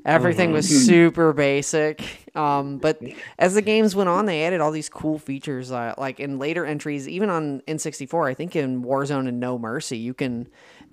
[0.06, 0.86] everything was Mm-hmm.
[0.86, 2.04] super basic.
[2.36, 3.02] Um, but
[3.40, 5.72] as the games went on, they added all these cool features.
[5.72, 9.98] Uh, like in later entries, even on N64, I think in Warzone and No Mercy,
[9.98, 10.48] you can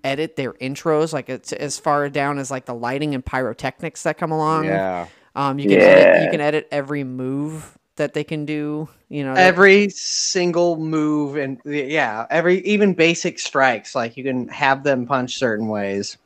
[0.05, 1.13] edit their intros.
[1.13, 4.65] Like it's as far down as like the lighting and pyrotechnics that come along.
[4.65, 5.07] Yeah.
[5.35, 8.89] Um, you can edit, you can edit every move that they can do.
[9.09, 14.85] You know, Every single move and yeah, every even basic strikes, like you can have
[14.85, 16.17] them punch certain ways.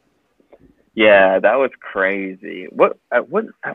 [0.97, 2.67] Yeah, that was crazy.
[2.71, 2.99] What?
[3.13, 3.45] Uh, what?
[3.63, 3.75] Uh,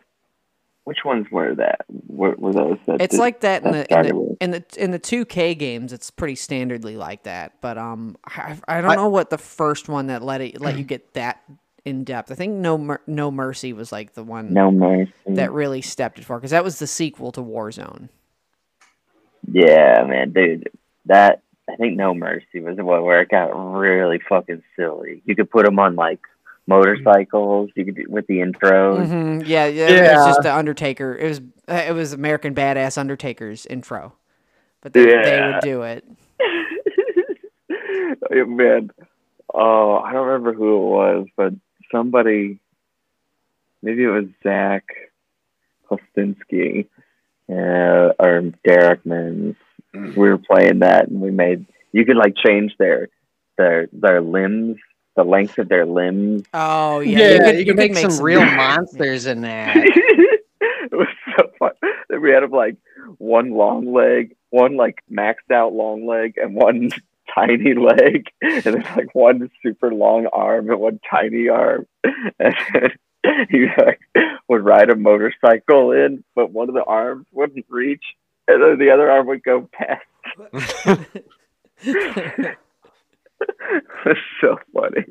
[0.84, 1.86] which ones were that?
[2.08, 2.78] Were, were those?
[2.88, 5.58] That it's did- like that in that the in the, in the in the 2K
[5.58, 5.94] games.
[5.94, 7.62] It's pretty standardly like that.
[7.62, 10.78] But um, I, I don't I- know what the first one that let it let
[10.78, 11.42] you get that
[11.86, 12.32] in depth.
[12.32, 15.12] I think No Mer- No Mercy was like the one no mercy.
[15.28, 18.10] that really stepped it for because that was the sequel to Warzone.
[19.52, 20.70] Yeah, man, dude,
[21.06, 25.22] that I think No Mercy was the one where it got really fucking silly.
[25.26, 26.20] You could put them on like
[26.72, 27.70] motorcycles.
[27.76, 29.08] You could do, with the intros.
[29.08, 31.16] hmm Yeah, yeah, It was just the Undertaker.
[31.16, 34.14] It was it was American Badass Undertaker's intro,
[34.82, 36.06] but they, they would do it.
[38.30, 38.92] Yeah, man,
[39.54, 41.54] oh, I don't remember who it was, but
[41.92, 42.60] somebody,
[43.82, 44.86] maybe it was Zach
[45.90, 46.88] Kostinski
[47.50, 49.56] uh, or Derek Mins.
[49.94, 53.10] We were playing that, and we made you could like change their
[53.58, 54.78] their their limbs,
[55.16, 56.44] the length of their limbs.
[56.54, 59.76] Oh yeah, Yeah, you, could- can could make, some, real monsters in that.
[59.76, 61.08] it was
[61.38, 61.72] so fun.
[62.22, 62.76] We had like
[63.18, 66.90] one long leg, one like maxed out long leg, and one
[67.36, 71.88] tiny leg, and then like one super long arm and one tiny arm.
[72.04, 72.92] And then
[73.50, 74.00] he like,
[74.48, 78.04] would ride a motorcycle in, but one of the arms wouldn't reach,
[78.48, 80.02] and then the other arm would go past.
[83.72, 85.06] it was so funny.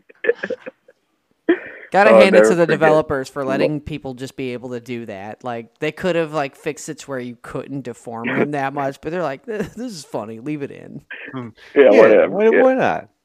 [1.91, 2.69] Gotta Oh, hand it to the forget.
[2.69, 5.43] developers for letting people just be able to do that.
[5.43, 9.01] Like they could have like fixed it to where you couldn't deform them that much,
[9.01, 11.03] but they're like, this is funny, leave it in.
[11.35, 12.29] Yeah, Yeah, whatever.
[12.29, 12.63] why, Yeah.
[12.63, 13.09] why not?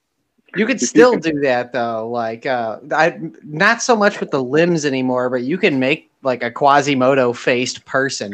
[0.55, 2.09] You could still do that though.
[2.09, 6.43] Like uh I not so much with the limbs anymore, but you can make like
[6.43, 8.33] a Quasimodo faced person.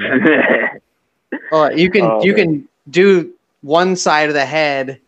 [1.51, 2.45] Or you can Oh, you man.
[2.45, 5.01] can do one side of the head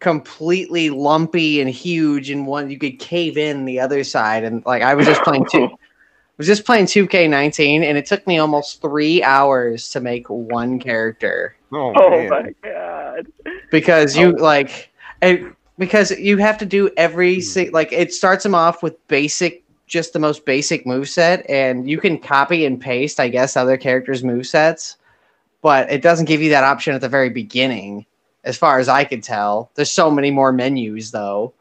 [0.00, 4.44] completely lumpy and huge and one you could cave in the other side.
[4.44, 8.24] And like I was just playing two I was just playing 2K19 and it took
[8.24, 11.56] me almost 3 hours to make one character.
[11.72, 13.26] Oh, oh my god.
[13.72, 14.42] because you Oh.
[14.42, 15.42] like it,
[15.78, 17.40] because you have to do every hmm.
[17.40, 21.88] si- like it starts them off with basic just the most basic move set and
[21.88, 24.96] you can copy and paste i guess other characters move sets
[25.62, 28.04] but it doesn't give you that option at the very beginning
[28.44, 31.52] as far as i can tell there's so many more menus though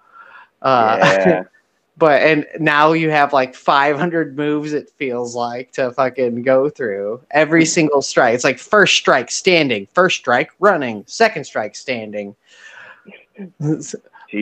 [0.61, 1.43] uh, yeah.
[1.97, 7.21] but and now you have like 500 moves it feels like to fucking go through
[7.31, 12.35] every single strike it's like first strike standing first strike running second strike standing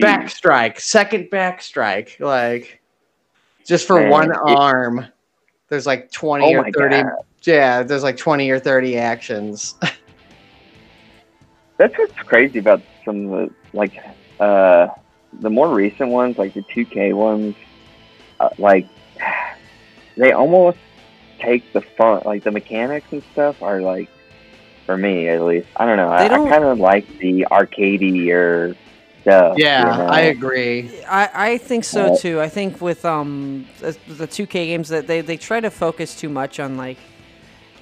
[0.00, 2.80] back strike, second back strike, like
[3.64, 5.06] just for Man, one it- arm.
[5.68, 7.02] There's like 20 Oh or 30.
[7.02, 7.12] God.
[7.42, 9.74] Yeah, there's like 20 or 30 actions.
[11.78, 13.92] That's what's crazy about some of the like
[14.40, 14.88] uh
[15.40, 17.54] the more recent ones, like the 2K ones.
[18.40, 18.88] Uh, like
[20.16, 20.78] they almost
[21.38, 24.08] take the fun, like the mechanics and stuff are like
[24.86, 25.68] for me at least.
[25.76, 26.10] I don't know.
[26.10, 28.74] I, They don't- I kind of like the arcadey or
[29.22, 29.58] stuff.
[29.58, 30.08] yeah, you know?
[30.08, 30.90] I agree.
[31.06, 32.14] I, I think so Yeah.
[32.16, 32.40] too.
[32.40, 36.28] I think with um the, the 2K games that they, they try to focus too
[36.30, 36.98] much on like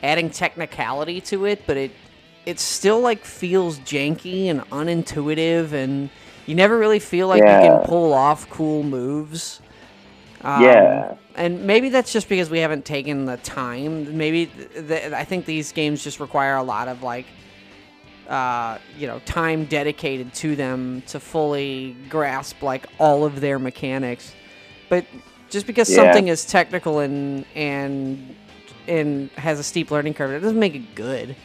[0.02, 1.92] adding technicality to it, but it
[2.46, 6.10] it still like feels janky and unintuitive and
[6.46, 9.60] you never really feel like you can pull off cool moves.
[10.42, 11.14] Um, Yeah.
[11.36, 14.16] And maybe that's just because we haven't taken the time.
[14.16, 17.26] Maybe th- th- I think these games just require a lot of like
[18.28, 24.34] uh, you know, time dedicated to them to fully grasp like all of their mechanics.
[24.88, 25.04] But
[25.50, 25.96] just because Yeah.
[25.96, 28.34] something is technical and and
[28.88, 31.36] and has a steep learning curve, it doesn't make it good.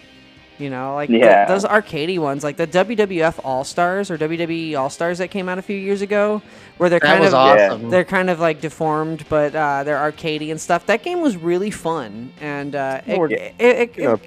[0.60, 1.46] You know, like th- Yeah.
[1.46, 5.58] those arcadey ones, like the WWF All Stars or WWE All Stars that came out
[5.58, 6.42] a few years ago,
[6.78, 7.90] where they're That kind was of awesome.
[7.90, 10.86] they're kind of like deformed, but uh, they're arcadey and stuff.
[10.88, 14.14] That game was really fun, and uh, it, More- it, it, Yeah.
[14.16, 14.20] it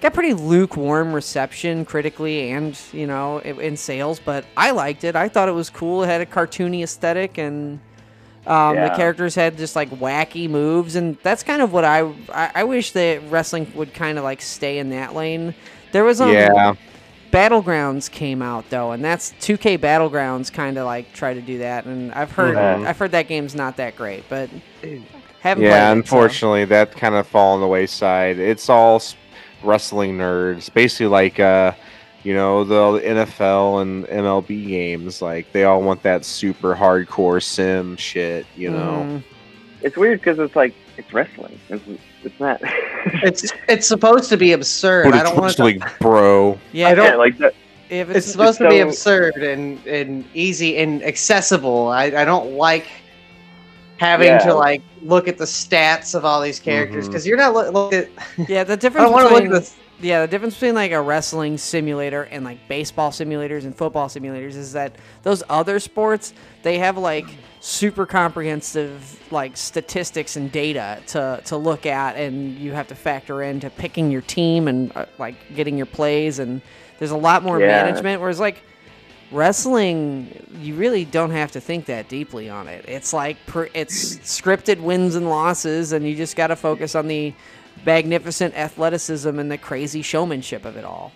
[0.00, 4.18] got pretty lukewarm reception critically and you know in sales.
[4.18, 5.14] But I liked it.
[5.14, 6.02] I thought it was cool.
[6.04, 7.80] It had a cartoony aesthetic, and
[8.46, 12.00] um, the characters had just like wacky moves, and that's kind of what I
[12.32, 15.54] I, I wish that wrestling would kind of like stay in that lane.
[15.92, 16.74] There was um, yeah,
[17.32, 21.84] Battlegrounds came out though, and that's 2K Battlegrounds kind of like try to do that,
[21.84, 22.86] and I've heard Mhm.
[22.86, 24.48] I've heard that game's not that great, but
[25.40, 25.70] haven't yeah.
[25.92, 28.38] played it, so- Unfortunately, that kind of fall on the wayside.
[28.38, 29.02] It's all
[29.62, 31.72] wrestling nerds, basically like uh,
[32.26, 35.22] you know, the NFL and MLB games.
[35.22, 38.46] Like they all want that super hardcore sim shit.
[38.56, 39.06] You know.
[39.08, 39.24] Mhm.
[39.82, 41.58] It's weird because it's like it's wrestling.
[41.68, 41.84] It's,
[42.24, 42.60] it's not.
[43.22, 45.04] It's it's supposed to be absurd.
[45.04, 45.62] But I it's don't want to.
[45.62, 46.58] wrestling, bro.
[46.72, 47.54] Yeah, I don't- yeah, like that.
[47.88, 51.86] if It's it's, supposed to be absurd and, and easy and accessible.
[51.86, 52.88] I, I don't like
[53.98, 54.38] having Yeah.
[54.38, 57.92] to like look at the stats of all these characters because you're not look, look
[57.92, 58.08] at.
[58.48, 59.72] yeah, the I difference don't want to look at the.
[60.00, 64.54] Yeah the difference between like a wrestling simulator and like baseball simulators and football simulators
[64.54, 67.26] is that those other sports they have like
[67.60, 73.42] super comprehensive like statistics and data to to look at and you have to factor
[73.42, 76.60] into picking your team and uh, like getting your plays and
[76.98, 77.66] there's a lot more Yeah.
[77.84, 78.62] management whereas like
[79.32, 84.18] wrestling you really don't have to think that deeply on it it's like per, it's
[84.18, 87.34] scripted wins and losses and you just got to focus on the
[87.86, 91.12] magnificent athleticism and the crazy showmanship of it all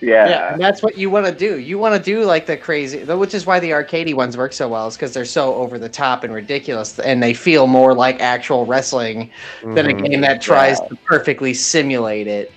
[0.00, 0.28] Yeah.
[0.28, 1.58] Yeah, and that's what you want to do.
[1.58, 4.66] You want to do like the crazy, which is why the arcadey ones work so
[4.66, 8.18] well, is because they're so over the top and ridiculous, and they feel more like
[8.18, 9.30] actual wrestling
[9.62, 10.10] than a Mhm.
[10.10, 10.88] game that tries Yeah.
[10.88, 12.50] to perfectly simulate it.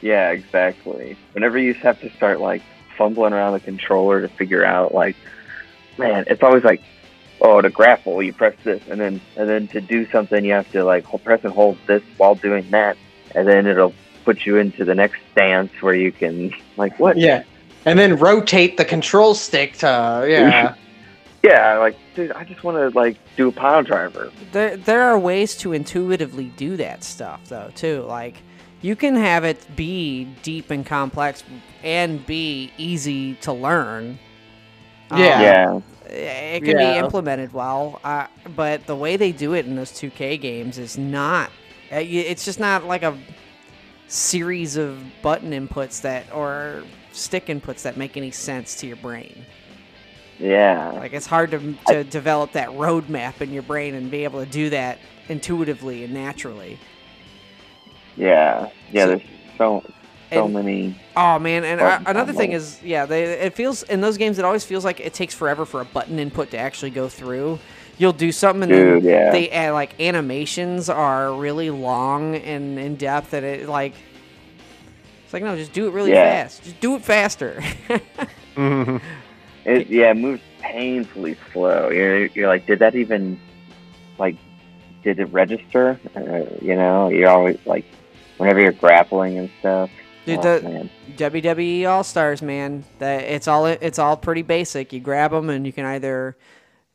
[0.00, 1.16] Yeah, exactly.
[1.34, 2.62] Whenever you have to start like
[2.96, 5.16] fumbling around the controller to figure out like,
[5.98, 6.80] man, it's always like,
[7.42, 10.70] oh, to grapple you press this, and then and then to do something you have
[10.72, 12.96] to like press and hold this while doing that,
[13.34, 13.92] and then it'll
[14.24, 17.16] put you into the next stance where you can like what?
[17.18, 17.42] Yeah,
[17.84, 20.74] and then rotate the control stick to yeah.
[21.44, 24.30] Yeah, like dude, I just want to like do a pile driver.
[24.52, 28.36] there there are ways to intuitively do that stuff though too like
[28.80, 31.42] you can have it be deep and complex
[31.82, 34.20] and be easy to learn
[35.10, 35.80] Um, Yeah.
[36.14, 36.92] It can Yeah.
[36.94, 38.26] be implemented well uh,
[38.56, 41.50] but the way they do it in those 2k games is not
[41.92, 43.16] uh, it's just not like a
[44.08, 49.44] series of button inputs that or stick inputs that make any sense to your brain
[50.38, 54.44] yeah, like it's hard to, to develop that roadmap in your brain and be able
[54.44, 54.98] to do that
[55.28, 56.78] intuitively and naturally
[58.16, 59.04] yeah, yeah.
[59.04, 59.22] So- There's
[59.56, 59.84] so
[60.32, 60.96] so and- many.
[61.16, 64.44] Oh man, and uh, another thing is, yeah, they it feels in those games it
[64.44, 67.58] always feels like it takes forever for a button input to actually go through.
[67.98, 69.30] You'll do something and Dude, then yeah.
[69.30, 73.92] they add like animations are really long and in depth, and it like
[75.24, 76.42] it's like no, just do it really Yeah.
[76.44, 77.62] fast, just do it faster.
[78.56, 79.00] Mhm.
[79.64, 81.88] It yeah, it moves painfully slow.
[81.90, 83.38] You're you're like, did that even
[84.18, 84.36] like
[85.04, 86.00] did it register?
[86.16, 87.84] Uh, you know, you're always like,
[88.38, 89.88] whenever you're grappling and stuff.
[90.26, 90.90] Dude, oh, the- man.
[91.16, 94.92] WWE All Stars, man, that it's all it's all pretty basic.
[94.92, 96.36] You grab them and you can either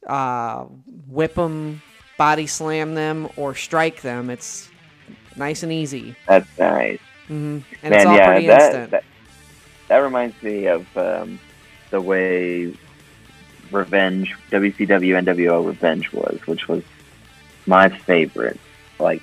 [0.06, 0.64] uh,
[1.08, 1.82] whip them,
[2.18, 4.30] body slam them, or strike them.
[4.30, 4.70] It's
[5.36, 6.16] nice and easy.
[6.28, 7.00] That's nice.
[7.28, 8.92] hmm And man, it's all yeah, pretty that, instant.
[8.92, 9.04] that
[9.90, 11.40] that reminds me of um,
[11.92, 12.74] the way
[13.72, 16.84] Revenge WCW NWO Revenge was, which was
[17.66, 18.60] my favorite,
[19.00, 19.22] like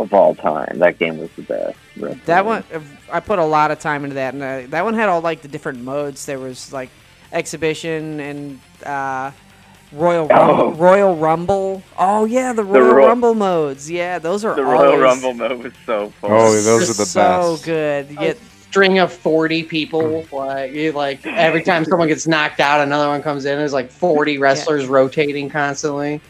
[0.00, 0.78] of all time.
[0.78, 1.78] That game was the best.
[2.26, 2.64] That one,
[3.12, 5.42] I put a lot of time into that, and uh, that one had all like
[5.42, 6.26] the different modes.
[6.26, 6.90] There was like
[7.32, 9.30] exhibition and uh,
[9.92, 10.72] Royal Rumble, Oh.
[10.72, 11.82] Royal Rumble.
[11.98, 13.90] Oh yeah, the Royal Ro- Rumble modes.
[13.90, 16.30] Yeah, those are The Royal Rumble mode was so fun.
[16.32, 17.64] Oh, those are the so best.
[17.64, 18.10] good.
[18.10, 18.38] You get
[18.70, 23.22] String of forty people, like you like every time someone gets knocked out, another one
[23.22, 23.58] comes in.
[23.58, 26.22] There's like forty wrestlers rotating constantly.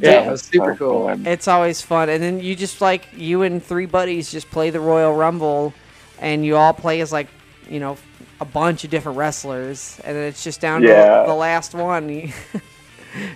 [0.00, 1.08] Yeah, it was super so cool.
[1.08, 1.26] fun.
[1.26, 4.80] It's always fun, and then you just like you and three buddies just play the
[4.80, 5.74] Royal Rumble,
[6.20, 7.28] and you all play as like
[7.68, 7.96] you know
[8.40, 11.20] a bunch of different wrestlers, and then it's just down Yeah.
[11.22, 12.32] to the last one.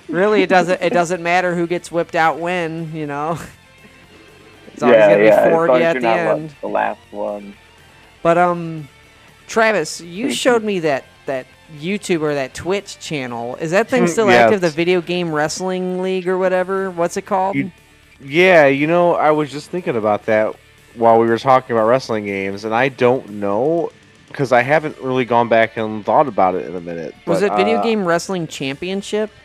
[0.08, 3.38] Really, it doesn't it doesn't matter who gets whipped out when, you know.
[4.72, 5.40] It's always yeah, gonna be yeah.
[5.40, 6.54] as four long of you as at you're the not end.
[6.62, 7.54] the last one.
[8.22, 8.88] But um,
[9.46, 11.46] Travis, you showed me that that
[11.78, 13.56] YouTube or that Twitch channel.
[13.56, 14.44] Is that thing still Yes.
[14.44, 14.60] active?
[14.60, 16.90] The Video Game Wrestling League or whatever?
[16.90, 17.56] What's it called?
[17.56, 17.72] You-
[18.20, 20.54] Yeah, you know, I was just thinking about that
[20.94, 23.90] while we were talking about wrestling games, and I don't know
[24.28, 27.14] because I haven't really gone back and thought about it in a minute.
[27.26, 29.30] Was but, it Video uh, Game Wrestling Championship?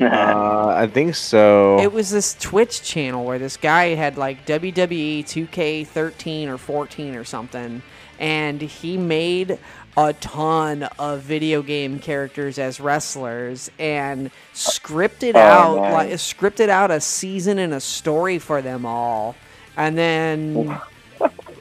[0.00, 1.78] Uh, I think so.
[1.78, 7.22] It was this Twitch channel where this guy had like WWE 2K13 or 14 or
[7.24, 7.82] something,
[8.18, 9.58] and he made
[9.96, 15.92] a ton of video game characters as wrestlers and scripted Oh, out nice.
[15.92, 19.34] like scripted out a season and a story for them all,
[19.76, 20.78] and then.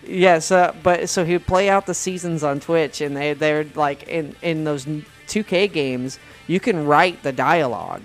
[0.03, 3.65] Yes, uh, but so he would play out the seasons on Twitch, and they they're
[3.75, 4.85] like in in those
[5.27, 8.01] 2K games, you can write the dialogue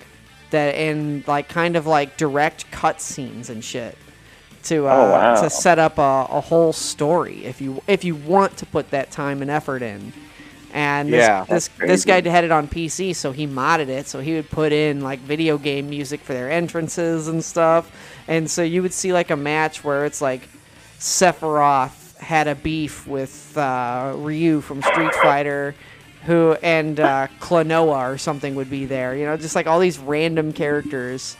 [0.51, 3.97] that and like kind of like direct cutscenes and shit
[4.67, 5.41] to uh, Oh, wow.
[5.43, 9.11] to set up a, a whole story if you if you want to put that
[9.11, 10.13] time and effort in.
[10.73, 11.45] And this Yeah.
[11.49, 14.07] this, this guy had it on PC, so he modded it.
[14.09, 17.91] So he would put in like video game music for their entrances and stuff.
[18.29, 20.49] And so you would see like a match where it's like
[20.99, 25.75] Sephiroth had a beef with uh, Ryu from Street Fighter,
[26.25, 29.17] who and uh, Klonoa or something would be there.
[29.17, 31.37] You know, just like all these random characters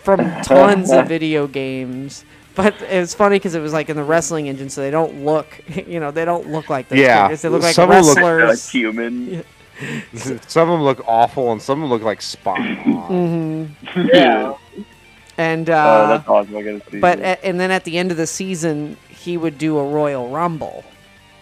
[0.00, 2.24] from tons of video games.
[2.58, 5.24] But it was funny because it was like in the wrestling engine, so they don't
[5.24, 5.46] look,
[5.86, 7.42] you know, they don't look like those Yeah, characters.
[7.42, 9.44] They look like some will look- They're, like human.
[10.48, 13.68] some of them look awful, and some of them look like spot on.
[13.86, 14.54] hmm Yeah.
[15.40, 16.56] And oh, uh, that's awesome.
[16.56, 16.98] I gotta see.
[16.98, 17.38] But that.
[17.38, 20.82] a- and then at the end of the season, he would do a Royal Rumble,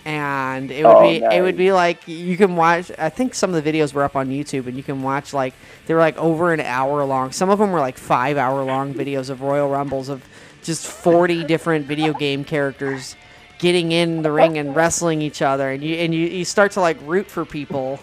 [0.05, 2.93] and it would Oh, be it would be like you can watch.
[2.98, 5.55] I think some of the videos were up on YouTube, and you can watch like
[5.86, 7.32] they were like over an hour long.
[7.32, 10.22] Some of them were like five hour long videos of Royal Rumbles of
[10.66, 13.16] just forty different video game characters
[13.59, 16.80] getting in the ring and wrestling each other, and you and you, you start to
[16.80, 17.98] like root for people.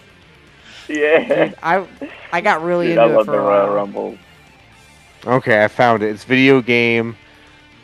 [0.88, 1.54] yeah.
[1.62, 1.86] I
[2.32, 3.76] I got really Dude, into I it love for the a Royal while.
[3.76, 4.18] Rumble.
[5.26, 6.08] Okay, I found it.
[6.10, 7.16] It's video game.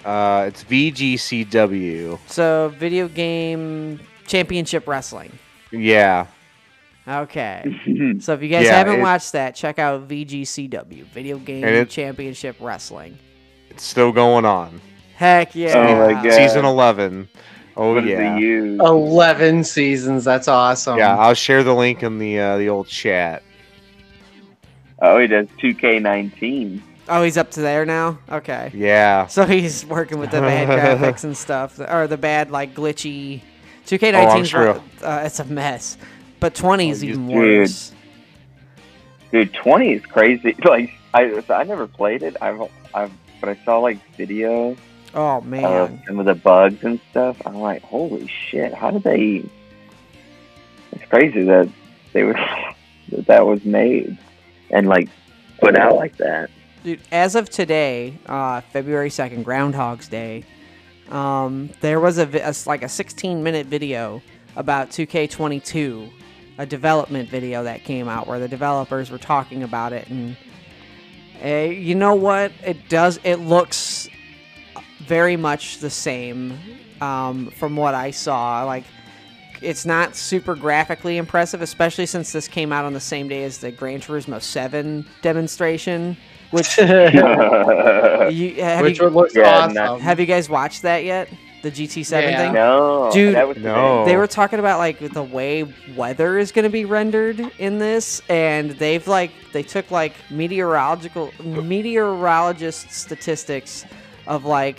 [0.03, 2.19] Uh, it's VGCW.
[2.27, 5.31] So video game championship wrestling.
[5.71, 6.27] Yeah.
[7.07, 7.63] Okay.
[8.19, 11.89] So if you guys Yeah, haven't it- watched that, check out VGCW, Video Game it-
[11.89, 13.17] Championship Wrestling.
[13.79, 14.81] It's still going on.
[15.15, 15.73] Heck yeah.
[15.73, 16.33] Oh my God.
[16.33, 17.29] Season 11.
[17.77, 18.35] Oh, what is yeah.
[18.37, 20.25] Eleven seasons.
[20.25, 20.97] That's awesome.
[20.97, 23.41] Yeah, I'll share the link in the uh, the old chat.
[25.01, 26.81] Oh, he does 2K19.
[27.07, 28.19] Oh, he's up to there now?
[28.29, 28.69] Okay.
[28.73, 29.27] Yeah.
[29.27, 30.67] So he's working with the bad
[30.99, 33.41] graphics and stuff, or the bad, like, glitchy.
[33.87, 34.65] 2K19 Oh, I'm 's sure.
[34.65, 35.97] not- uh, it's a mess.
[36.41, 37.35] But 20 is Oh, even Dude.
[37.37, 37.93] worse.
[39.31, 40.53] Dude, 20 is crazy.
[40.65, 42.35] Like, I I never played it.
[42.41, 42.61] I've,
[42.93, 44.77] I've, but I saw like videos
[45.13, 46.03] Oh, of man.
[46.05, 47.41] some of the bugs and stuff.
[47.45, 48.73] I'm like, holy shit!
[48.73, 49.43] How did they?
[50.91, 51.69] It's crazy that
[52.13, 52.33] they were
[53.09, 54.17] that that was made
[54.71, 55.09] and like
[55.59, 56.49] put out like that.
[56.83, 60.43] Dude, as of today, uh, February 2nd, Groundhog's Day,
[61.09, 64.21] um, there was a, a like a 16 minute video
[64.55, 66.09] about 2K22,
[66.57, 70.07] a development video that came out where the developers were talking about it.
[70.09, 70.37] And
[71.43, 72.51] uh, you know what?
[72.65, 74.09] It does, it looks
[74.99, 76.57] very much the same
[77.01, 78.63] um, from what I saw.
[78.63, 78.83] Like,
[79.61, 83.57] it's not super graphically impressive, especially since this came out on the same day as
[83.57, 86.15] the Gran Turismo 7 demonstration,
[86.51, 89.99] which you, have, Which you, looks Yeah, awesome.
[89.99, 91.29] have you guys watched that yet?
[91.61, 92.37] The GT7 Yeah.
[92.37, 92.53] thing?
[92.53, 94.05] no, Dude, that was no.
[94.05, 95.65] They were talking about like the way
[95.95, 101.33] weather is going to be rendered in this, and they've like they took like meteorological
[101.43, 103.83] meteorologist statistics
[104.25, 104.77] of like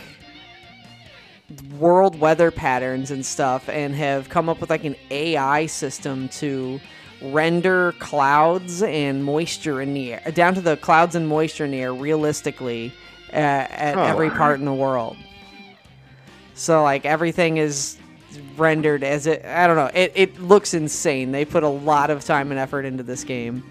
[1.78, 6.80] world weather patterns and stuff and have come up with like an AI system to
[7.22, 11.80] render clouds and moisture in the air down to the clouds and moisture in the
[11.80, 12.92] air realistically
[13.32, 14.02] uh, at Oh.
[14.04, 15.16] every part in the world.
[16.60, 17.96] So like everything is
[18.58, 19.90] rendered as it I don't know.
[19.94, 21.32] It it looks insane.
[21.32, 23.62] They put a lot of time and effort into this game.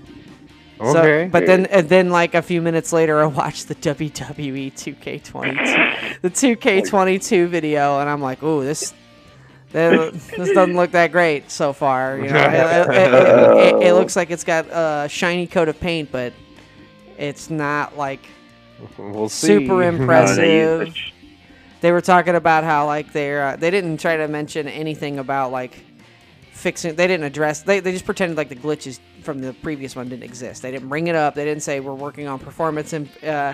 [0.80, 1.30] So, Okay.
[1.32, 6.30] but then and then like a few minutes later I watched the WWE 2K22 the
[6.32, 8.94] 2K22 video and I'm like, "Ooh, this
[9.72, 12.54] this doesn't look that great so far." You know, it,
[12.90, 16.34] it- it- it- looks like it's got a shiny coat of paint, but
[17.20, 18.22] it's not like
[18.98, 19.48] We'll see.
[19.48, 20.92] super impressive.
[21.82, 25.52] They were talking about how like they're uh, they didn't try to mention anything about
[25.52, 25.80] like
[26.52, 26.96] fixing.
[26.96, 27.62] They didn't address.
[27.62, 30.62] They they just pretended like the glitches from the previous one didn't exist.
[30.62, 31.36] They didn't bring it up.
[31.36, 33.54] They didn't say we're working on performance and uh,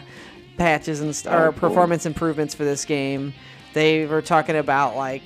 [0.58, 1.70] patches and st- or Oh, cool.
[1.70, 3.34] performance improvements for this game.
[3.74, 5.24] They were talking about like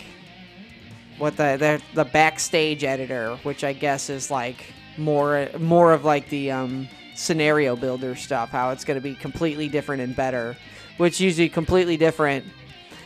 [1.17, 4.57] what the the, the backstage editor, which I guess is like
[4.97, 8.49] more more of like the um, scenario builder stuff.
[8.49, 10.57] How it's going to be completely different and better,
[10.97, 12.45] which usually completely different.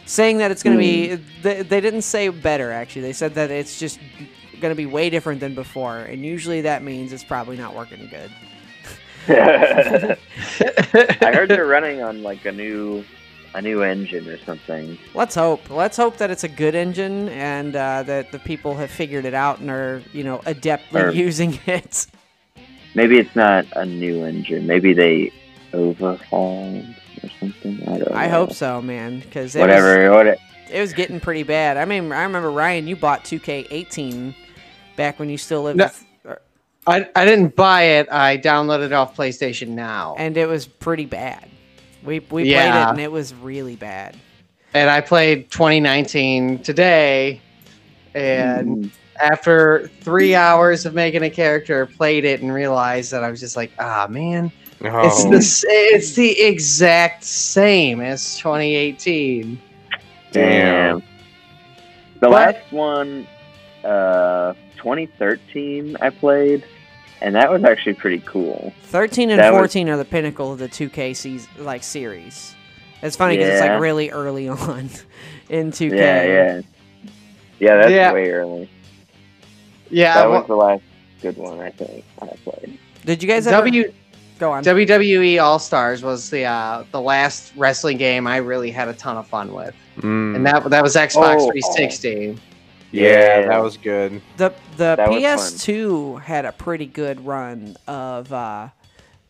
[0.06, 3.04] Saying that it's going to be, they, they didn't say better actually.
[3.04, 4.00] They said that it's just
[4.60, 8.08] going to be way different than before, and usually that means it's probably not working
[8.10, 8.32] good.
[9.30, 10.18] I
[11.34, 13.04] heard they're running on like a new
[13.56, 14.98] a new engine or something.
[15.14, 15.70] Let's hope.
[15.70, 19.34] Let's hope that it's a good engine and uh, that the people have figured it
[19.34, 22.08] out and are, you know, adeptly Or- using it.
[22.96, 24.68] Maybe it's not a new engine.
[24.68, 25.32] Maybe they
[25.74, 26.86] overhauled
[27.24, 27.82] or something.
[27.88, 28.30] I don't know.
[28.30, 30.40] Hope so, man, because it was, What it,
[30.72, 31.78] it was getting pretty bad.
[31.78, 34.36] I mean, I remember Ryan, you bought 2K18
[34.96, 35.86] back when you still lived, No.
[35.86, 36.42] with, or-
[36.88, 38.08] I, I didn't buy it.
[38.12, 41.50] I downloaded it off PlayStation Now, and it was pretty bad.
[42.04, 44.18] We we played it and it was really bad.
[44.74, 47.40] and I played 2019 today,
[48.14, 48.92] and Mm.
[49.22, 53.56] after three hours of making a character, played it and realized that I was just
[53.56, 54.52] like, ah, man,
[54.84, 55.30] it's Oh.
[55.30, 59.60] the it's the exact same as 2018.
[60.32, 61.00] Damn.
[62.20, 63.28] The But- last one,
[63.84, 66.64] uh, 2013, I played,
[67.22, 68.74] and that was actually pretty cool.
[68.84, 72.56] 13 and That was- 14 are the pinnacle of the 2K season, like series.
[73.02, 74.90] It's funny because it's like really early on
[75.50, 75.98] in 2K.
[75.98, 76.62] Yeah, yeah,
[77.60, 77.76] yeah.
[77.76, 78.14] That's Yeah.
[78.14, 78.70] way early.
[79.90, 80.84] Yeah, that well, was the last
[81.22, 82.78] good one I think I played.
[83.06, 83.92] Did you guys ever W
[84.44, 84.64] go on?
[84.64, 89.18] WWE All Stars was the uh, the last wrestling game I really had a ton
[89.18, 90.36] of fun with, Mm.
[90.36, 92.38] and that that was Xbox Oh, 360.
[92.92, 93.04] yeah,
[93.42, 93.48] Yeah.
[93.48, 94.22] that was good.
[94.38, 98.70] the the That PS2 had a pretty good run of uh,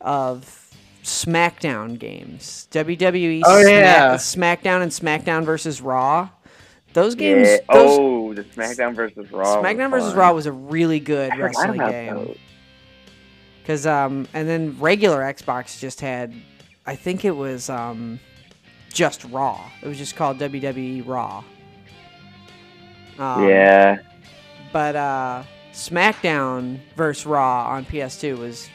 [0.02, 0.60] of
[1.03, 2.68] SmackDown games.
[2.72, 4.15] WWE Oh, Smack- yeah.
[4.15, 6.30] SmackDown and SmackDown versus Raw.
[6.94, 7.57] Those games Yeah.
[7.73, 9.61] those Oh, the SmackDown versus Raw.
[9.61, 10.14] SmackDown versus.
[10.14, 12.14] Raw was a really good I wrestling about game.
[12.15, 12.38] those.
[13.65, 16.34] Cause um and then regular Xbox just had
[16.85, 18.19] I think it was um
[18.91, 19.60] just Raw.
[19.81, 21.44] It was just called WWE Raw.
[23.18, 23.99] Um, yeah.
[24.72, 28.69] But uh SmackDown versus Raw on PS2 was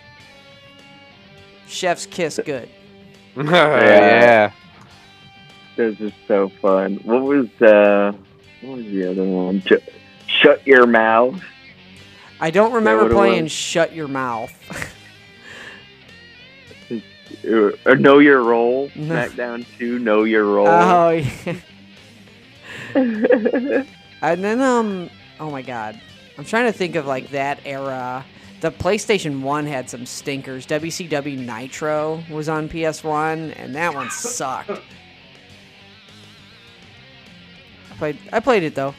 [1.67, 2.69] Chef's Kiss good.
[3.37, 4.51] yeah.
[5.77, 6.97] This is so fun.
[7.05, 8.13] What was uh
[8.63, 9.63] what was the other one?
[10.27, 11.41] Shut your mouth.
[12.41, 13.53] I don't remember playing was?
[13.53, 14.53] Shut Your Mouth.
[17.45, 18.91] Uh, Or know your role.
[18.97, 19.15] No.
[19.15, 20.67] SmackDown 2, know your role.
[20.69, 21.55] oh yeah.
[24.21, 25.09] And then um
[25.39, 26.01] oh my god.
[26.37, 28.25] I'm trying to think of like that era.
[28.61, 30.67] The PlayStation 1 had some stinkers.
[30.67, 34.71] WCW Nitro was on PS1 and that one sucked.
[37.91, 38.95] I played I played it though.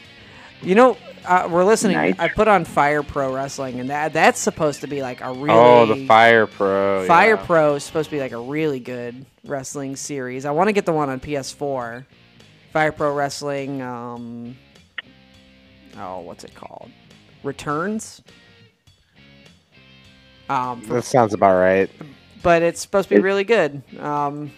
[0.62, 1.96] You know, uh, we're listening.
[1.96, 5.50] I put on Fire Pro Wrestling and that that's supposed to be like a really
[5.50, 7.06] Oh, the Fire Pro.
[7.06, 7.46] Fire yeah.
[7.46, 10.44] Pro is supposed to be like a really good wrestling series.
[10.44, 12.04] I want to get the one on PS4.
[12.72, 13.80] Fire Pro Wrestling.
[13.82, 14.56] Um,
[15.98, 16.90] oh, what's it called?
[17.42, 18.22] Returns.
[20.48, 21.90] Um, for- That sounds about right.
[22.42, 23.82] but it's supposed to be really good.
[23.98, 24.50] Um,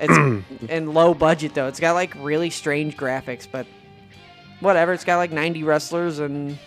[0.00, 0.16] it's
[0.70, 1.66] in low budget though.
[1.68, 3.66] It's got like really strange graphics, but
[4.60, 4.92] whatever.
[4.92, 6.58] It's got like 90 wrestlers and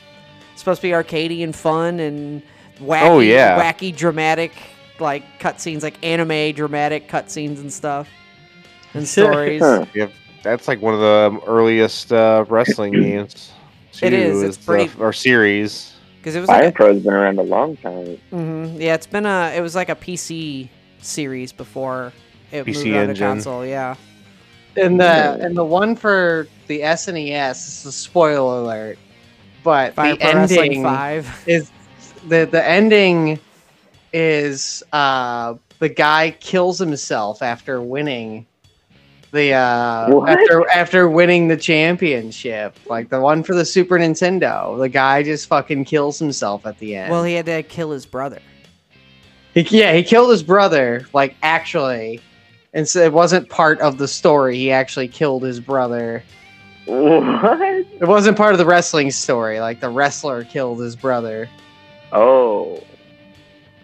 [0.53, 2.41] it's supposed to be arcadey and fun and
[2.80, 3.59] wacky, Oh, yeah.
[3.72, 4.51] wacky, dramatic
[4.99, 8.07] like cutscenes, like anime dramatic cutscenes and stuff
[8.93, 9.61] and stories.
[9.61, 9.85] Huh.
[9.93, 10.11] Yep.
[10.43, 13.51] That's like one of the earliest uh, wrestling games.
[14.01, 15.95] It too, is, it's the- pretty- or series.
[16.18, 18.15] Because it was Fire like, Pro's been around a long time.
[18.30, 20.69] hmm yeah, it's been a, it was like a PC
[21.01, 22.13] series before
[22.51, 23.27] it PC moved on to Engine.
[23.27, 23.65] console.
[23.65, 23.95] Yeah.
[24.77, 28.98] And the and the one for the SNES this is a spoiler alert,
[29.64, 31.43] but Fire the Pro Wrestling ending Five.
[31.48, 31.72] is
[32.27, 33.39] the the ending
[34.14, 38.45] is uh the guy kills himself after winning
[39.31, 40.30] the uh What?
[40.30, 45.48] after after winning the championship like the one for the super nintendo the guy just
[45.48, 48.41] fucking kills himself at the end Well, he had to kill his brother.
[49.53, 52.22] He, yeah, he killed his brother, like actually.
[52.73, 54.56] And so it wasn't part of the story.
[54.57, 56.23] He actually killed his brother.
[56.85, 57.61] What?
[57.61, 59.60] It wasn't part of the wrestling story.
[59.60, 61.49] Like the wrestler killed his brother.
[62.11, 62.84] Oh.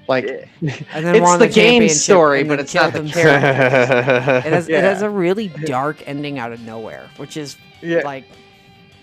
[0.07, 0.25] Like.
[0.61, 4.37] And then it's won the, game story, but it's not the character.
[4.47, 8.01] It has, it has a really dark ending out of nowhere, which is Yeah.
[8.03, 8.25] like,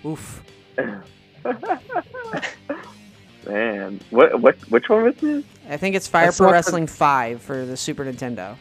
[0.05, 0.43] oof.
[3.47, 5.45] Man, what what which one was this?
[5.69, 8.57] I think it's Fire That's Pro not the- Wrestling 5 for the Super Nintendo.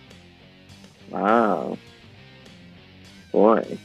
[1.13, 1.77] Wow.
[3.31, 3.77] Boy.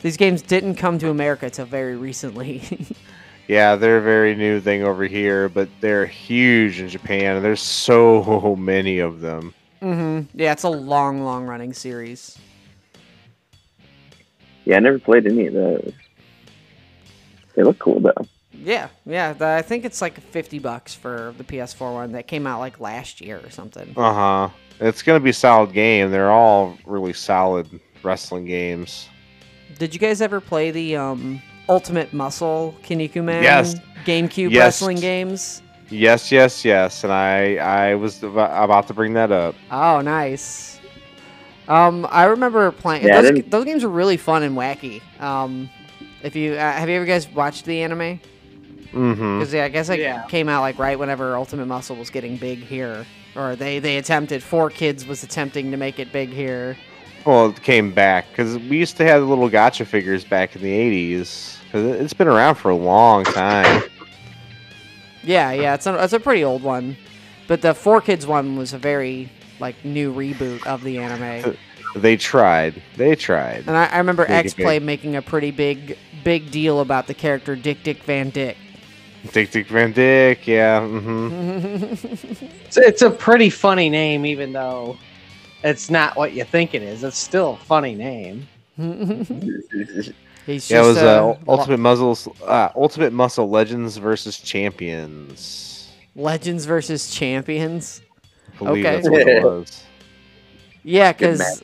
[0.00, 2.62] These games didn't come to America till very recently.
[3.48, 7.36] Yeah, they're a very new thing over here, but they're huge in Japan.
[7.36, 9.52] and There's so many of them.
[9.82, 10.38] Mm-hmm.
[10.40, 12.38] Yeah, it's a long, long running series.
[14.64, 15.92] Yeah, I never played any of those.
[17.56, 18.26] They look cool though.
[18.64, 19.32] Yeah, yeah.
[19.32, 22.78] The, I think it's like 50 bucks for the PS4 one that came out like
[22.80, 23.92] last year or something.
[23.96, 24.48] Uh huh.
[24.80, 26.10] It's gonna be a solid game.
[26.10, 27.68] They're all really solid
[28.02, 29.08] wrestling games.
[29.78, 33.74] Did you guys ever play the um, Ultimate Muscle Kinnikuman Yes.
[34.04, 34.60] GameCube Yes.
[34.60, 35.62] wrestling games?
[35.88, 37.04] Yes, yes, yes.
[37.04, 39.54] And I, I was about to bring that up.
[39.70, 40.80] Oh, nice.
[41.68, 43.42] Um, I remember playing Yeah, those.
[43.46, 45.00] Those games were really fun and wacky.
[45.20, 45.68] Um,
[46.22, 48.20] if you uh, have you ever guys watched the anime?
[48.92, 49.38] Mm-hmm.
[49.38, 50.24] Because yeah, I guess it Yeah.
[50.28, 54.42] came out like right whenever Ultimate Muscle was getting big here, or they they attempted.
[54.42, 56.76] Four Kids was attempting to make it big here.
[57.24, 60.62] Well, it came back because we used to have the little gacha figures back in
[60.62, 61.56] the '80s.
[61.66, 63.82] Because it's been around for a long time.
[65.22, 66.96] Yeah, yeah, it's a it's a pretty old one,
[67.46, 71.56] but the Four Kids one was a very like new reboot of the anime.
[71.94, 72.82] They tried.
[72.96, 73.64] They tried.
[73.66, 77.54] And I, I remember X Play making a pretty big big deal about the character
[77.54, 78.56] Dik Dik Van Dik.
[79.30, 80.46] Dick Dick Van Dyke.
[80.46, 80.80] Yeah.
[80.80, 82.06] Mm-hmm.
[82.64, 84.96] It's, it's a pretty funny name, even though
[85.62, 87.04] it's not what you think it is.
[87.04, 88.48] It's still a funny name.
[90.46, 95.92] He's Yeah, it was just, uh, uh, Ultimate Muscles, uh, Ultimate Muscle Legends versus Champions.
[96.16, 98.02] Legends versus Champions.
[98.54, 98.96] I believe Okay.
[98.96, 99.84] that's what it was.
[100.82, 101.62] Yeah, because.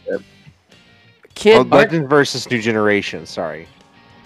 [1.34, 1.56] Kid.
[1.58, 3.26] Oh, Legends versus New Generation.
[3.26, 3.68] Sorry.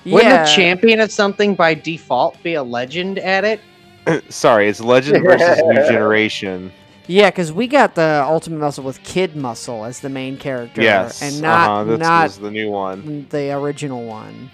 [0.05, 3.61] Wouldn't yeah, a champion of something by default be a legend at it?
[4.33, 6.73] Sorry, it's Legend versus New Generation.
[7.07, 11.23] yeah, because we got the Ultimate Muscle with Kid Muscle as the main character, Yes,
[11.23, 13.27] and not uh-huh, that not was the new one.
[13.31, 14.51] the original one.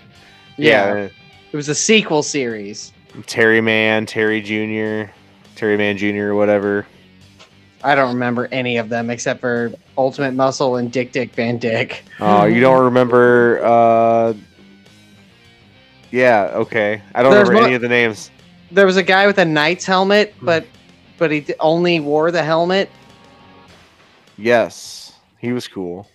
[0.59, 1.09] Yeah,
[1.53, 2.93] It was a sequel series.
[3.27, 5.11] Terry Man, Terry Junior,
[5.57, 6.87] Terry Man Junior, or whatever.
[7.83, 12.03] I don't remember any of them except for Ultimate Muscle and Dik Dik Van Dik.
[12.21, 13.65] Oh, you don't remember?
[13.65, 14.35] uh
[16.11, 17.03] Yeah, okay.
[17.15, 18.31] I don't There's remember one- any of the names.
[18.71, 20.67] There was a guy with a knight's helmet, but
[21.19, 22.91] but he d- only wore the helmet.
[24.37, 26.07] Yes, he was cool.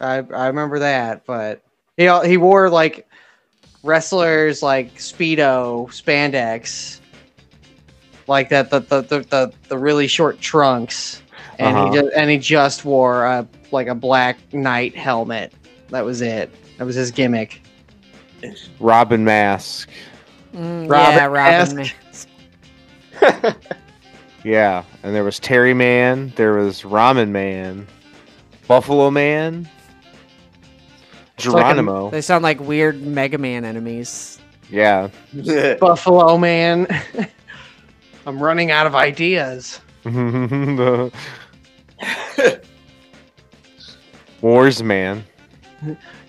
[0.00, 1.60] I I remember that, but
[1.96, 3.06] he al- he wore like
[3.82, 7.00] wrestlers like speedo spandex,
[8.26, 11.20] like that the the the, the, the really short trunks,
[11.58, 11.90] and Uh-huh.
[11.92, 15.52] he just and he just wore a like a black knight helmet.
[15.90, 16.50] That was it.
[16.78, 17.60] That was his gimmick.
[18.80, 19.88] Robin Mask.
[20.54, 21.76] Mm, Robin yeah, Robin.
[21.76, 22.28] Mask.
[23.20, 23.52] Ma-
[24.44, 26.32] Yeah, and there was Terry Man.
[26.36, 27.86] There was Ramen Man,
[28.68, 29.70] Buffalo Man, like
[31.36, 32.08] a- Geronimo.
[32.10, 34.38] They sound like weird Mega Man enemies.
[34.70, 35.08] yeah.
[35.80, 36.86] Buffalo Man.
[38.26, 39.80] I'm running out of ideas.
[40.04, 41.12] The-
[44.40, 45.24] Wars Man.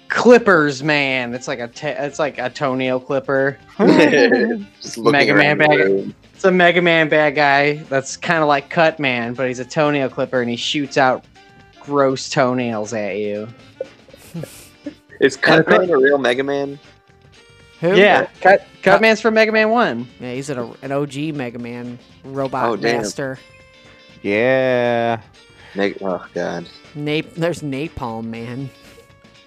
[0.09, 1.33] Clippers Man.
[1.33, 3.57] It's like a ta- it's like a toenail clipper.
[3.79, 4.65] Mega
[4.97, 6.13] Man around bag.
[6.33, 9.65] It's a Mega Man bad guy that's kind of like Cut Man, but he's a
[9.65, 11.25] toenail clipper and he shoots out
[11.79, 13.47] gross toenails at you.
[15.19, 16.79] Is Cutman a real Mega Man?
[17.81, 17.95] Who?
[17.95, 20.07] Yeah, Cut Cut- Cut Man's from Mega Man One.
[20.19, 23.37] Yeah, he's an, an OG Mega Man robot Oh, master.
[24.21, 25.21] Yeah.
[25.75, 26.67] Meg- oh god.
[26.95, 28.69] Nap- there's Napalm Man,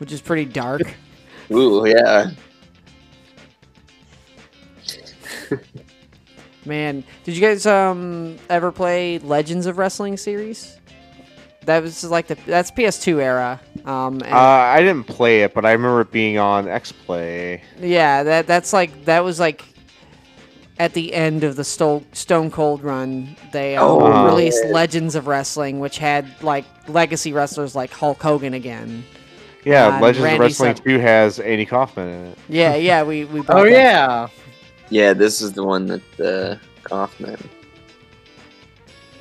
[0.03, 0.83] which is pretty dark.
[1.53, 2.33] Ooh, yeah.
[6.67, 10.77] Man, did you guys um ever play Legends of Wrestling series?
[11.67, 13.61] That was like the that's PS2 era.
[13.85, 17.63] Um, and Uh, I didn't play it, but I remember it being on X Play.
[17.79, 19.63] yeah, that that's like that was like
[20.81, 23.37] at the end of the Sto- Stone Cold run.
[23.53, 28.55] They um, Oh, released Legends of Wrestling, which had like legacy wrestlers like Hulk Hogan
[28.55, 29.05] again.
[29.65, 32.39] Yeah, Uh, Legends Randy of Wrestling Sav- 2 has Andy Kaufman in it.
[32.49, 33.41] Yeah, yeah, we we.
[33.43, 33.71] bought Oh that.
[33.71, 34.27] yeah.
[34.91, 37.37] Yeah, this is the one that uh, Kaufman.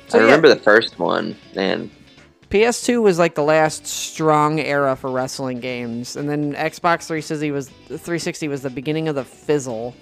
[0.08, 0.26] So, I yeah.
[0.26, 1.90] remember the first one, man.
[2.50, 7.68] PS2 was like the last strong era for wrestling games, and then Xbox 360 was
[7.88, 9.94] 360 was the beginning of the fizzle,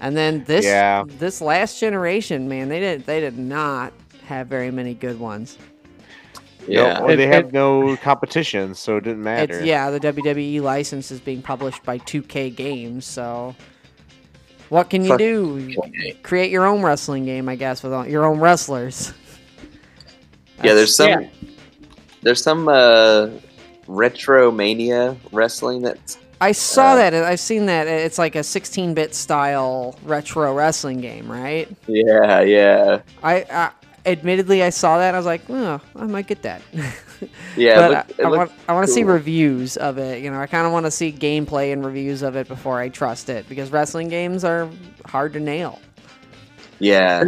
[0.00, 1.04] and then this Yeah.
[1.06, 3.92] this last generation, man, they did they did not
[4.26, 5.56] have very many good ones.
[6.66, 9.58] Yeah, Or they It- have no competition, so it didn't matter.
[9.58, 13.54] It's yeah, the WWE license is being published by 2K Games, so
[14.68, 15.74] what can you Fuck do?
[16.22, 19.12] Create your own wrestling game, I guess, with all, your own wrestlers.
[20.64, 20.74] yeah.
[20.74, 21.28] There's some, yeah.
[22.22, 23.28] there's some uh,
[23.86, 27.14] retro mania wrestling that's I saw Uh, that.
[27.14, 27.86] I've seen that.
[27.86, 31.68] It's like a 16-bit style retro wrestling game, right?
[31.86, 33.70] yeah, yeah, I, I
[34.06, 35.08] admittedly I saw that.
[35.08, 36.62] and I was like, oh, I might get that.
[37.56, 37.76] yeah.
[37.76, 40.22] but it looked- I, it I looked want I want to see reviews of it.
[40.22, 42.88] You know, I kind of want to see gameplay and reviews of it before I
[42.88, 44.68] trust it because wrestling games are
[45.06, 45.80] hard to nail.
[46.78, 47.24] yeah,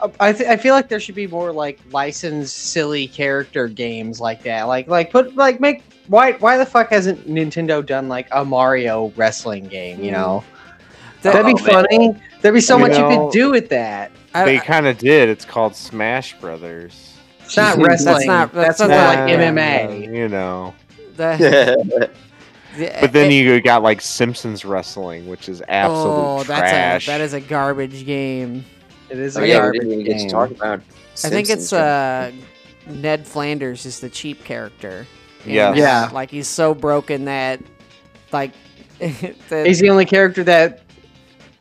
[0.00, 4.20] Uh, I th- I feel like there should be more like licensed silly character games
[4.20, 4.64] like that.
[4.64, 9.12] Like like put like make why why the fuck hasn't Nintendo done like a Mario
[9.16, 10.02] wrestling game?
[10.02, 10.44] You know
[11.22, 11.84] That- that'd be Oh, man.
[11.88, 12.22] funny.
[12.42, 14.10] There'd be so You much you could do with that.
[14.42, 15.28] I- They kind of did.
[15.28, 17.12] It's called Smash Brothers.
[17.44, 18.26] It's not That's wrestling.
[18.26, 20.14] not- That's, that's more not- like Yeah, MMA.
[20.16, 20.74] You know.
[21.16, 22.10] the-
[22.76, 27.08] the- But then it- you got like Simpsons Wrestling, which is absolute oh, that's trash.
[27.08, 28.64] a that is a garbage game.
[29.08, 29.54] It is oh, a yeah.
[29.54, 30.28] We garbage didn't even get to game.
[30.28, 30.80] talk about.
[31.24, 32.32] I think it's uh,
[32.86, 35.06] Ned Flanders is the cheap character.
[35.46, 36.10] Yeah, Yeah.
[36.12, 37.60] like he's so broken that,
[38.32, 38.50] like,
[38.98, 40.80] that- He's the only character that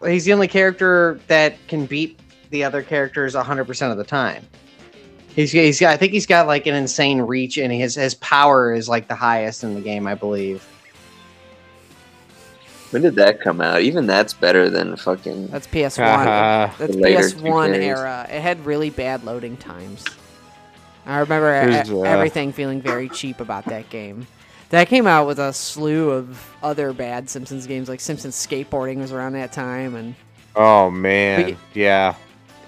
[0.05, 2.19] he's the only character that can beat
[2.55, 4.47] the other characters 100% of the time.
[5.35, 8.73] He's, he's got I think he's got like an insane reach and his his power
[8.73, 10.65] is like the highest in the game, I believe.
[12.91, 13.81] When did that come out?
[13.81, 15.47] Even that's better than fucking.
[15.47, 15.97] that's PS1.
[15.97, 16.73] Haha.
[16.77, 18.25] that's later PS1 era.
[18.29, 20.05] It had really bad loading times.
[21.05, 24.25] I remember uh, everything feeling very cheap about that game.
[24.69, 29.11] That came out with a slew of other bad Simpsons games, like Simpsons Skateboarding was
[29.11, 30.15] around that time, and
[30.55, 32.15] oh man, yeah.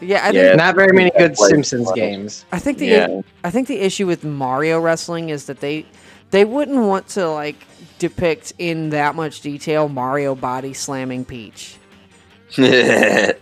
[0.02, 0.42] Yeah, I Yeah.
[0.44, 2.46] think Not very many good Like- Simpsons uh, games.
[2.52, 3.22] I think the Yeah.
[3.44, 5.86] I think the issue with Mario wrestling is that they
[6.32, 7.56] they wouldn't want to like
[8.00, 11.78] depict in that much detail Mario body slamming Peach.
[12.58, 13.34] yeah.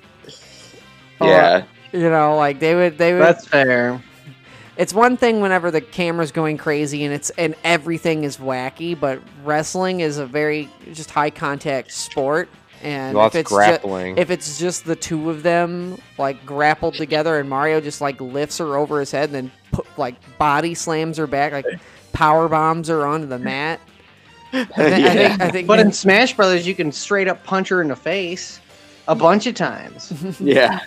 [1.21, 4.01] You know, like they would they would That's fair.
[4.77, 9.19] it's one thing whenever the camera's going crazy and it's and everything is wacky, but
[9.43, 12.49] wrestling is a very just high contact sport
[12.83, 16.95] and Lots if of it's ju- if it's just the two of them like grappled
[16.95, 20.73] together and Mario just like lifts her over his head and then put, like body
[20.75, 21.65] slams her back like
[22.13, 23.79] power bombs her onto the mat.
[24.53, 27.69] I, thi- I think I think But in Smash Brothers, you can straight up punch
[27.69, 28.59] her in the face
[29.07, 30.13] a bunch of times.
[30.39, 30.79] yeah.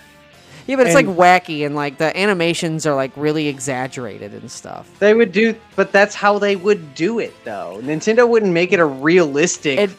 [0.65, 4.49] yeah, but it's and- like wacky and like the animations are like really exaggerated and
[4.49, 4.89] stuff.
[4.99, 7.79] They would do, but that's how they would do it, though.
[7.83, 9.89] Nintendo wouldn't make it a realistic It,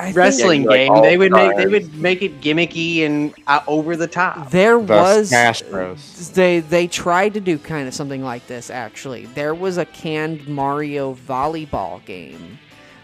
[0.00, 0.92] I wrestling Yeah, game.
[0.92, 4.50] all They would make they would make it gimmicky and uh, over the top.
[4.50, 6.30] there The was Smash Bros.
[6.34, 10.46] they they tried to do kind of something like this actually there was a canned
[10.48, 12.58] mario volleyball game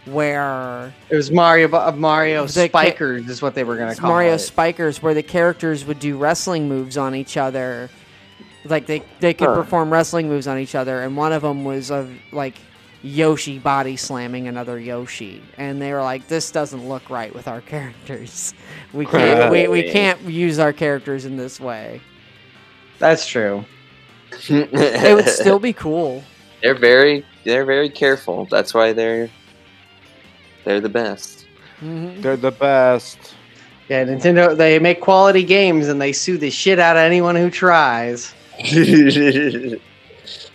[0.07, 4.01] where It was Mario uh, Mario The ca- Spikers is what they were gonna it's
[4.01, 4.39] call mario it.
[4.39, 7.89] spikers where the characters would do wrestling moves on each other
[8.67, 9.55] like they they could Huh.
[9.57, 12.55] perform wrestling moves on each other and one of them was of like
[13.05, 17.61] yoshi body slamming another yoshi and they were like this doesn't look right with our
[17.73, 18.55] characters
[18.95, 22.01] we can't we, we can't use our characters in this way
[22.99, 23.65] That's true.
[24.49, 26.25] it would still be cool
[26.63, 27.25] They're very.
[27.45, 28.47] They're very careful.
[28.51, 29.29] That's why they're.
[30.65, 31.47] They're the best.
[31.83, 32.23] Mhm.
[32.23, 33.19] They're the best.
[33.91, 37.51] Yeah, Nintendo they make quality games and they sue the shit out of anyone who
[37.51, 38.33] tries.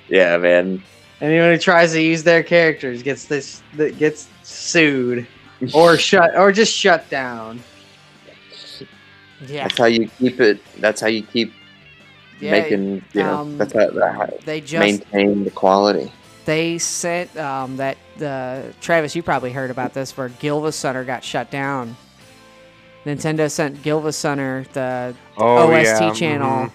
[0.09, 0.81] yeah, man.
[1.21, 5.27] Anyone who tries to use their characters gets this that gets sued
[5.73, 7.59] or shut or just shut down.
[9.47, 10.61] yeah That's how you keep it.
[10.79, 11.53] That's how you keep
[12.39, 13.03] Yeah, making.
[13.13, 13.35] You know.
[13.37, 16.11] um, that's how, that's how they just maintain the quality.
[16.45, 19.15] they sent um, that uh, Travis.
[19.15, 21.95] You probably heard about this, where GilvaSunner got shut down.
[23.05, 26.13] Nintendo sent GilvaSunner the Oh OST yeah.
[26.13, 26.67] channel.
[26.67, 26.71] mhm.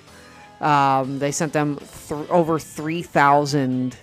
[0.65, 1.77] Um, they sent them
[2.09, 3.97] th- over three thousand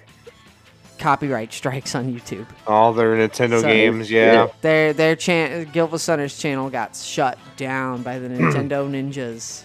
[1.02, 2.46] copyright strikes on YouTube.
[2.68, 4.48] All their Nintendo So- games, yeah.
[4.62, 9.64] Their their chan GilvaSunner's channel got shut down by the Nintendo ninjas.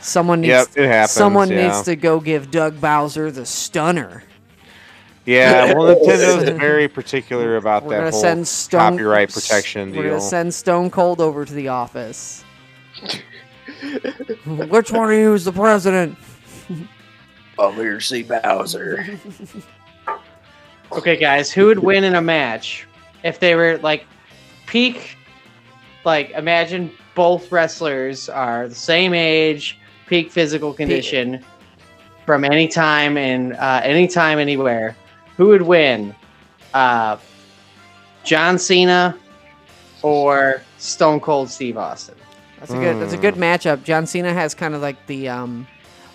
[0.00, 1.10] Someone needs Yep, it happens.
[1.12, 1.66] someone yeah.
[1.68, 4.22] needs to go give Doug Bowser the stunner.
[5.24, 10.02] Yeah, well, Nintendo's very particular about We're that gonna whole send Stone copyright protection We're
[10.02, 10.10] deal.
[10.12, 12.42] gonna send Stone Cold over to the office.
[14.46, 16.16] Which one of you is the president?
[17.58, 19.06] Obviously Bowser.
[20.92, 22.86] Okay, guys, who would win in a match
[23.24, 24.06] if they were like
[24.66, 25.16] peak?
[26.04, 31.44] Like, imagine both wrestlers are the same age, peak physical condition,
[32.26, 34.96] from any time and uh, any time, anywhere.
[35.36, 36.14] Who would win?
[36.74, 37.16] Uh,
[38.24, 39.16] John Cena
[40.02, 42.16] or Stone Cold Steve Austin?
[42.58, 43.00] That's a good.
[43.00, 43.82] That's a good matchup.
[43.82, 45.28] John Cena has kind of like the.
[45.28, 45.66] um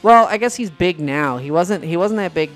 [0.03, 1.37] Well, I guess he's big now.
[1.37, 1.83] He wasn't.
[1.83, 2.51] He wasn't that big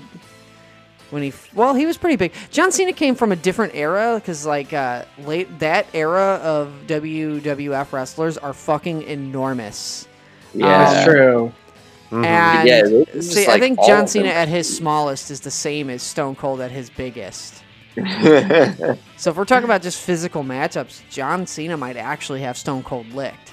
[1.12, 1.32] when he.
[1.54, 2.32] Well, he was pretty big.
[2.50, 7.92] John Cena came from a different era because like uh late that era of WWF
[7.92, 10.08] wrestlers are fucking enormous.
[10.54, 10.66] Yeah.
[10.92, 11.52] That's true.
[12.10, 12.26] Mhm.
[12.26, 12.82] And Yeah,
[13.20, 16.60] see, just I think John Cena at his smallest is the same as Stone Cold
[16.60, 17.62] at his biggest.
[19.16, 23.06] So if we're talking about just physical matchups, John Cena might actually have Stone Cold
[23.12, 23.52] licked.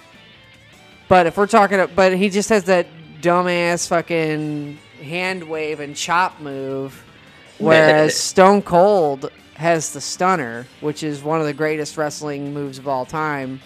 [1.07, 2.87] But if we're talking, about, but he just has that
[3.21, 7.03] dumbass fucking hand wave and chop move,
[7.59, 12.87] whereas Stone Cold has the stunner, which is one of the greatest wrestling moves of
[12.87, 13.59] all time,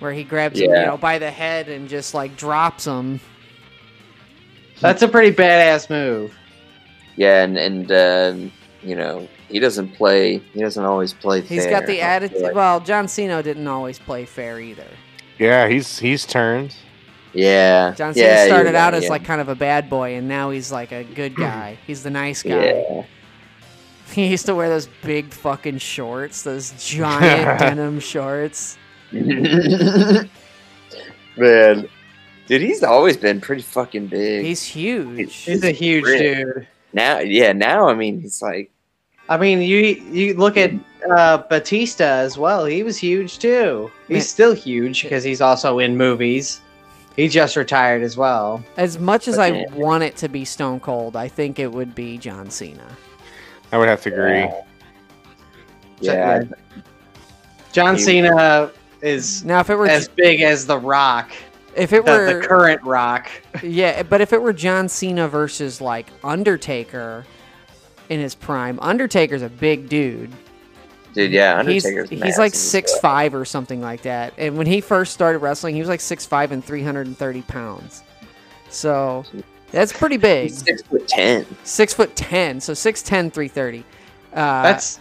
[0.00, 0.86] where he grabs him, you Yeah.
[0.86, 3.20] know, by the head and just like drops him.
[4.80, 6.34] That's a pretty badass move.
[7.16, 8.52] Yeah, and and um,
[8.82, 10.38] you know he doesn't play.
[10.38, 11.40] He doesn't always play.
[11.40, 11.72] He's fair.
[11.80, 12.42] got the I feel attitude.
[12.42, 14.86] like- Well, John Cena didn't always play fair either.
[15.38, 16.76] yeah, he's he's turned.
[17.32, 17.94] Yeah.
[17.94, 19.10] John Cena yeah, started out right, as yeah.
[19.10, 21.78] like kind of a bad boy, and now he's like a good guy.
[21.86, 22.64] He's the nice guy.
[22.64, 23.04] Yeah.
[24.12, 28.78] He used to wear those big fucking shorts, those giant denim shorts.
[29.12, 30.28] Man,
[31.36, 34.46] dude, he's always been pretty fucking big.
[34.46, 35.34] He's huge.
[35.34, 36.36] He's a huge Rick.
[36.36, 36.68] dude.
[36.94, 38.70] now, yeah, now I mean he's like,
[39.28, 40.72] I mean, you you look at
[41.10, 42.64] uh, Batista as well.
[42.64, 43.90] He was huge too.
[44.08, 44.22] He's Man.
[44.22, 46.60] still huge because he's also in movies.
[47.18, 48.62] He just retired as well.
[48.76, 49.64] As much as I Okay.
[49.74, 52.86] want it to be Stone Cold, I think it would be John Cena.
[53.72, 54.48] I would have to agree.
[56.00, 56.42] yeah,
[57.72, 58.70] John He- Cena
[59.02, 61.32] is Now, if it were as big as The Rock,
[61.74, 63.28] if it the, were the current Rock.
[63.64, 67.26] yeah, but if it were John Cena versus like Undertaker
[68.08, 70.30] in his prime, Undertaker's a big dude.
[71.18, 73.00] Dude, yeah, he's Undertaker's he's massive like as six well.
[73.00, 74.34] five or something like that.
[74.38, 77.16] And when he first started wrestling, he was like six five and three hundred and
[77.16, 78.02] thirty pounds.
[78.70, 79.24] So
[79.70, 80.50] that's pretty big.
[80.50, 81.46] He's six foot ten.
[81.64, 83.84] Six foot ten, so 6'10", 330.
[84.32, 85.00] Uh, That's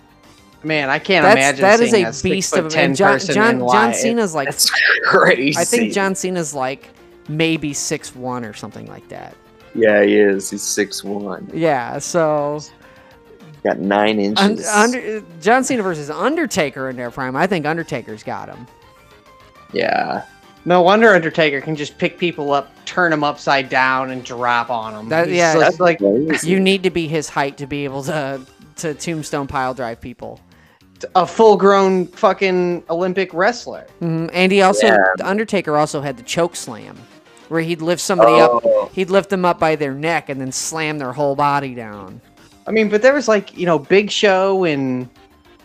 [0.64, 1.61] man, I can't that's imagine.
[1.61, 2.95] that is a a beast of a ten man.
[2.95, 3.94] John person John, in John.
[3.94, 4.69] Cena's like That's
[5.06, 5.57] crazy.
[5.60, 6.89] I think John Cena's like
[7.30, 9.35] maybe six one or something like that.
[9.76, 10.49] Yeah, he is.
[10.49, 11.49] He's six one.
[11.53, 12.61] Yeah, so
[13.63, 14.67] Got nine un, inches.
[14.67, 17.35] under, John Cena versus Undertaker in their prime.
[17.35, 18.67] I think Undertaker's got him.
[19.73, 20.23] yeah,
[20.65, 24.93] No wonder Undertaker can just pick people up, turn them upside down, and drop on
[24.93, 25.09] them.
[25.09, 26.49] That- yeah, that's like crazy.
[26.49, 28.41] You need to be his height to be able to
[28.77, 30.39] to tombstone pile drive people.
[31.15, 33.85] a full-grown fucking Olympic wrestler.
[33.99, 34.97] hmm And he also, Yeah.
[35.17, 36.95] the Undertaker also had the choke slam,
[37.49, 38.89] where he'd lift somebody up, Oh.
[38.93, 42.19] he'd lift them up by their neck and then slam their whole body down.
[42.68, 45.10] I mean, but there was like you know Big Show and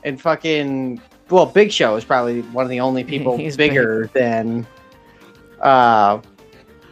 [0.05, 1.01] and fucking
[1.31, 4.67] well, Big Show is probably one of the only people He's bigger than
[5.61, 6.21] uh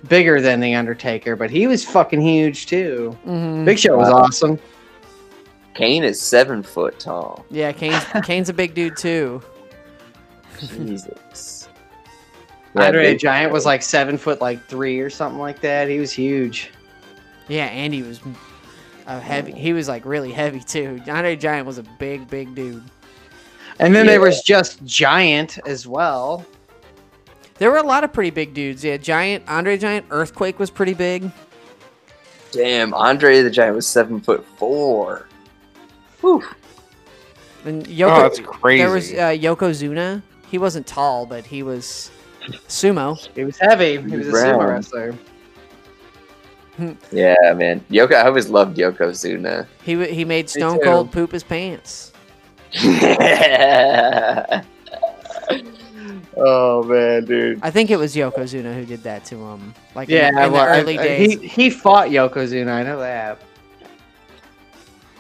[0.09, 3.17] bigger than the Undertaker, but he was fucking huge too.
[3.25, 4.19] hmm Big Show was Wow.
[4.23, 4.59] awesome.
[5.75, 7.47] Kane is seven foot tall.
[7.51, 9.43] Yeah, Kane's Kane's a big dude too.
[10.61, 11.69] Jesus.
[12.77, 15.89] Yeah, Andre the Big Giant was like seven foot like three or something like that.
[15.89, 16.71] He was huge.
[17.49, 18.21] Yeah, Andy was
[19.17, 19.53] a heavy.
[19.53, 21.01] He was like really heavy too.
[21.09, 22.83] Andre the Giant was a big, big dude.
[23.79, 24.13] And then Yeah.
[24.13, 26.45] there was just Giant as well.
[27.59, 28.85] There were a lot of pretty big dudes.
[28.85, 31.31] Yeah, Giant, Andre Giant, Earthquake was pretty big.
[32.53, 35.27] Damn, Andre the Giant was seven foot four.
[36.21, 36.43] Whew.
[37.65, 38.83] And Oh, Yoko, that's crazy.
[38.83, 40.23] there was uh, Yokozuna.
[40.51, 42.11] He wasn't tall, but he was
[42.69, 43.17] sumo.
[43.35, 44.01] He was heavy.
[44.01, 45.15] He was a sumo wrestler.
[47.13, 47.81] Yeah, man.
[47.91, 49.67] Yoko, I always loved Yokozuna.
[49.83, 50.85] He he made Stone too.
[50.85, 52.13] Cold poop his pants.
[56.37, 57.59] oh man, dude.
[57.63, 59.75] I think it was Yokozuna who did that to him.
[59.95, 61.41] Like in Yeah, the, in the well, I- early uh, I- days.
[61.41, 62.71] he he fought Yokozuna.
[62.73, 63.41] I know that.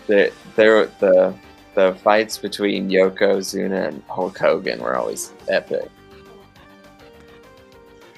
[0.06, 1.34] the there the
[1.74, 5.88] the fights between Yokozuna and Hulk Hogan were always epic.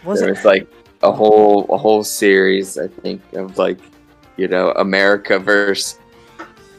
[0.05, 0.33] Was there it?
[0.33, 0.67] was like
[1.03, 3.79] a whole a whole series, I think, of like
[4.37, 5.99] you know America versus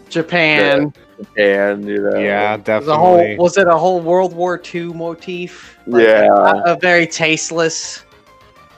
[0.09, 0.93] Japan.
[1.19, 1.83] Japan.
[1.87, 3.37] You know, Yeah, Was, a whole, definitely.
[3.37, 5.77] was it a whole World War II motif?
[5.87, 6.27] Like, Yeah.
[6.27, 8.03] A, a very tasteless.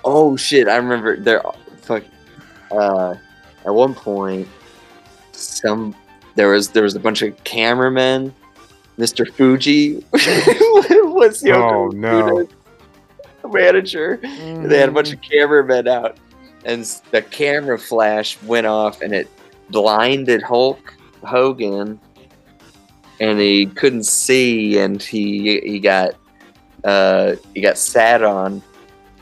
[0.04, 0.68] Oh shit!
[0.68, 1.42] I remember there.
[1.82, 2.04] Fuck.
[2.72, 3.16] Uh,
[3.66, 4.48] at one point,
[5.32, 5.96] some
[6.36, 8.34] there was there was a bunch of cameramen.
[9.00, 9.30] Mr.
[9.30, 12.22] Fuji was Yoko Oh, no.
[12.38, 12.48] Ono's
[13.54, 14.20] manager.
[14.22, 16.18] They had a bunch of cameramen out,
[16.64, 19.30] and the camera flash went off, and it
[19.70, 20.94] blinded Hulk
[21.24, 22.00] Hogan,
[23.20, 26.16] and he couldn't see, and he he got
[26.84, 28.62] uh, he got sat on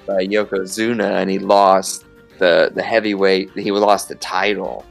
[0.05, 2.05] by Yokozuna, and he lost
[2.39, 3.51] the the heavyweight.
[3.51, 4.85] He lost the title.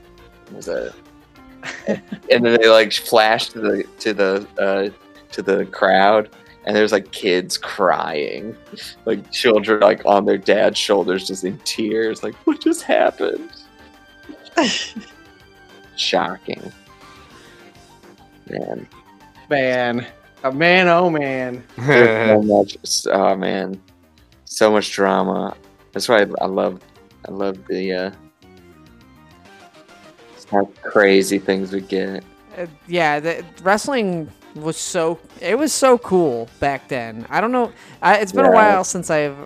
[0.46, 0.92] It was a,
[1.86, 2.02] and
[2.44, 4.88] then they like flashed to the to the uh,
[5.32, 6.30] to the crowd,
[6.64, 8.56] and there's like kids crying,
[9.04, 12.22] like children like on their dad's shoulders, just in tears.
[12.22, 13.50] Like, what just happened?
[15.96, 16.72] Shocking,
[18.48, 18.88] man.
[19.50, 20.06] Man.
[20.44, 21.62] A man, oh man.
[21.76, 22.76] So much.
[23.06, 23.80] Oh man,
[24.44, 25.56] so much drama.
[25.92, 26.80] That's why I, I love.
[27.28, 27.92] I love the.
[27.92, 28.10] uh
[30.52, 32.22] how crazy things we get.
[32.56, 37.26] Uh, yeah, the, wrestling was so it was so cool back then.
[37.30, 37.72] I don't know.
[38.00, 39.36] I, it's been a while since I've,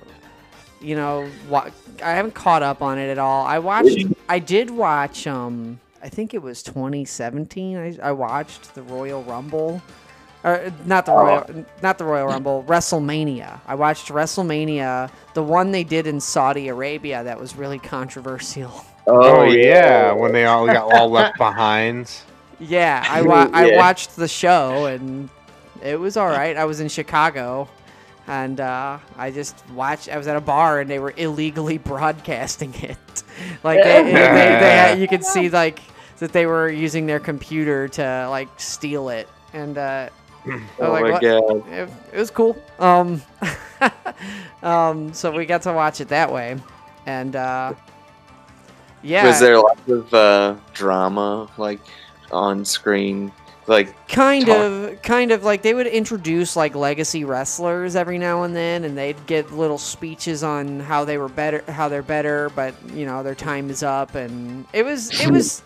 [0.80, 1.70] you know, wa-
[2.02, 3.44] I haven't caught up on it at all.
[3.46, 4.06] I watched.
[4.28, 5.26] I did watch.
[5.26, 7.76] Um, I think it was 2017.
[7.76, 9.82] I, I watched the Royal Rumble.
[10.44, 13.60] Or not the Royal, not the Royal Rumble, WrestleMania.
[13.66, 18.84] I watched WrestleMania, the one they did in Saudi Arabia that was really controversial.
[19.08, 22.10] Oh, yeah, when they all got all left behind.
[22.58, 25.28] Yeah, I wa- I watched the show and
[25.82, 26.56] it was all right.
[26.56, 27.68] I was in Chicago,
[28.26, 30.08] and uh, I just watched.
[30.08, 32.96] I was at a bar and they were illegally broadcasting it.
[33.62, 35.80] like they, they, they had, you could see like
[36.18, 40.08] that they were using their computer to like steal it, and uh,
[40.80, 41.68] Oh like, my "What?" god.
[41.72, 42.56] it, it was cool.
[42.78, 43.22] Um,
[44.62, 46.56] um, so we got to watch it that way,
[47.06, 47.74] and uh,
[49.02, 51.80] yeah, Was there lots of uh, drama like
[52.30, 53.32] on screen?
[53.66, 58.44] Like kind talk- of kind of like they would introduce like legacy wrestlers every now
[58.44, 62.48] and then and they'd get little speeches on how they were better how they're better
[62.50, 65.62] but you know their time is up and it was it was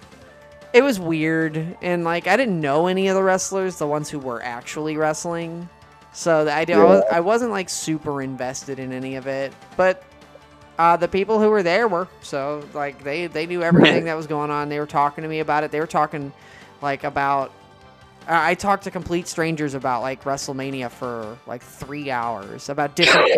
[0.73, 4.19] it was weird and like i didn't know any of the wrestlers the ones who
[4.19, 5.69] were actually wrestling
[6.15, 10.03] so i, did, was, I wasn't like super invested in any of it but
[10.81, 14.27] uh, the people who were there were so like they they knew everything that was
[14.27, 16.33] going on they were talking to me about it they were talking
[16.81, 17.53] like about
[18.27, 23.31] I I talked to complete strangers about like WrestleMania for like three hours about different,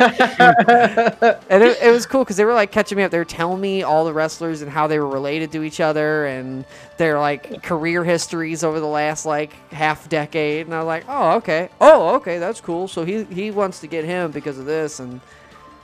[0.00, 3.10] and it, it was cool because they were like catching me up.
[3.10, 6.26] They were telling me all the wrestlers and how they were related to each other
[6.26, 6.64] and
[6.96, 10.66] their like career histories over the last like half decade.
[10.66, 12.88] And I was like, oh okay, oh okay, that's cool.
[12.88, 15.20] So he he wants to get him because of this and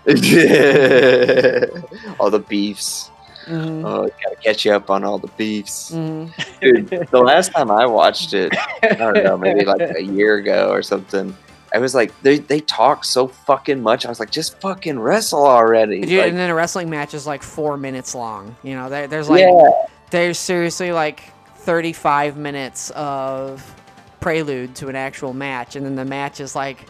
[2.21, 3.11] all the beefs.
[3.47, 5.91] mhm, Oh, gotta catch you up on all the beefs.
[5.93, 6.33] mhm.
[6.61, 8.53] Dude, the last time I watched it,
[8.83, 11.37] I don't know, maybe like a year ago or something.
[11.75, 14.07] I was like, they they talk so fucking much.
[14.07, 16.01] I was like, just fucking wrestle already.
[16.03, 18.57] Dude, Like, and then a wrestling match is like four minutes long.
[18.63, 19.71] You know, there, there's like yeah,
[20.11, 23.75] there's seriously like 35 minutes of
[24.21, 26.89] prelude to an actual match and then the match is like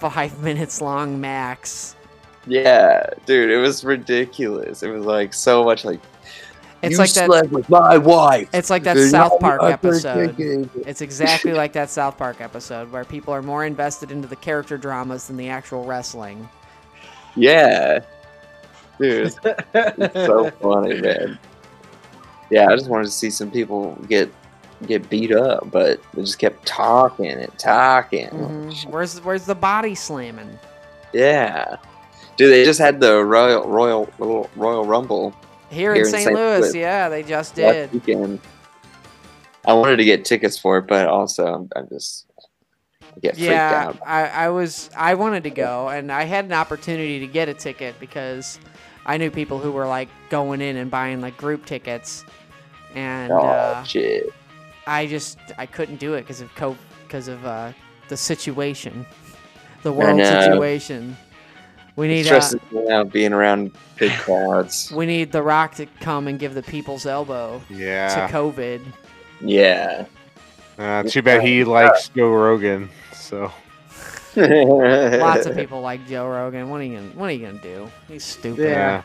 [0.00, 1.94] five minutes long max
[2.46, 4.82] yeah, dude, it was ridiculous.
[4.82, 6.00] It was like so much like
[6.82, 8.48] it's you like that with my wife.
[8.52, 10.36] it's like that You're south park episode
[10.84, 14.76] it's exactly like that south park episode where people are more invested into the character
[14.76, 16.48] dramas than the actual wrestling
[17.36, 18.00] Yeah,
[18.98, 19.38] dude, it's,
[19.74, 21.38] it's so funny, man.
[22.50, 24.32] Yeah, I just wanted to see some people get
[24.88, 28.28] get beat up, but they just kept talking and talking.
[28.30, 28.90] Mhm.
[28.90, 30.58] where's where's the body slamming
[31.12, 31.76] Yeah,
[32.36, 35.34] dude, they just had the Royal Royal Royal Rumble
[35.70, 36.74] here, Here in st louis Louis.
[36.74, 38.40] yeah they just last did weekend.
[39.66, 42.26] I wanted to get tickets for it, but also I'm, I'm just
[43.16, 43.98] I get freaked yeah out.
[44.06, 47.54] I, I was i wanted to go and i had an opportunity to get a
[47.54, 48.58] ticket because
[49.04, 52.24] i knew people who were like going in and buying like group tickets
[52.94, 54.30] and Oh uh, shit!
[54.86, 56.76] i just i couldn't do it because of co
[57.06, 57.72] because of uh,
[58.08, 59.04] the situation
[59.82, 61.16] the world situation
[61.96, 64.90] we It need uh, stresses me out being around big crowds.
[64.96, 68.26] we need the rock to come and give the people's elbow Yeah.
[68.28, 68.80] to covid
[69.40, 70.06] Yeah.
[70.78, 72.88] Uh, too bad he likes Joe Rogan.
[73.12, 73.52] So
[74.36, 76.70] Lots of people like Joe Rogan.
[76.70, 77.90] What are you gonna What are you gonna do?
[78.08, 78.64] He's stupid.
[78.70, 79.02] yeah.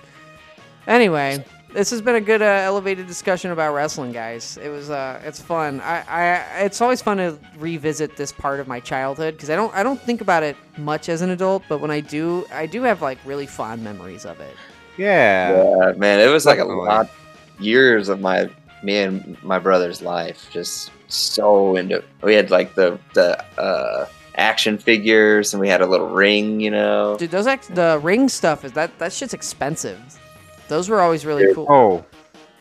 [0.88, 1.44] Anyway,
[1.78, 4.58] this has been a good uh, elevated discussion about wrestling, guys.
[4.58, 5.80] It was uh, it's fun.
[5.82, 9.72] I, I it's always fun to revisit this part of my childhood because I don't
[9.76, 12.82] I don't think about it much as an adult, but when I do, I do
[12.82, 14.56] have like really fond memories of it.
[14.98, 15.52] Yeah.
[15.52, 17.12] Yeah, man, it was like a lot
[17.60, 18.50] years of my
[18.82, 20.50] me and my brother's life.
[20.52, 22.04] Just so into.
[22.24, 26.60] We had like the the uh, action figures, and we had a little ring.
[26.60, 27.18] You know.
[27.20, 30.20] Dude, those ex- the ring stuff is that that shit's expensive.
[30.68, 31.66] Those were always really cool.
[31.70, 32.06] Oh,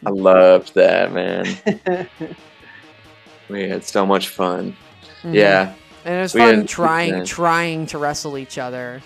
[0.05, 1.47] I loved that, man.
[3.49, 4.77] we had so much fun.
[5.23, 5.35] Mhm.
[5.35, 5.75] Yeah.
[6.05, 7.25] and it was we fun had- trying yeah.
[7.25, 9.03] trying to wrestle each other,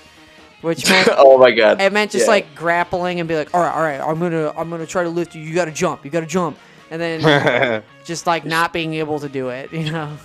[0.62, 1.80] which meant oh my god.
[1.80, 2.32] It meant just Yeah.
[2.32, 5.08] like grappling and be like, all right, all right, I'm gonna, I'm gonna try to
[5.10, 5.42] lift you.
[5.42, 6.04] You gotta jump.
[6.04, 6.58] You gotta jump.
[6.90, 10.16] And then just like not being able to do it, you know.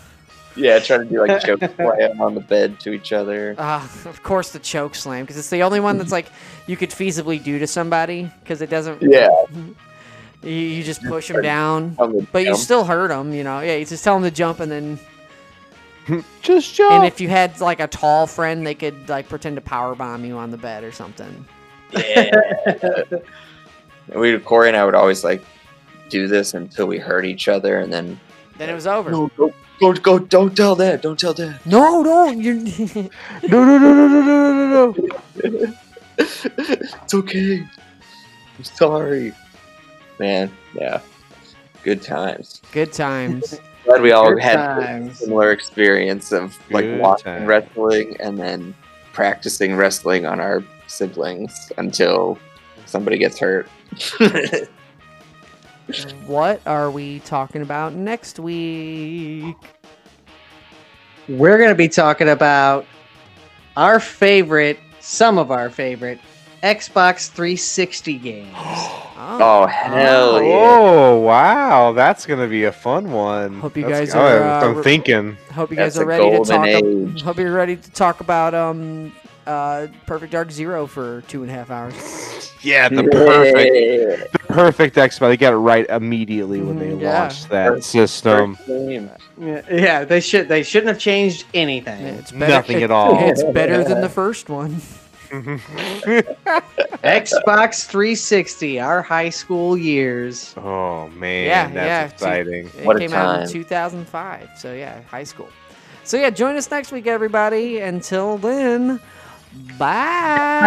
[0.55, 3.55] Yeah, trying to do like choke slam on the bed to each other.
[3.57, 6.27] Uh, of course, the choke slam because it's the only one that's like
[6.67, 9.01] you could feasibly do to somebody because it doesn't.
[9.01, 9.29] Yeah.
[10.43, 13.33] You, you just push them down, On the but you still hurt them.
[13.33, 13.61] You know.
[13.61, 14.99] Yeah, you just tell them to jump and then.
[16.43, 16.91] just jump.
[16.91, 20.23] And if you had like a tall friend, they could like pretend to power bomb
[20.23, 21.47] you on the bed or something.
[21.93, 22.29] Yeah.
[24.15, 25.43] we Cory and I would always like
[26.09, 28.19] do this until we hurt each other, and then
[28.59, 29.09] Then it was over.
[29.09, 30.19] no, go, go, go!
[30.19, 31.01] Don't tell dad!
[31.01, 31.59] Don't tell dad!
[31.65, 32.41] No, don't.
[32.41, 32.55] You're.
[32.55, 33.09] no,
[33.43, 34.95] no, no, no, no, no, no,
[35.43, 35.73] no.
[36.17, 37.59] it's okay.
[38.57, 39.33] I'm sorry,
[40.19, 40.51] man.
[40.73, 41.01] Yeah,
[41.83, 42.61] good times.
[42.71, 43.59] Good times.
[43.85, 45.11] Glad we all Good had times.
[45.11, 47.47] a similar experience of like Good watching times.
[47.47, 48.73] wrestling and then
[49.13, 52.39] practicing wrestling on our siblings until
[52.87, 53.67] somebody gets hurt.
[56.25, 59.55] what are we talking about next week?
[61.27, 62.85] We're gonna be talking about
[63.75, 66.19] our favorite, some of our favorite
[66.63, 68.49] Xbox 360 games.
[68.57, 70.49] oh hell yeah!
[70.49, 73.59] Oh wow, that's gonna be a fun one.
[73.59, 75.37] Hope you That's- guys are, oh, uh, I'm re- thinking.
[75.53, 76.67] Hope you guys That's are ready to talk.
[76.67, 77.21] ab- age.
[77.21, 79.11] hope you're ready to talk about um
[79.47, 82.51] uh Perfect Dark Zero for two and a half hours.
[82.61, 85.19] Yeah, the perfect, the perfect Xbox.
[85.19, 87.19] They got it right immediately when they Mhm, yeah.
[87.21, 88.55] launched that First- system.
[88.55, 89.11] First game.
[89.39, 92.01] Yeah, yeah, they should they shouldn't have changed anything.
[92.05, 93.19] It's better, Nothing it- at all.
[93.29, 94.81] It's better than the first one.
[97.03, 100.53] Xbox 360, our high school years.
[100.57, 102.67] oh man, Yeah, that's yeah, exciting.
[102.79, 104.49] It What a came out in 2005.
[104.57, 105.49] So yeah, high school.
[106.03, 107.79] So yeah, join us next week, everybody.
[107.79, 108.99] Until then,
[109.77, 110.61] bye.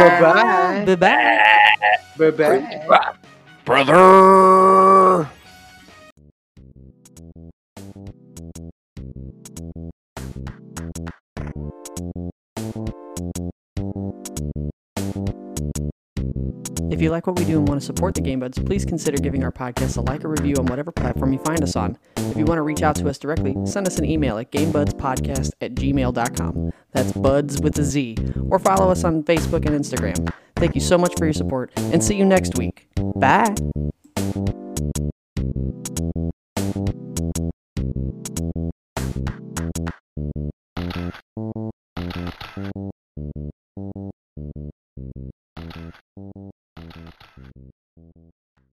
[0.00, 0.84] Bye-bye.
[0.84, 2.30] Bye bye.
[2.30, 3.12] Bye bye.
[3.64, 5.28] Brother.
[16.94, 19.18] If you like what we do and want to support the Game Budz, please consider
[19.20, 21.98] giving our podcast a like or review on whatever platform you find us on.
[22.14, 25.50] If you want to reach out to us directly, send us an email at gamebudzpodcast
[25.60, 26.72] at gmail.com.
[26.92, 28.16] That's buds with a Z.
[28.48, 30.32] Or follow us on Facebook and Instagram.
[30.54, 32.86] Thank you so much for your support and see you next week.
[33.16, 33.56] Bye.